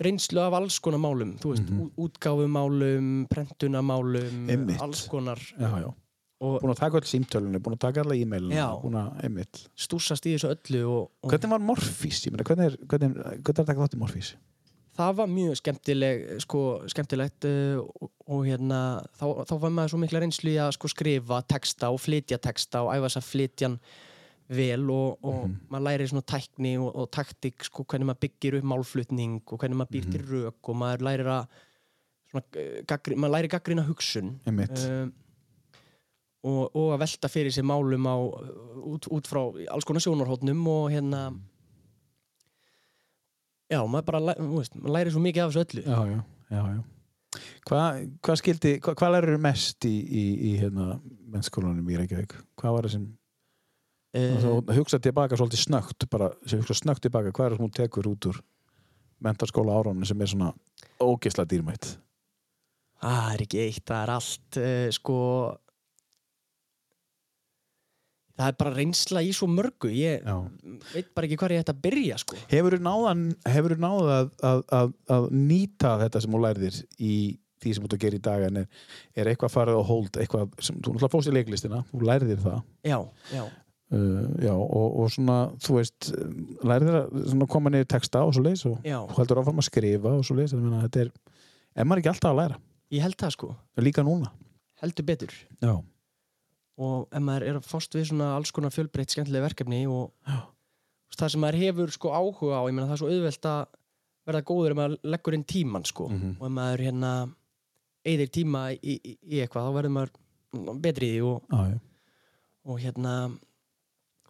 [0.00, 4.48] reynslu af alls konar málum þú veist, mm útgáfumálum prentunamálum,
[4.80, 5.90] alls konar Já, já.
[6.36, 8.66] Búin að taka öll símtölunni, búin að taka alla e-mailinu, Já.
[8.82, 9.62] búin að, einmitt.
[9.72, 12.20] stúsast í þessu öllu og, og Hvernig var Morfís?
[12.26, 14.34] Ég meina, hvernig er, að taka þátt í Morfís?
[14.96, 18.80] það var mjög skemmtileg sko, skemmtilegt uh, og, og hérna
[19.18, 22.84] þá, þá var maður svo mikla reynslu í að sko, skrifa texta og flytja texta
[22.86, 23.78] og æfa þess að flytja hann
[24.56, 28.68] vel og, og maður læri svona tækni og, og taktik sko, hvernig maður byggir upp
[28.72, 31.62] málflutning og hvernig maður býr til rök og maður lærir að
[32.30, 34.84] svona, uh, gaggri, maður læri gaggrina hugsun Einmitt.
[34.86, 35.12] um,
[36.46, 38.16] og, og að velta fyrir sér málum á,
[38.86, 39.42] út, út frá
[39.72, 41.22] alls konar sjónarhóttnum og hérna
[43.70, 46.20] já, maður bara veist, maður læri svo mikið af þessu öllu Já, já,
[46.54, 46.84] já, já.
[47.66, 50.96] Hvað hva skildi, hvað hva lærir mest í, í, í hérna,
[51.34, 52.36] mennskólanum í Reykjavík?
[52.56, 53.06] Hvað var það sem,
[54.22, 58.08] uh, hugsa tilbaka svolítið snögt, bara, hugsa snöggt tilbaka, hvað er það sem hún tekur
[58.14, 58.40] út úr
[59.26, 60.54] mentarskóla áránum sem er svona
[61.02, 61.96] ógeðslega dýrmætt?
[63.02, 65.18] það er ekki eitt, það er allt uh, sko
[68.36, 69.90] það er bara reynsla í svo mörgu.
[69.92, 70.36] Ég Já.
[70.92, 72.38] veit bara ekki hvað ég ætti að byrja sko.
[72.52, 77.12] Hefur þú náð, hefur náð að, að, að, að nýta þetta sem þú lærðir í
[77.64, 78.46] því sem þú ert að gera í dag?
[78.48, 78.66] En er,
[79.16, 82.60] er eitthvað farið á hold, eitthvað sem þú náttúrulega fórst í leiklistina, þú lærðir það.
[82.86, 82.98] Já,
[83.32, 83.42] já,
[83.96, 86.10] uh, já, og, og svona, þú veist
[86.66, 90.24] lærðir að koma niður texta og svo leis og þú heldur áfram að skrifa og
[90.28, 91.12] svo leis þetta er,
[91.72, 92.60] er maður ekki alltaf að læra?
[92.94, 93.54] Ég held það sko.
[93.82, 94.30] Líka núna?
[94.82, 95.32] Heldur betur.
[95.64, 95.72] Já,
[96.76, 100.42] og ef maður er að fást við svona alls konar fjölbreytt skemmtileg verkefni og Já.
[101.16, 103.66] það sem maður hefur sko áhuga á ég meina það er svo auðvelt að
[104.26, 106.36] verða góður ef maður leggur inn tíman sko Mhm.
[106.40, 107.12] og ef maður hérna
[108.06, 111.78] eyðir tíma í, í, í eitthvað þá verður maður betri í því og, já.
[112.66, 113.14] og hérna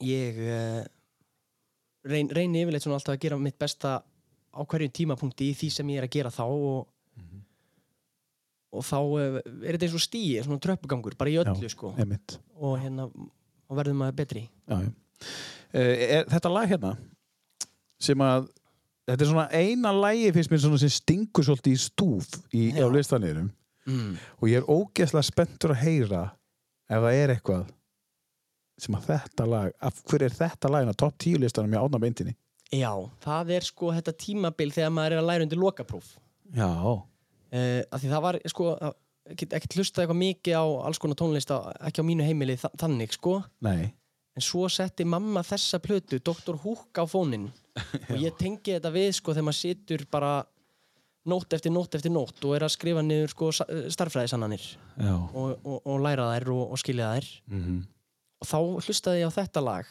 [0.01, 0.85] ég uh,
[2.07, 3.99] reyn, reyni yfirleitt svona alltaf að gera mitt besta
[4.57, 6.87] á hverjum tímapunkti í því sem ég er að gera þá og
[8.77, 11.95] og þá uh, er þetta eins og stíi svona tröppugangur, bara í öllu Já, sko.
[11.97, 12.39] einmitt.
[12.61, 13.09] Og hérna
[13.73, 14.47] verður maður betri.
[14.69, 14.93] Já, já.
[15.75, 16.95] Uh, er þetta lag hérna
[18.03, 18.51] sem að
[19.07, 22.87] þetta er svona eina lagi finnst mér svona sem stingur svolítið í stúf í, á
[22.93, 23.51] listanýrum.
[23.87, 24.17] Mm.
[24.43, 26.23] og ég er ógeðslega spenntur að heyra
[26.91, 27.69] ef það er eitthvað
[28.83, 32.01] sem að þetta lag, af hverju er þetta lagin á topp 10 listanum í átna
[32.03, 32.35] beintinni
[32.75, 32.91] Já,
[33.23, 36.09] það er sko þetta tímabil þegar maður er að læra undir lokapróf
[36.51, 36.67] já,
[37.53, 38.73] uh, af því það var sko
[39.27, 43.41] ekkert hlustað eitthvað mikið á alls konar tónlista ekki á mínu heimili þa þannig sko.
[43.67, 43.89] Nei.
[44.37, 46.59] En svo setti mamma þessa plötu Dr.
[46.63, 47.49] Hook á fóninn.
[48.13, 50.37] Og ég tengi þetta við sko þegar maður situr bara
[51.27, 55.81] nótt eftir nótt eftir nótt og er að skrifa niður sko starfræðisannanir já, og, og,
[55.83, 57.31] og læra þær og, og skilja þær.
[57.51, 57.81] Mm
[58.41, 59.91] og þá hlustaði ég á þetta lag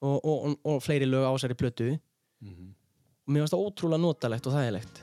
[0.00, 1.92] og, og, og, og fleiri lög á þessari plötu.
[2.40, 5.02] Og mér finnst það ótrúlega notalegt og þægilegt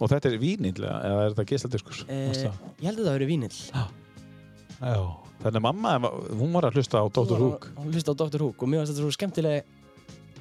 [0.00, 3.58] og þetta er vínilega, eða er þetta geisladiskus eh, ég held að það verið vínill
[3.60, 5.02] já,
[5.42, 7.36] þannig að mamma hún var að hlusta á Dr.
[7.44, 8.46] Hook hún hlusta á Dr.
[8.46, 9.76] Hook og mér finnst þetta svo skemmtileg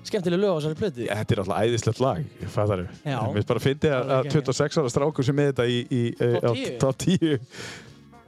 [0.07, 1.05] skemmtileg lög á þessari plötu.
[1.09, 2.21] Þetta er alltaf æðislegt lag,
[2.53, 3.01] fattar við.
[3.03, 3.17] Já.
[3.19, 6.01] Mér finnst bara að fyndi að, að 26 ára strákur sem með þetta í, í
[6.15, 6.77] eh, á 10.
[6.81, 7.35] top 10.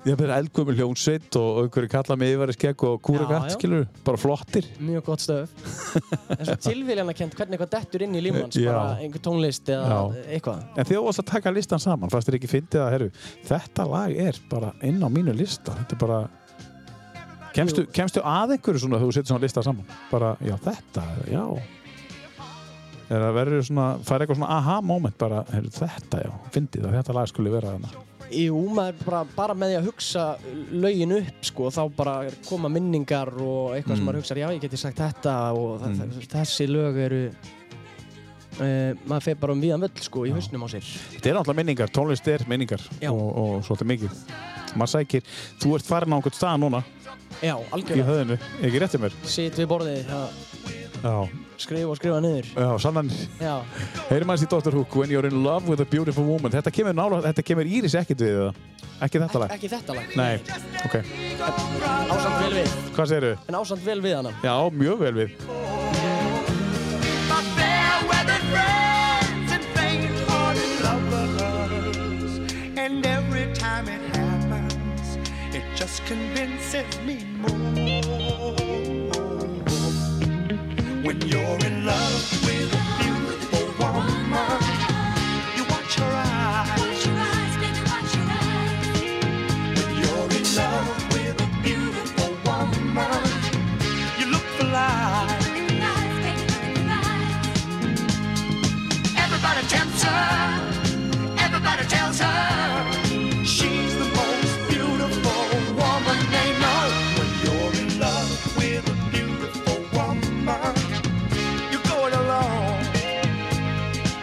[0.02, 3.84] Ég hef verið eldgömmul hljónsveit og einhverju kalla mig yfir skegg og kúra gatt, skilur
[4.02, 4.66] Bara flottir.
[4.82, 5.52] Mjög gott stöf.
[6.34, 8.72] en svo tilvíljana kent hvernig eitthvað dettur inn í lífmanns, Já.
[8.72, 10.26] bara einhver tónlist eða Já.
[10.34, 10.64] eitthvað.
[10.74, 13.12] En þú varst að taka listan saman, fannst þér ekki fyndið að, herru,
[13.52, 15.78] þetta lag er bara inn á mínu lista.
[15.84, 16.20] Þetta er bara...
[17.54, 19.96] Kemstu, kemstu að einhverju svona þegar þú setur svona lista saman?
[20.10, 21.44] Bara, já, þetta, já.
[23.12, 26.98] Er það verður svona, fær eitthvað svona aha moment bara, herru, þetta, já, fyndið að
[27.04, 28.08] þetta lag skulle vera þarna.
[28.32, 28.60] Jú,
[29.06, 30.26] bara, bara með því að hugsa
[30.72, 32.14] lögin upp, sko, þá bara
[32.48, 34.08] koma minningar og eitthvað sem Mm.
[34.08, 36.14] maður hugsa, já, ég geti sagt þetta og mm.
[36.32, 37.20] þessi lög eru,
[38.62, 40.88] uh, maður fer bara um viðan völl, sko, í hausnum á sér.
[41.18, 43.12] Þetta er náttúrulega minningar, tónlist er minningar Já.
[43.12, 44.24] og, og svolítið mikið.
[44.80, 45.24] Maður sækir,
[45.60, 46.84] þú ert farin á einhvern stað núna
[47.42, 48.08] Já, í algjörlega.
[48.08, 49.18] höðinu, ekki réttið mér?
[49.28, 50.22] Sitt við borðið, já,
[51.02, 51.16] Já,
[51.62, 52.50] skrifa og skrifa niður.
[52.56, 53.12] já, sannan.
[53.40, 53.56] Já,
[54.10, 54.76] Heyrim aðeins í Dr.
[54.80, 56.52] Hook, When You're in Love with a Beautiful Woman.
[56.54, 58.62] Þetta kemur nála, þetta kemur Íris ekkert við það.
[59.02, 59.54] Ekki þetta lag?
[59.56, 60.12] ekki þetta lag.
[60.20, 60.36] Nei,
[60.86, 60.96] ok.
[62.12, 62.76] Ásamt vel við.
[62.98, 63.34] Hvað segirðu?
[63.50, 64.36] En ásamt vel við hana.
[64.46, 65.38] Já, mjög vel við.
[72.78, 75.18] And every time it happens,
[75.56, 78.71] it just convinces me more.
[81.12, 84.62] When you're in love with a beautiful woman,
[85.58, 86.80] you watch her eyes.
[89.76, 93.24] When you're in love with a beautiful woman,
[94.20, 95.50] you look for life.
[99.18, 100.80] Everybody tempts her.
[101.40, 102.51] Everybody tells her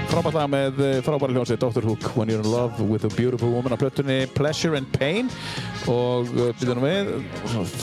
[0.08, 1.84] Frábært lag með eh, frábæri hljónsið Dr.
[1.84, 5.28] Hook, When You're in Love with a Beautiful Woman á plötunni Pleasure and Pain
[5.90, 7.10] og uh, byrjum við,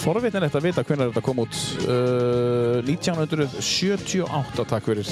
[0.02, 5.06] forvitnilegt að vita hvernig þetta kom út uh, 1978, takk fyrir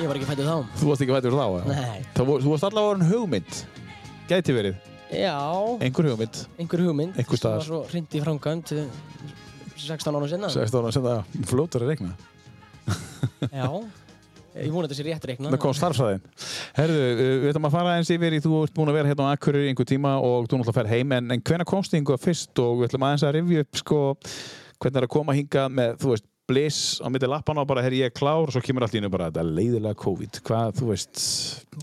[0.00, 0.54] Ég var ekki fættur þá.
[0.80, 1.46] Þú varst ekki fættur þá?
[1.66, 1.98] Nei.
[2.16, 3.58] Það Þú varst allavega orðin hugmynd
[4.30, 4.78] Gæti verið,
[5.10, 5.34] Já,
[5.82, 7.18] einhver hugmynd einhver hugmynd.
[7.18, 7.64] Einhvers staðar.
[7.66, 8.86] Sem var svo hrind í framkvæmt eh,
[9.82, 10.52] 16 ára sinna.
[10.54, 12.14] 16 ára sem það flótur að regna
[13.50, 13.66] Já.
[14.56, 15.52] Ég vona þetta sé rétt reikna.
[15.52, 16.24] Það kom starfsæðin.
[16.78, 19.28] Herðu, uh, við ætlum að fara eins yfir í, þú ert búin að vera hérna
[19.30, 22.02] á Akureyri í einhver tíma og þú náttúrulega fer heim, en, en hvenær komst þið
[22.02, 24.00] einhver fyrst og við ætlum aðeins að rifja upp, sko,
[24.80, 28.02] hvernig er að koma hinga með, þú veist, bliss á milli lappana og bara, herri,
[28.02, 30.40] ég er klár og svo kemur allt í hennu bara, þetta leiðilega COVID.
[30.46, 31.22] Hvað, þú veist,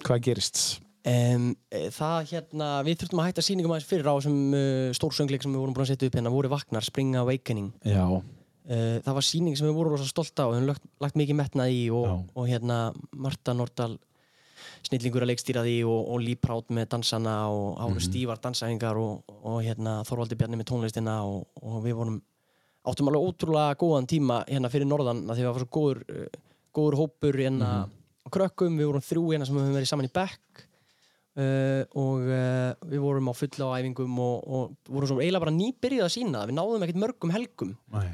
[0.03, 0.63] hvað gerist?
[1.07, 1.53] Um,
[1.95, 5.61] það hérna, við þurftum að hætta sýningum aðeins fyrir á þessum uh, stórsöngleik sem við
[5.63, 7.69] vorum búin að setja upp hérna, voru Vagnar, Spring Awakening.
[7.87, 8.03] Já.
[8.67, 11.15] Uh, það var sýning sem við vorum rosa stolt á og við höfum lagt, lagt
[11.15, 12.15] mikið metnað í og, Já.
[12.35, 12.77] og hérna
[13.15, 13.93] Marta Nordal
[14.83, 17.93] snillingur að leikstýra því og, og Proud með dansana og það Mhm.
[17.93, 22.21] voru stífar dansæfingar og, og hérna Þorvaldi Bjarni með tónlistina og, og við vorum
[22.87, 26.27] áttum alveg ótrúlega góðan tíma hérna fyrir norðan því að það var svo góður, uh,
[26.75, 27.95] góður hópur hérna Mhm.
[28.23, 30.67] á krökkum, við vorum þrjú hérna sem höfum verið saman í bekk
[31.37, 35.55] uh, og uh, við vorum á fulla á æfingum og, og vorum svo eiginlega bara
[35.55, 38.09] nýbyrjuð að sína við náðum ekkert mörgum helgum Nei.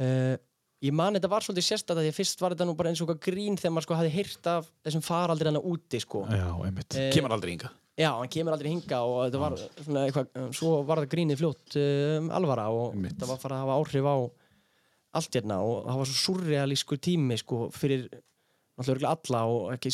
[0.00, 0.36] Uh,
[0.80, 3.10] ég man þetta var svolítið sérstætt því að fyrst var þetta nú bara eins og
[3.10, 6.22] eitthvað grín þegar maður sko hafði heyrt af þessum faraldir hana úti sko.
[6.32, 6.96] Já, einmitt.
[6.96, 7.70] Eh, Kemur aldrei hinga.
[8.00, 11.40] já, hann kemur aldrei hinga og þetta var svona eitthvað, eh, svo var það grínið
[11.42, 13.12] fljótt um, alvara og Einmitt.
[13.18, 14.16] þetta var farið að hafa áhrif á
[15.20, 18.06] allt hérna og það var svo surrealískur tími sko fyrir
[18.80, 19.90] náttúrulega alla og ekki,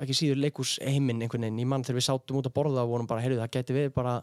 [0.00, 2.94] ekki síður leikús heiminn einhvern veginn, ég mann þegar við sátum út að borða og
[2.94, 4.14] vorum bara, heyrðu það gæti við bara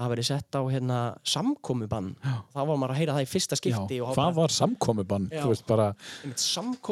[0.00, 0.98] að hafa verið sett á hérna
[1.28, 5.28] samkomubann, þá var maður að heyra það í fyrsta skipti Já, hvað var samkomubann?
[5.30, 5.44] Já.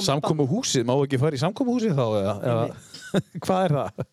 [0.04, 2.64] Samkomuhúsið, má ekki fara í samkomuhúsið þá eða, eða
[3.44, 4.06] hvað er það?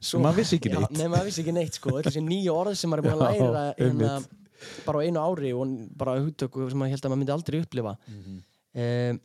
[0.00, 0.94] Svo, maður vissi ekki Já, neitt.
[0.96, 1.96] nei, maður vissi ekki neitt sko.
[2.00, 4.12] Þessi nýju orð sem maður er búin að Já, læra hérna,
[4.86, 7.96] bara á einu ári og bara hugtöku sem maður held að maður myndi aldrei upplifa
[8.08, 8.38] Mhm.
[8.84, 9.20] um,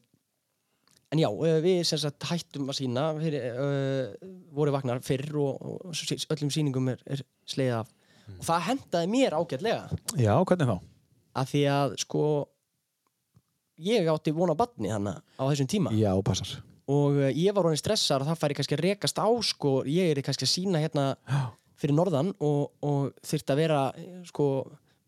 [1.14, 1.30] En já,
[1.64, 5.94] við sem sagt hættum að sína fyrir, uh, voru vagnar fyrr og, og
[6.34, 7.92] öllum sýningum er, er sleið af
[8.26, 8.40] Mhm.
[8.40, 9.84] og það hendaði mér ágætlega
[10.18, 10.78] Já, hvernig þá?
[11.36, 12.24] af því að sko
[13.86, 16.54] ég átti vona badni þannig á þessum tíma Já, passar.
[16.88, 20.14] og uh, ég var honin stressar og það færi kannski að rekast á sko, ég
[20.16, 21.06] er kannski að sína hérna
[21.76, 24.46] fyrir norðan og, og þurfti að vera eh, sko,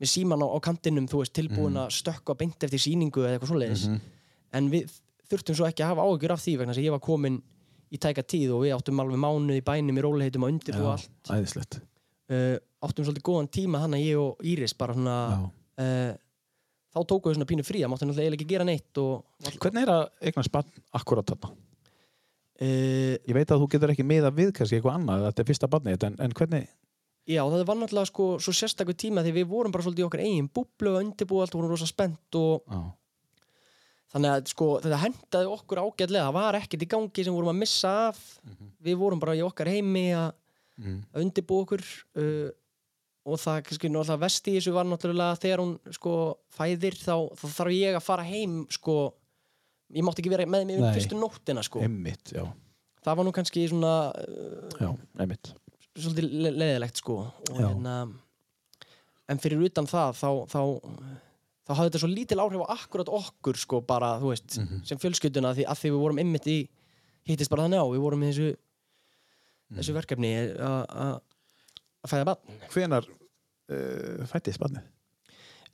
[0.02, 3.54] með síman á, á kantinum þú veist, tilbúin að stökkva beint eftir síningu eða eitthvað
[3.54, 3.86] svoleiðis
[4.58, 4.92] en við
[5.32, 7.40] þurftum svo ekki að hafa áhyggjur af því vegna þess að ég var komin
[7.88, 10.90] í tæka tíð og við áttum alveg mánuð í bænum í róliheitum og undir og
[10.98, 11.80] allt æðislegt.
[12.34, 12.56] Uh,
[12.88, 16.12] áttum svolítið góðan tíma þannig að ég og Íris bara svona uh,
[16.94, 19.86] þá tókum við svona pínu frí það máttu náttúrulega eiginlega ekki gera neitt og Hvernig
[19.88, 21.54] er að eignast barn akkurat þarna?
[21.54, 25.72] uh, Ég veit að þú getur ekki miða við kannski eitthvað annað, þetta er fyrsta
[25.72, 26.68] barnið, en, en hvernig,
[27.28, 30.22] Já, það var náttúrulega sko svo sérstakur tíma því við vorum bara svolítið í okkar
[30.24, 32.78] eigin búblu og undirbúið allt og vorum rosa spennt og Já.
[34.14, 37.60] þannig að sko þetta hendaði okkur ágætlega það var ekkert í gangi sem vorum að
[37.66, 38.22] missa af
[38.88, 40.30] við vorum bara í okkar heimi að
[40.78, 41.82] Að undirbúa okkur
[42.22, 42.50] uh,
[43.28, 46.12] og það kannski náttúrulega vest í þessu var náttúrulega þegar hún sko
[46.54, 48.98] fæðir þá, þá þarf ég að fara heim sko
[49.96, 52.32] ég mátti ekki vera með mig um fyrstu nóttina sko einmitt,
[53.04, 54.70] það var nú kannski svona uh,
[55.98, 57.68] svolítið le leðilegt sko og Já.
[57.72, 57.98] hérna
[59.28, 60.62] en fyrir utan það þá, þá,
[61.68, 64.86] þá hafði þetta svo lítil áhrif á akkurat okkur sko bara, þú veist, Mhm.
[64.88, 66.58] sem fjölskylduna því að því við vorum ymmit í
[67.28, 68.56] hittist bara þannig á, við vorum í þessu.
[69.76, 71.16] Þessu verkefni að- að
[72.06, 74.86] að fæða barn Hvenar uh, fættist barnið?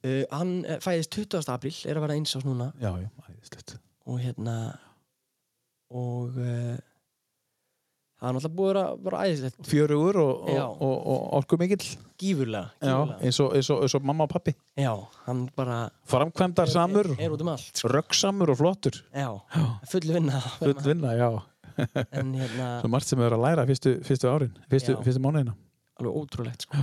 [0.04, 1.44] uh, hann eh, fæðist 20.
[1.54, 3.78] apríl, er að vera eins ás núna Já, já, æðislegt.
[4.06, 4.56] og hérna
[5.94, 6.76] og uh,
[8.18, 10.64] það er náttúrulega búið að vera æðislegt Fjörugur og, Já.
[10.64, 11.86] og, og, og orku mikill.
[12.18, 13.18] gífurlega, Já, gífurlega.
[13.28, 14.54] eins og, eins, og, eins og mamma og pappi.
[14.80, 14.94] Já,
[15.28, 15.80] hann bara
[16.10, 17.92] Framkvæmdar samur, út um sko.
[17.92, 19.02] röggsamur og flottur.
[19.14, 19.30] Já,
[19.92, 21.30] full vinna Full vinna, já.
[22.20, 25.56] en hérna, Svo margt sem við erum að læra fyrstu, fyrstu árin, fyrstu, fyrstu mánuðina.
[26.00, 26.78] alveg ótrúlegt sko.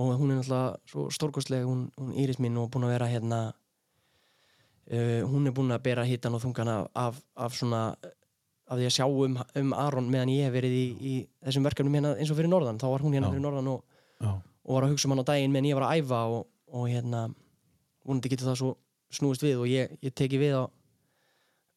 [0.00, 3.40] og hún er náttúrulega svo stórkostleg hún, hún Íris mín og búin að vera hérna
[3.50, 7.82] uh, hún er búin að bera hitan og þungan af, af, af svona
[8.70, 11.96] af því að sjá um, um Aron meðan ég hef verið í, í þessum verkefnum
[11.98, 13.34] hérna eins og fyrir norðan þá var hún hérna Já.
[13.34, 13.80] fyrir norðan og,
[14.22, 16.86] og var að hugsa um hann á daginn meðan ég var að æfa og, og
[16.86, 17.24] hérna
[18.06, 18.70] vonandi getur það svo
[19.10, 20.62] snúist við og ég, ég teki við á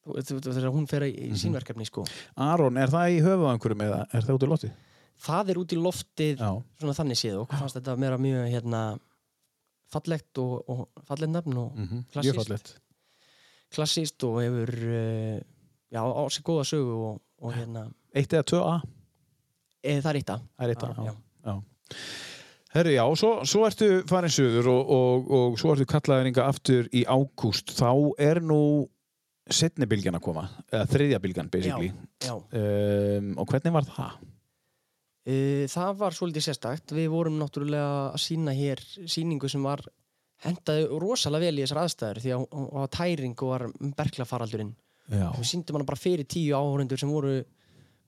[0.05, 1.35] þegar hún fer í, Mhm.
[1.39, 2.03] sín verkefni sko.
[2.37, 4.71] Aron, er það í höfuð á einhverjum eða er það út í loti?
[5.23, 6.63] það er út í loftið Já.
[6.79, 8.99] svona þannig séð og fannst þetta meira mjög hérna
[9.93, 12.33] fallegt og, og fallegt nafn og Mm -hmm.
[12.35, 12.79] Fallegt.
[13.71, 15.39] klassíst og hefur uh,
[15.91, 18.81] já, á sig góða sögu og, og hérna, Eitt eða tvö A?
[19.83, 21.15] e, það er eitt að Það er eitt A, Já, já.
[21.45, 21.63] já.
[22.73, 26.87] Herri, já, svo, svo ertu farin söður og, og, og svo ertu kallaður inga aftur
[26.91, 27.69] í ágúst.
[27.77, 28.89] Þá er nú
[29.49, 31.89] setni bylgjan að koma, eða þriðja bylgjan, basically.
[32.23, 32.33] já.
[32.35, 34.13] Um, og hvernig var það?
[35.23, 39.83] Uh, það var svolítið sérstakt við vorum náttúrulega að sína hér síningu sem var
[40.43, 43.63] hendaði rosalega vel í þessar aðstæður því að hún var tæring og var
[44.01, 44.73] berklafaraldurinn
[45.11, 45.29] Já.
[45.37, 47.37] við síndum hana bara fyrir tíu áhórendur sem voru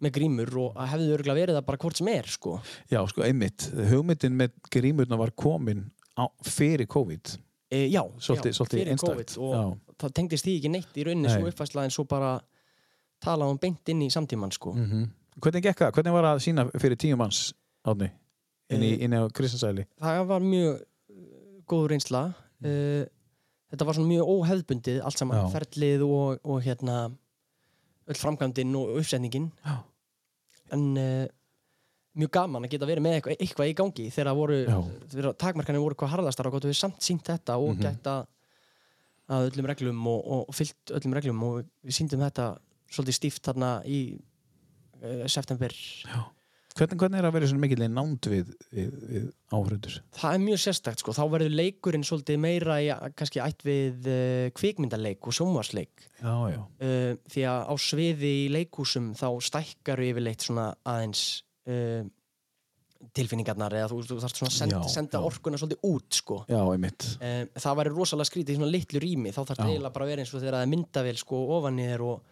[0.03, 2.57] með grímur og hefðu örgulega verið það bara hvort sem er sko.
[2.91, 3.69] Já, sko, einmitt.
[3.91, 5.85] Hugmyndin með grímurna var komin
[6.19, 7.37] á, fyrir COVID.
[7.71, 9.15] e, já, Svolítið- já, svolítið fyrir einstakt.
[9.15, 11.35] COVID og það tengdist því ekki neitt í rauninni Nei.
[11.37, 12.33] svo uppfæsla en svo bara
[13.23, 14.73] tala um beint inn í samtíman sko.
[14.75, 15.05] Mm
[15.35, 15.89] Hvernig gekk það?
[15.97, 17.39] Hvernig var það að sína fyrir tíu manns
[17.83, 18.07] átni?
[18.71, 19.83] Inn í, Eh, inn á Kristinsæli?
[19.99, 22.21] það var mjög uh, góð reynsla
[22.63, 23.03] uh,
[23.71, 25.49] þetta var svona mjög óhefðbundið allt saman, Já.
[25.57, 26.95] ferlið og, og hérna
[28.07, 29.75] öll framkvæmdinn og uppsetningin Já.
[30.71, 31.27] en uh,
[32.15, 34.59] mjög gaman að geta verið með eitthvað, eitthvað í gangi þegar voru,
[35.11, 37.81] þegar takmarkanir voru hvað harðastar og gott við samt sínt þetta og Mhm.
[37.83, 38.23] gætt að
[39.31, 42.53] að öllum reglum og, og fyllt öllum reglum og við síndum þetta
[42.91, 43.99] svolítið stíft þarna í
[45.01, 45.73] uh, september
[46.75, 49.93] Hvernig, hvernig er að vera svona mikill í nánd við, við, við áhörundur?
[50.17, 54.47] Það er mjög sérstakt sko, þá verður leikurinn svolítið meira í kannski ætt við uh,
[54.59, 56.59] kvikmyndaleik og sjónvarsleik Já, já.
[56.59, 61.23] uh, því að á sviði í leikhúsum þá stækkar yfirleitt svona aðeins
[61.71, 62.03] uh,
[63.15, 65.25] tilfinningarnar eða þú, þú þarfst svona að senda, Já, senda já.
[65.29, 67.33] orkuna svolítið út sko Já, uh,
[67.65, 70.25] það væri rosalega skrítið í svona litlu rými þá þarf það eiginlega bara að vera
[70.25, 72.31] eins og þegar það er myndavél sko ofan í þér og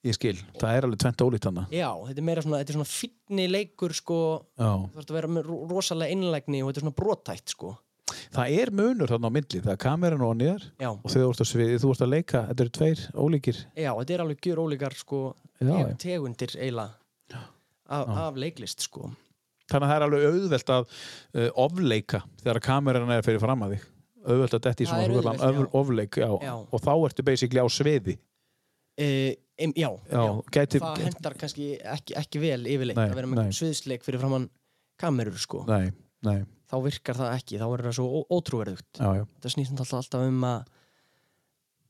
[0.00, 0.38] Ég skil.
[0.56, 1.62] Það er alveg tvent ólíkt hana.
[1.68, 4.20] já, þetta er meira svona, þetta er svona fínni leikur sko,
[4.56, 7.74] þú þarfst að vera rosalega innlægni og þetta er svona brotætt sko
[8.34, 9.60] Það er munur þarna á milli.
[9.62, 10.42] Það er kameran og
[10.80, 12.42] já, og ert að sviði, þú ert að leika.
[12.50, 13.60] Þetta eru tveir ólíkir.
[13.74, 15.20] Já, þetta er alveg gjör ólíkar sko,
[16.00, 17.42] tegundir eiginlega
[17.90, 19.10] af, af leiklist sko.
[19.70, 23.76] Þannig að það er alveg auðvelt að uh, ofleika þegar kameran er fyrir fram að
[23.76, 23.86] þig.
[24.20, 26.18] Auðvelt að svona er svokallaðan auðvelt, öf- ofleik.
[26.20, 26.30] Já.
[26.44, 26.54] Já.
[26.60, 28.18] Og þá ertu basically á sviði.
[29.00, 33.30] e, em, Já, Já, gæti- það hendar kannski ekki, ekki vel yfirleitt Nei, að vera
[33.30, 34.50] með sviðsleik fyrir framann
[35.00, 35.64] kamerur sko.
[35.68, 35.90] Nei,
[36.26, 36.44] nei.
[36.70, 40.66] þá virkar það ekki, þá er það svo ótrúverðugt það snýst alltaf um að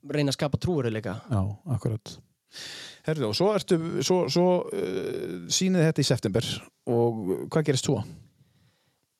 [0.08, 1.40] reyna að skapa trúverðuleika Já,
[1.74, 2.14] akkurat.
[3.06, 6.48] Herðu, og svo ertu, svo, svo uh, sýnið þetta í september
[6.90, 7.22] og
[7.52, 8.00] hvað gerist svo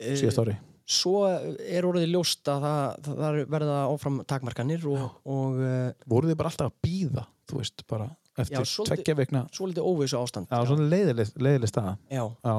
[0.00, 0.56] síðast ári?
[0.90, 6.32] Svo er orðið ljóst að það, það er verða áfram takmarkanir og, og uh, Voruð
[6.32, 8.08] þið bara alltaf að býða, þú veist, bara
[8.40, 9.44] eftir tveggja veikna?
[9.54, 11.94] svolítið óvissu ástand Já, svona leiðileg, staða.
[12.10, 12.24] Já.
[12.42, 12.56] Já,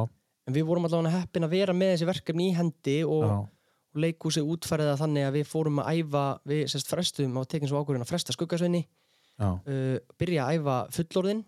[0.48, 4.48] en við vorum allavega heppin að vera með þessi verkefni í hendi og, og leikhúsið
[4.54, 8.06] útfærið það þannig að við fórum að æfa við sérst frestum á tekins og ákvörðin
[8.06, 8.86] að fresta skuggasveini.
[9.42, 11.44] Uh, byrja að æfa fullorðin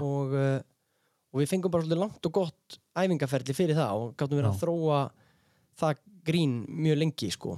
[0.00, 0.58] og, uh,
[1.32, 4.60] og við fengum bara svolítið langt og gott æfingaferli fyrir það og gáttum verið að
[4.64, 5.00] þróa
[5.76, 7.54] það grín mjög lengi sko.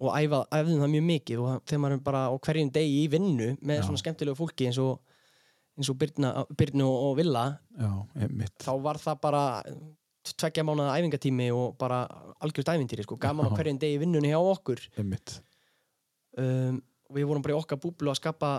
[0.00, 3.48] Og æfa, æfðum það mjög mikið og þegar maður bara á hverjum degi í vinnu
[3.60, 5.00] með svona skemmtilegu fólki eins og
[5.80, 7.44] eins og Birna, Birnu og, Villa
[7.78, 7.90] Já,
[8.60, 9.42] þá var það bara
[10.30, 12.02] tveggja mánuða æfingatími og bara
[12.44, 13.56] algjörst æfintýri sko, gaman á Já.
[13.56, 14.82] hverjum degi vinnunni hjá okkur.
[16.40, 16.80] Um,
[17.10, 18.50] við vorum bara í okkar búblu að skapa,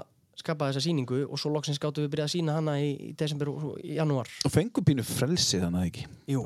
[0.42, 3.52] skapa þessa sýningu og svo loksins gáttum við byrjað að sína hana í, í desember
[3.54, 4.32] og í janúar.
[4.46, 6.08] Og fengur pínu frelsi þannig að ekki?
[6.34, 6.46] Jú.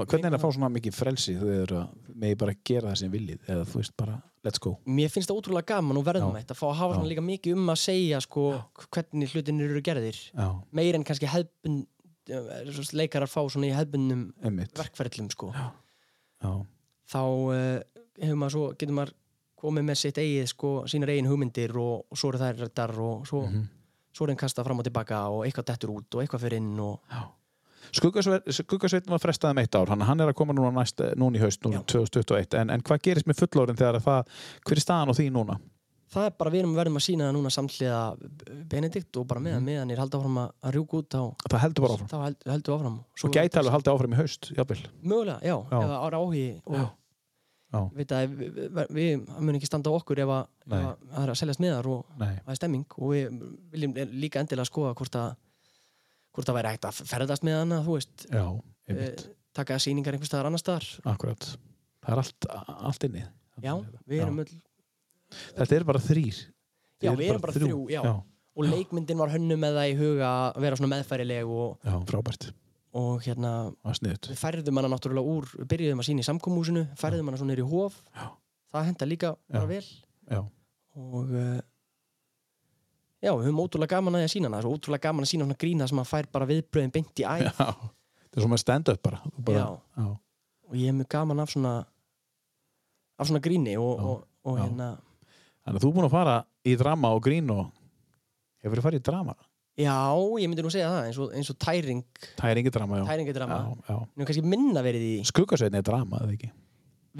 [0.00, 1.36] Hvernig er það að fá svona mikið frelsi?
[1.36, 1.72] Að
[2.20, 4.74] megi bara gera það sem viljið eða þú veist bara, let's go.
[4.88, 7.72] Mér finnst það ótrúlega gaman og verðmætt að fá að hafa svona líka mikið um
[7.72, 8.44] að segja sko,
[8.86, 10.20] hvernig hlutinir eru gerðir.
[10.30, 10.46] Já,
[10.78, 11.88] meir en kannski hefbund
[12.94, 14.76] leikarar fá svona í hefbundnum einmitt.
[14.78, 15.50] verkferðlum sko.
[17.10, 19.16] Þá uh, maður svo, getur maður
[19.60, 23.26] komið með sitt eigið, sko, sínar eigin hugmyndir og, og svo eru þær rættar og
[23.28, 23.66] svo, Mhm.
[24.16, 26.80] svo er þeim kastað fram og tilbaka og eitthvað dettur út og eitthvað fyrir inn
[26.80, 27.00] og
[27.90, 31.42] Skuggasveitin var frestað um eitt ár hann, hann er að koma núna, næst, núna í
[31.42, 34.28] haust núna, 2021, en, en hvað gerist með fullórin þegar það,
[34.68, 35.56] hver er staðan á því núna?
[36.10, 37.98] það er bara við erum verðum að sína það núna samhliða
[38.70, 41.20] Benedikt og bara meðan meðan er halda áfram að rjúka út þá,
[41.50, 44.80] Það heldur bara áfram held, heldur áfram og gæti alveg haldið áfram í haust, jafnvel
[45.02, 45.78] mögulega, já, Já.
[45.78, 46.86] ef það ára áhugi og Já.
[47.70, 50.32] Að við, við, við það mun ekki standa á okkur ef
[50.70, 50.86] það
[51.22, 52.86] er að seljast miðar og það er stemming.
[52.98, 53.42] Og við
[53.74, 55.34] viljum líka endilega skoða hvort að
[56.30, 58.44] hvort það væri hægt að ferðast með hana þú veist, Já,
[58.90, 59.22] einmitt,
[59.56, 60.88] taka sýningar einhvers staðar annar staðar.
[61.10, 61.46] Akkurat.
[62.00, 62.50] Það er allt,
[62.90, 63.24] allt inni.
[63.60, 63.74] Já,
[64.08, 64.52] við erum öll
[65.30, 66.38] Þetta er bara þrýr
[67.00, 68.00] já, við erum bara þrjú, já.
[68.02, 68.14] Já,
[68.58, 72.48] og leikmyndin var hönnu með það í huga að vera svona meðfærileg og, já frábært
[72.96, 73.52] og hérna
[73.84, 77.54] Það er við færðum hana náttúrulega úr byrjuðum að sína í samkomúsinu, færðum hana svona
[77.54, 78.00] niður í hof.
[78.14, 78.26] Já.
[78.70, 79.84] það henda líka bara vel.
[80.30, 80.40] Já,
[80.98, 81.60] og uh,
[83.22, 84.62] já, við höfum ótrúlega gaman að sína hana.
[84.64, 87.46] Svo ótrúlega gaman að sína svona grína sem að fær bara viðbröðin beint í æð.
[87.50, 87.70] Já.
[88.30, 90.04] Það er svona stand-up bara, bara Já.
[90.70, 91.72] og ég hef mjög gaman af svona
[93.18, 94.92] af svona gríni og, og, og hérna
[95.60, 97.64] Þannig að þú er búin að fara í drama og grín og
[98.62, 99.34] hefur þið farið í drama
[99.80, 99.96] já,
[100.42, 102.02] ég myndi nú segja það eins og, eins og tæring
[102.38, 103.04] Tæringi drama, já.
[103.10, 103.96] tæringadrama, Já, já.
[104.16, 106.50] nú kannski minna verið í Skuggasveitin er drama, eða ekki?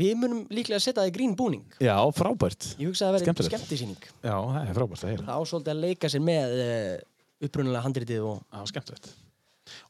[0.00, 1.64] við munum líklega að setja það í grín búning.
[1.82, 2.68] Já, frábært.
[2.78, 4.04] Ég hugsa að það verið skemmtisýning.
[4.22, 6.92] Já, það er frábært að heyra það ásóldi að leika sér með uh,
[7.48, 9.08] upprunalega handritið og Já, skemmtilegt.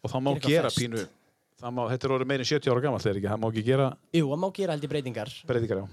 [0.01, 0.81] Og það má Gera fest.
[0.81, 1.05] pínu
[1.61, 3.29] það má, Þetta er orðið meira en 70 ára gamalt, þegar ekki?
[3.35, 5.33] Það má ekki gera jú, það má gera held í breytingar.
[5.51, 5.87] breytingar á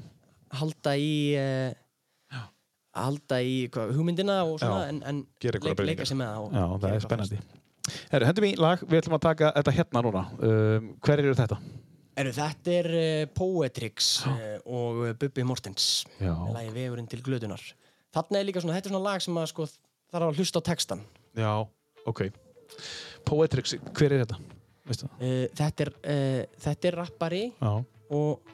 [3.06, 6.66] halda í hvað, hugmyndina og svona Já, en, en einhverjar leika, sér með það Já,
[6.84, 7.40] það er spennandi.
[8.12, 10.24] Herru, hendum í lag, við ætlum að taka þetta hérna núna.
[10.44, 11.58] Um, Hver eru þetta?
[12.18, 15.88] Eru, þetta er uh, Poetrix uh, og uh, Bubbi Mortens.
[16.20, 16.34] Já.
[16.34, 17.64] með lagi Vegurinn til glötunar.
[18.16, 20.68] Þarna er líka svona, þetta er svona lag sem að sko þarf að hlusta á
[20.70, 21.02] textan
[21.38, 21.52] Já,
[22.08, 22.24] ok.
[23.28, 24.40] Poetrix, hver er þetta?
[24.88, 25.94] Uh, þetta, er,
[26.64, 28.54] þetta er rappari og,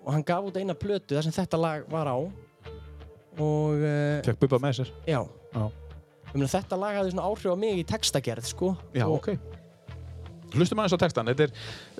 [0.00, 2.16] og hann gaf út eina plötu þar sem þetta lag var á
[3.40, 4.92] og uh, fekk Bubba með sér?
[5.08, 5.20] Já.
[5.54, 5.64] Já,
[6.34, 8.72] meina, þetta lag hafði svona áhrif á mig í textagerð sko.
[8.96, 9.34] Já og, ok.
[10.54, 11.54] Hlustum aðeins á textan, þetta er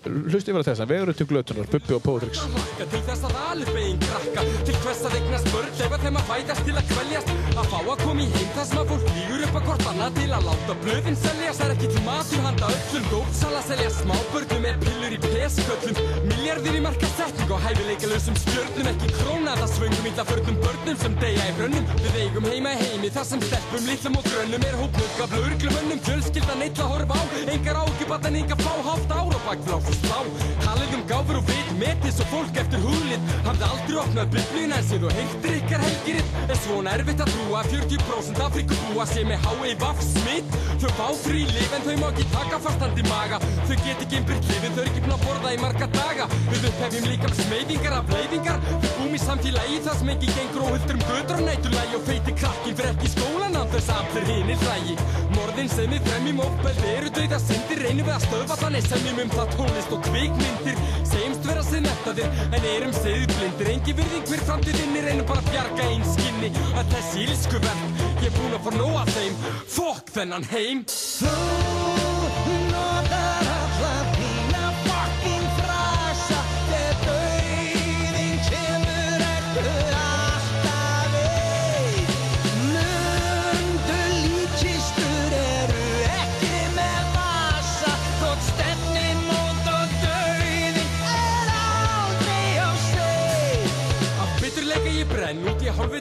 [0.05, 4.01] Hlustum yfir textan, við erum til glötunar, Bubbi og Hlakka til þess að alveg beginn
[4.02, 4.43] krakka.
[4.68, 7.31] Til hvers að eignast börn Lefa þeim að fætast til að kveljast?
[7.55, 10.28] Að fá að koma í heim sem að fólk lígur upp að hvort annað Til
[10.36, 13.06] að láta blöðin seljast Það er ekki til matur handa öllum.
[13.14, 16.01] Dópsala selja smábörnum með pillur í pesköllum.
[16.28, 18.90] Miljardir í markasetning og hæfileikalösum stjörnum.
[18.93, 23.12] Ekki krónaða svöngum illa förnum börnum sem deyja í brönnum Við eigum heima í heimi
[23.14, 24.68] þar sem stelpum litlum og grönnum.
[24.68, 27.22] Er hópnug af lögreglumönnum Fjölskyldan eitt að horfa á.
[27.55, 28.72] Engar ákjöpatan enga fá.
[28.85, 30.19] Hálft ár og bakflátt og slá
[30.65, 34.89] Talið um gáfur og vit metið svo fólk eftir huglit Hafði aldrei opnað biblíuna en
[34.91, 39.49] séð og heyrtir ykkar helgiritt Er svona erfitt að trúa að 40% Afrikubúa sé með
[39.49, 43.39] HIV smitt Þau fá frí lif en þau má ekki taka fastandi maga.
[43.65, 46.27] Þau get ekki innbyrt lifin, þau er ekki búin að borða í marga daga.
[46.51, 50.66] Við upphefjum líka með smeyðingar af leiðingar Við búum í samfélagi þar sem ekki gengur
[50.66, 54.29] óhultur um götur og næturlægi Og feiti krakkin fyrir ekki skólan af þess að allir
[54.29, 54.99] hinir hlægi.
[55.35, 59.35] Morðin sem við fremjum ópeld eru dauða syndir Reynum við að stöðva þannig semjum um
[59.35, 60.81] það tónlist og kvikmyndir
[61.11, 65.52] Segjumst vera sem eftaðir en erum segðu blindir Engi virðing hver framtíðinni reynum bara að
[65.52, 67.86] bjarga einn skinni Að þessi ílskuverk,
[68.23, 69.39] ég er búinn að nóg að þeim.
[69.77, 70.85] Fokk þennan heim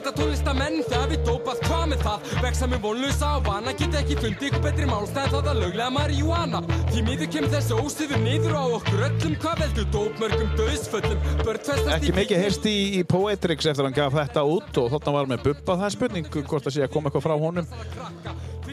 [0.04, 3.72] í hálfvita tónlistamenn Þegar við dópað hvað með það að vexa með vonlusa og vana
[3.78, 6.60] Get ekki fundið ykkur betri málstæð það að löglega marihuana
[6.90, 11.92] Því miður kemur þessu ósýður niður á okkur öllum Hvað veldur dópmörgum döðsföllum Börn festast
[11.96, 15.30] Ekki mikið heyrst í, í Poetrix eftir að hann gaf þetta út og þarna var
[15.32, 17.70] með Bubba það er spurning hvort það sé að koma eitthvað frá honum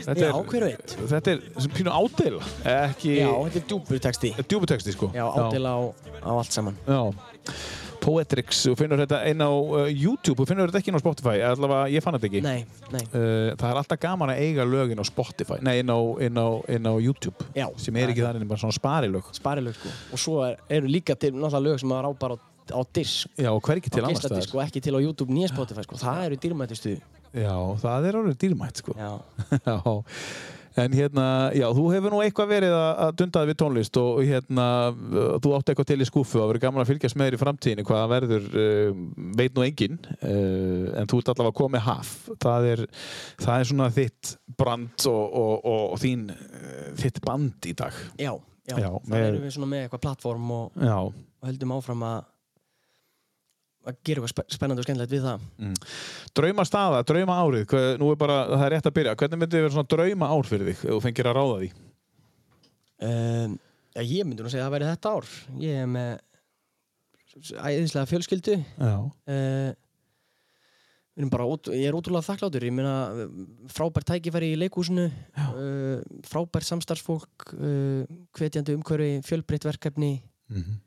[0.01, 0.93] Þetta Já, hver veit?
[1.11, 4.31] Þetta er sem pínu ádela ekki Já, þetta er djúpur texti.
[4.49, 5.81] djúbuteksti sko Já, ádela á,
[6.25, 6.79] á allt saman.
[6.89, 7.03] Já.
[8.01, 11.35] Poetrix, þú finnur þetta inn á uh, YouTube, þú finnur þetta ekki inn á Spotify
[11.45, 12.63] allavega, ég fann þetta ekki Nei,
[12.93, 13.03] nei.
[13.13, 16.47] Uh, það er alltaf gaman að eiga lögin á Spotify nei, inn á, inn á,
[16.75, 19.93] inn á YouTube Já, sem er ekki þannig, bara svona sparilög Sparilög, sko.
[20.11, 22.39] Og svo er, eru líka til náttúrulega lög sem maður á bara á,
[22.75, 23.31] á disk.
[23.37, 25.99] Já, og hvergi til annars geisladisk og ekki til á YouTube nýja Spotify, sko.
[26.01, 26.99] Það eru dýrmættistu.
[27.31, 29.11] Já, það er orðið dýrmætt sko Já.
[30.79, 34.19] En hérna, já, þú hefur nú eitthvað verið að að dunda þig við tónlist og
[34.23, 34.67] hérna,
[35.43, 37.41] þú átt eitthvað til í skúfu og það verður gaman að fylgjast með þér í
[37.41, 37.85] framtíðinni.
[37.89, 39.01] Hvað það verður, uh,
[39.41, 42.13] veit nú enginn uh, en þú ert allavega komið haf.
[42.45, 42.85] Það er,
[43.41, 44.31] það er svona þitt
[44.61, 47.99] brand og, og, og, og þín uh, þitt band í dag.
[48.15, 48.31] Já,
[48.71, 48.77] já.
[48.77, 50.81] Já, það erum við svona með eitthvað plattform og,
[51.41, 52.30] höldum áfram að
[53.87, 55.45] að gera eitthvað spe- spennandi og skemmtilegt við það.
[55.57, 55.77] mm.
[56.37, 59.63] drauma staða, drauma árið hver, nú er bara, það er rétt að byrja hvernig myndi
[59.63, 61.71] vera svona drauma ár fyrir þig ef þú fengir að ráða því
[63.01, 63.57] Um,
[63.95, 65.29] já, ég myndi nú segja að það væri þetta ár.
[65.61, 66.11] Ég er með
[67.65, 68.57] æðislega fjölskyldu.
[68.85, 69.71] Uh,
[71.31, 72.67] bara, ég er ótrúlega þakkláttur.
[72.67, 72.93] Ég meina,
[73.73, 75.97] frábært tækifæri í leikhúsinu, uh,
[76.29, 78.05] frábært samstarfsfólk, uh,
[78.37, 80.13] hvetjandi umhverfi, fjölbreytt verkefni.
[80.51, 80.77] Mhm.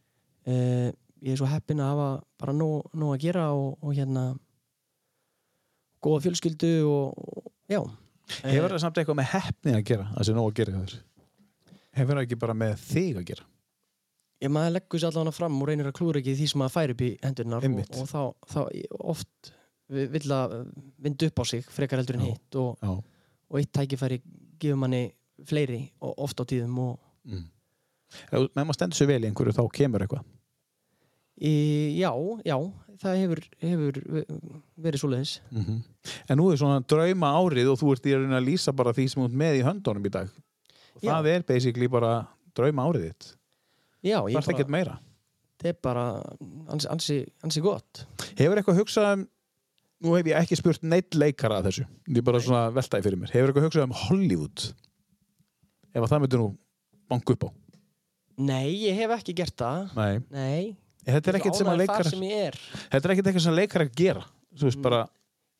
[0.46, 0.90] uh,
[1.24, 2.08] ég er svo heppinn að hafa
[2.42, 4.24] bara nóg, nóg að gera og, og hérna
[6.04, 7.80] góða fjölskyldu og, og já.
[8.44, 10.94] Hefur það samt eitthvað með heppni að gera, það sé nóg að gera þér?
[11.98, 13.46] Hefur það ekki bara með þig að gera?
[14.44, 16.92] Ég maður leggur sér allavega fram og reynir að klúra ekki því sem maður fær
[16.94, 18.60] upp í hendurnar og, og þá, þá
[19.14, 19.52] oft
[19.94, 20.54] vi- vill að
[21.06, 22.80] vinda upp á sig frekar heldur en hitt og,
[23.48, 24.18] og eitt tækifæri
[24.60, 25.04] gefur manni
[25.48, 26.98] fleiri og oft á tíðum og
[28.30, 30.26] Ef ef maður stendur sér vel í einhverju þá kemur eitthvað.
[31.40, 31.52] Í,
[31.98, 32.10] já,
[32.46, 32.56] já,
[33.02, 33.98] það hefur, hefur
[34.80, 35.80] verið svoleiðis Mhm.
[36.28, 39.22] En nú er svona drauma árið og þú ert í að lýsa bara því sem
[39.24, 40.28] ert með í höndunum í dag.
[40.96, 41.10] Og Já.
[41.16, 43.30] það er basically bara drauma árið þitt.
[44.04, 44.98] Já, Það ég ekkert meira.
[45.58, 46.04] það er bara
[46.68, 48.04] ansi, ansi, ansi gott
[48.36, 49.22] Hefur eitthvað hugsað um,
[50.04, 53.16] nú hef ég ekki spurt neitt leikara að þessu, ég er bara svona veltaði fyrir
[53.18, 53.30] mér.
[53.32, 54.66] Hefur eitthvað hugsað um Hollywood?
[55.94, 56.48] Ef að það myndir nú
[57.08, 57.50] banka upp á.
[58.36, 60.20] Nei, ég hef ekki gert það Nei.
[60.30, 62.56] Nei Þetta er ekkert sem að þar sem er
[62.90, 64.22] þetta er ekkert eitthvað sem leikara gera.
[64.54, 65.02] Þú veist bara,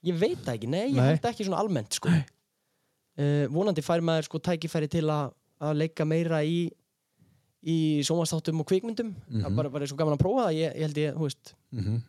[0.05, 1.07] Ég veit það ekki, nei, ég Nei.
[1.15, 2.09] held ekki svona almennt sko.
[2.13, 5.33] uh, vonandi fær maður sko tækifæri til að
[5.65, 6.71] að leika meira í
[7.65, 9.55] í sjónvastáttum og kvikmyndum það Mhm.
[9.57, 12.03] bara, bara er svo gaman að prófa það ég, ég held ég, þú veist Mhm.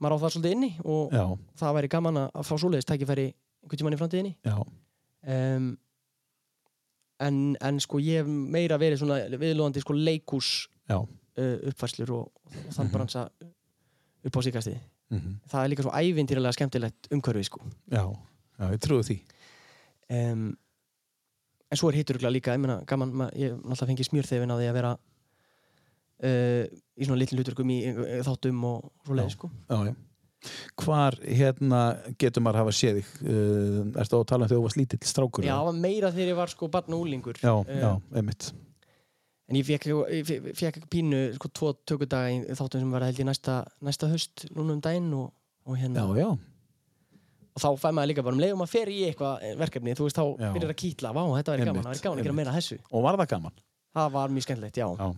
[0.00, 1.24] maður á það svolítið inni og Já.
[1.58, 3.26] það væri gaman að að fá svoleiðis tækifæri
[3.64, 4.36] einhvern tímann í framtíðinni
[5.26, 5.78] um,
[7.20, 11.00] en, en sko ég hef meira verið svona viðlóðandi sko leikús Já.
[11.38, 12.92] Uh, uppfærslur og, og þann Mhm.
[12.92, 13.28] bransa
[14.26, 14.78] upp á síkastið
[15.10, 15.34] Mhm.
[15.48, 17.60] það er líka svo ævintýralega skemmtilegt umhverfi sko
[17.90, 18.04] Já,
[18.58, 19.20] já, ég trúi því.
[20.10, 20.56] um,
[21.70, 24.66] en svo er hittur líka ég, meina, gaman, ma- ég náttúrulega fengið smjörþefin á því
[24.70, 24.92] að vera
[26.24, 26.64] uh,
[26.96, 29.50] í svona litlum hluturkum í uh, þáttum og svo leið sko.
[29.70, 29.94] Já, já.
[30.78, 31.80] Hvar hérna
[32.20, 33.08] getur maður hafa séð þig?
[33.26, 35.44] Uh, ertu á að tala um þegar þú varst lítill strákur?
[35.48, 38.52] já, meira þegar ég var sko barn og úlingur já, já, einmitt.
[39.48, 43.20] En ég fekk, ég fe- fekk pínu sko tvo tökudaga í þáttum sem var held
[43.22, 45.32] ég næsta, næsta höst núna um daginn og,
[45.66, 46.30] og hérna Já, já.
[47.56, 50.18] og þá fæ maður líka bara um leiðum að fer í eitthvað verkefni þú veist
[50.18, 50.50] þá Já.
[50.56, 53.02] byrjar að kýtla vá þetta væri gaman, það væri gaman að gera meira þessu Og
[53.06, 53.56] var það gaman?
[53.96, 55.08] það var mjög skemmtilegt, já, Já.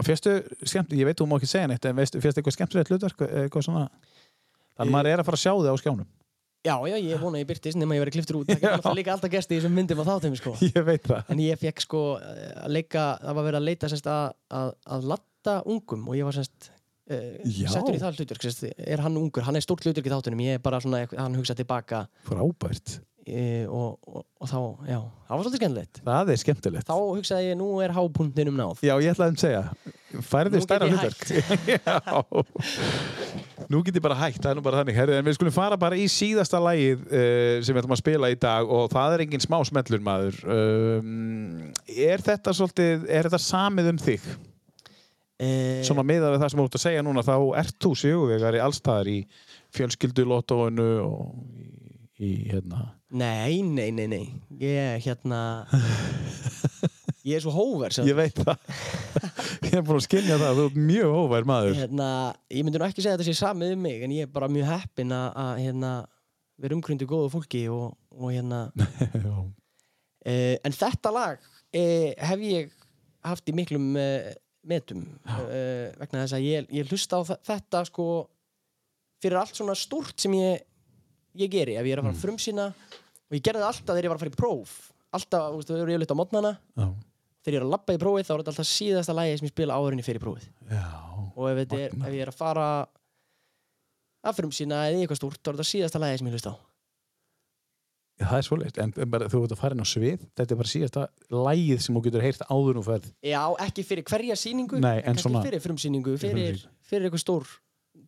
[0.00, 0.30] Og férstu,
[0.64, 3.82] skemmt, ég veit þú má ekki segja neitt, en férstu eitthvað skemmtilegt hlutverk, eitthvað svona,
[4.78, 6.06] þannig að maður er að fara að sjá þig á skjánum.
[6.62, 9.14] Já, já, ég vona að ég byrtist nema ég verið kliftur út, það alltaf líka
[9.16, 10.52] alltaf gesti þessum myndum á þáttum sko.
[10.68, 11.32] Ég veit það.
[11.34, 15.08] en ég fekk sko að leika, það var verið að leita sérst, að, að, að
[15.14, 19.46] latta ungum og ég var sérst uh, settur í það hlutverk sérst, er hann ungur,
[19.48, 23.00] hann er stórt hlutverk í þáttunum ég er bara svona, hann hugsa tilbaka Frábært.
[23.26, 24.58] uh, og, og, og þá,
[24.92, 26.86] já, það var svolítið skemmtilegt Það er skemmtilegt.
[26.90, 29.66] þá hugsaði ég, nú er hápunktinum náð Já, ég ætlaði að segja,
[30.14, 31.20] get stærra hlutverk.
[33.72, 34.96] Nú get ég bara hægt, það er nú bara þannig.
[34.98, 38.28] Herri, en við skulum fara bara í síðasta lagið uh, sem við ætlum að spila
[38.32, 40.40] í dag og það er engin smá smellur maður.
[40.44, 44.26] Um, er þetta svolítið, er þetta samið um þig?
[44.28, 48.62] uh, Svona miðað við það sem þú ert að segja núna, þá ert þú sigurvegari
[48.66, 49.18] allstaðar í
[49.78, 51.70] fjölskyldulótóinu og í,
[52.20, 52.90] í hérna...
[53.08, 54.24] nei, nei, nei, nei
[54.60, 55.40] ég, hérna
[57.28, 58.58] ég er svo hóver Ég veit það.
[59.66, 61.78] Ég er búin að skilja það, þú ert mjög hóvær maður.
[61.80, 62.08] hérna,
[62.52, 64.70] ég myndi nú ekki segja þetta sé samið um mig en ég er bara mjög
[64.70, 65.92] heppin að, hérna,
[66.62, 68.68] vera umgrundu góðu fólki og, og hérna.
[70.22, 72.68] Uh, en þetta lag uh, hef ég
[73.26, 74.28] haft í miklum uh,
[74.62, 78.04] metum vegna þess að ég, ég hlusta á þetta sko
[79.18, 80.62] fyrir allt svona stórt sem ég
[81.38, 84.06] ég geri, ef ég er að fara að frumsýna og ég gerði það alltaf þegar
[84.06, 84.74] ég var að fara í próf.
[85.12, 86.86] Alltaf, þú veist, þau eru yfirleitt á mótnana Já.
[87.42, 89.54] Þegar ég er að labba í prófið þá er þetta alltaf síðasta lagi sem ég
[89.54, 90.48] spila áðurinni fyrir prófið.
[90.70, 90.84] Já.
[91.36, 92.66] og ef, er, ef ég er að fara
[94.22, 96.56] að frumsýna eða eitthvað stórt þá er þetta síðasta lagi sem ég hlusta á.
[98.20, 100.52] Já, það er svolítið, en en bara, þú ert að fara inn á svið þetta
[100.54, 103.08] er bara síðasta lægið sem þú getur heyrt áður nú ferð.
[103.24, 107.48] Já, ekki fyrir hverja sýningu Nei, en svona- fyrir frumsýningu, Fyrir fyrir, eitthvað stór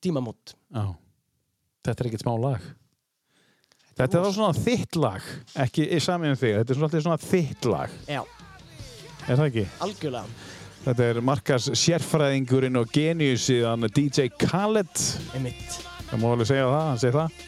[0.04, 0.54] tímamót.
[0.70, 0.94] Já.
[1.84, 2.60] Þetta er ekkert smá lag.
[3.94, 5.26] Þetta er þá svona þitt lag
[5.64, 7.90] ekki í sami um þig, þetta er svona, alltaf svona þitt lag.
[8.10, 8.22] Já,
[9.28, 9.64] er það ekki?
[9.86, 10.24] algjörlega.
[10.84, 14.92] Þetta er Markas sérfræðingurinn og geniusiðan DJ Khaled.
[15.32, 15.78] Einmitt.
[16.10, 17.38] Það má alveg segja það, hann segir það.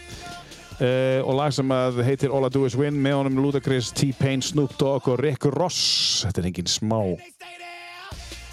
[0.77, 1.74] Uh, og lag sem
[2.05, 6.24] heitir All I Do Is Win með honum Ludacris, T-Pain, Snoop Dogg og Rick Ross.
[6.24, 7.01] Þetta er engin smá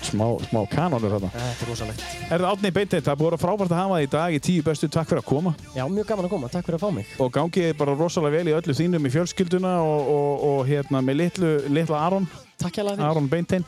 [0.04, 1.32] smá, smá kanonur þarna.
[1.34, 2.06] Þetta er rosalegt.
[2.28, 4.36] Er það átni beintið, það er búið að vera frábært að hafa það í dag
[4.36, 5.54] í tíu bestu, takk fyrir að koma.
[5.76, 7.14] Já, mjög gaman að koma, takk fyrir að fá mig.
[7.24, 11.20] Og gangið bara rosalega vel í öllu þínum í fjölskylduna og, og, og hérna með
[11.22, 12.28] litlu, litla Aron
[13.04, 13.66] Aron Beintein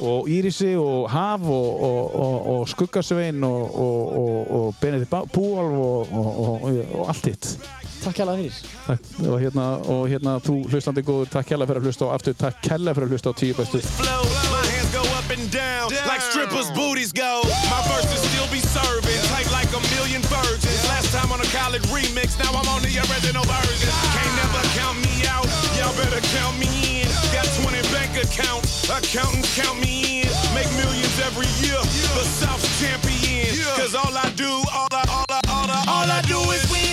[0.00, 6.14] og Írisi og Haf og, og, og, og Skuggasvein og, og, og Benedikt Búalf og,
[6.14, 7.50] og allt hitt.
[7.98, 8.60] Takk hjá fyrir.
[8.86, 12.38] Takk, og hérna, og hérna þú hlustandi góður, takk kærlega fyrir að hlusta og aftur
[12.38, 14.57] takk kærlega fyrir að hlusta á tíu bestu
[14.92, 17.42] go up and down like strippers' booties go.
[17.68, 20.80] My verses still be serving, tight like a million virgins.
[20.88, 23.90] Last time on a college remix, now I'm on the original version.
[24.16, 25.46] Can't never count me out,
[25.76, 27.08] y'all better count me in.
[27.32, 30.28] Got 20 bank accounts, accountants count me in.
[30.54, 31.78] Make millions every year,
[32.16, 33.52] the South's champion.
[33.76, 36.87] Cause all I do, all I, all I, all I, all I do is win,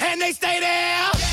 [0.00, 1.27] and they stay there.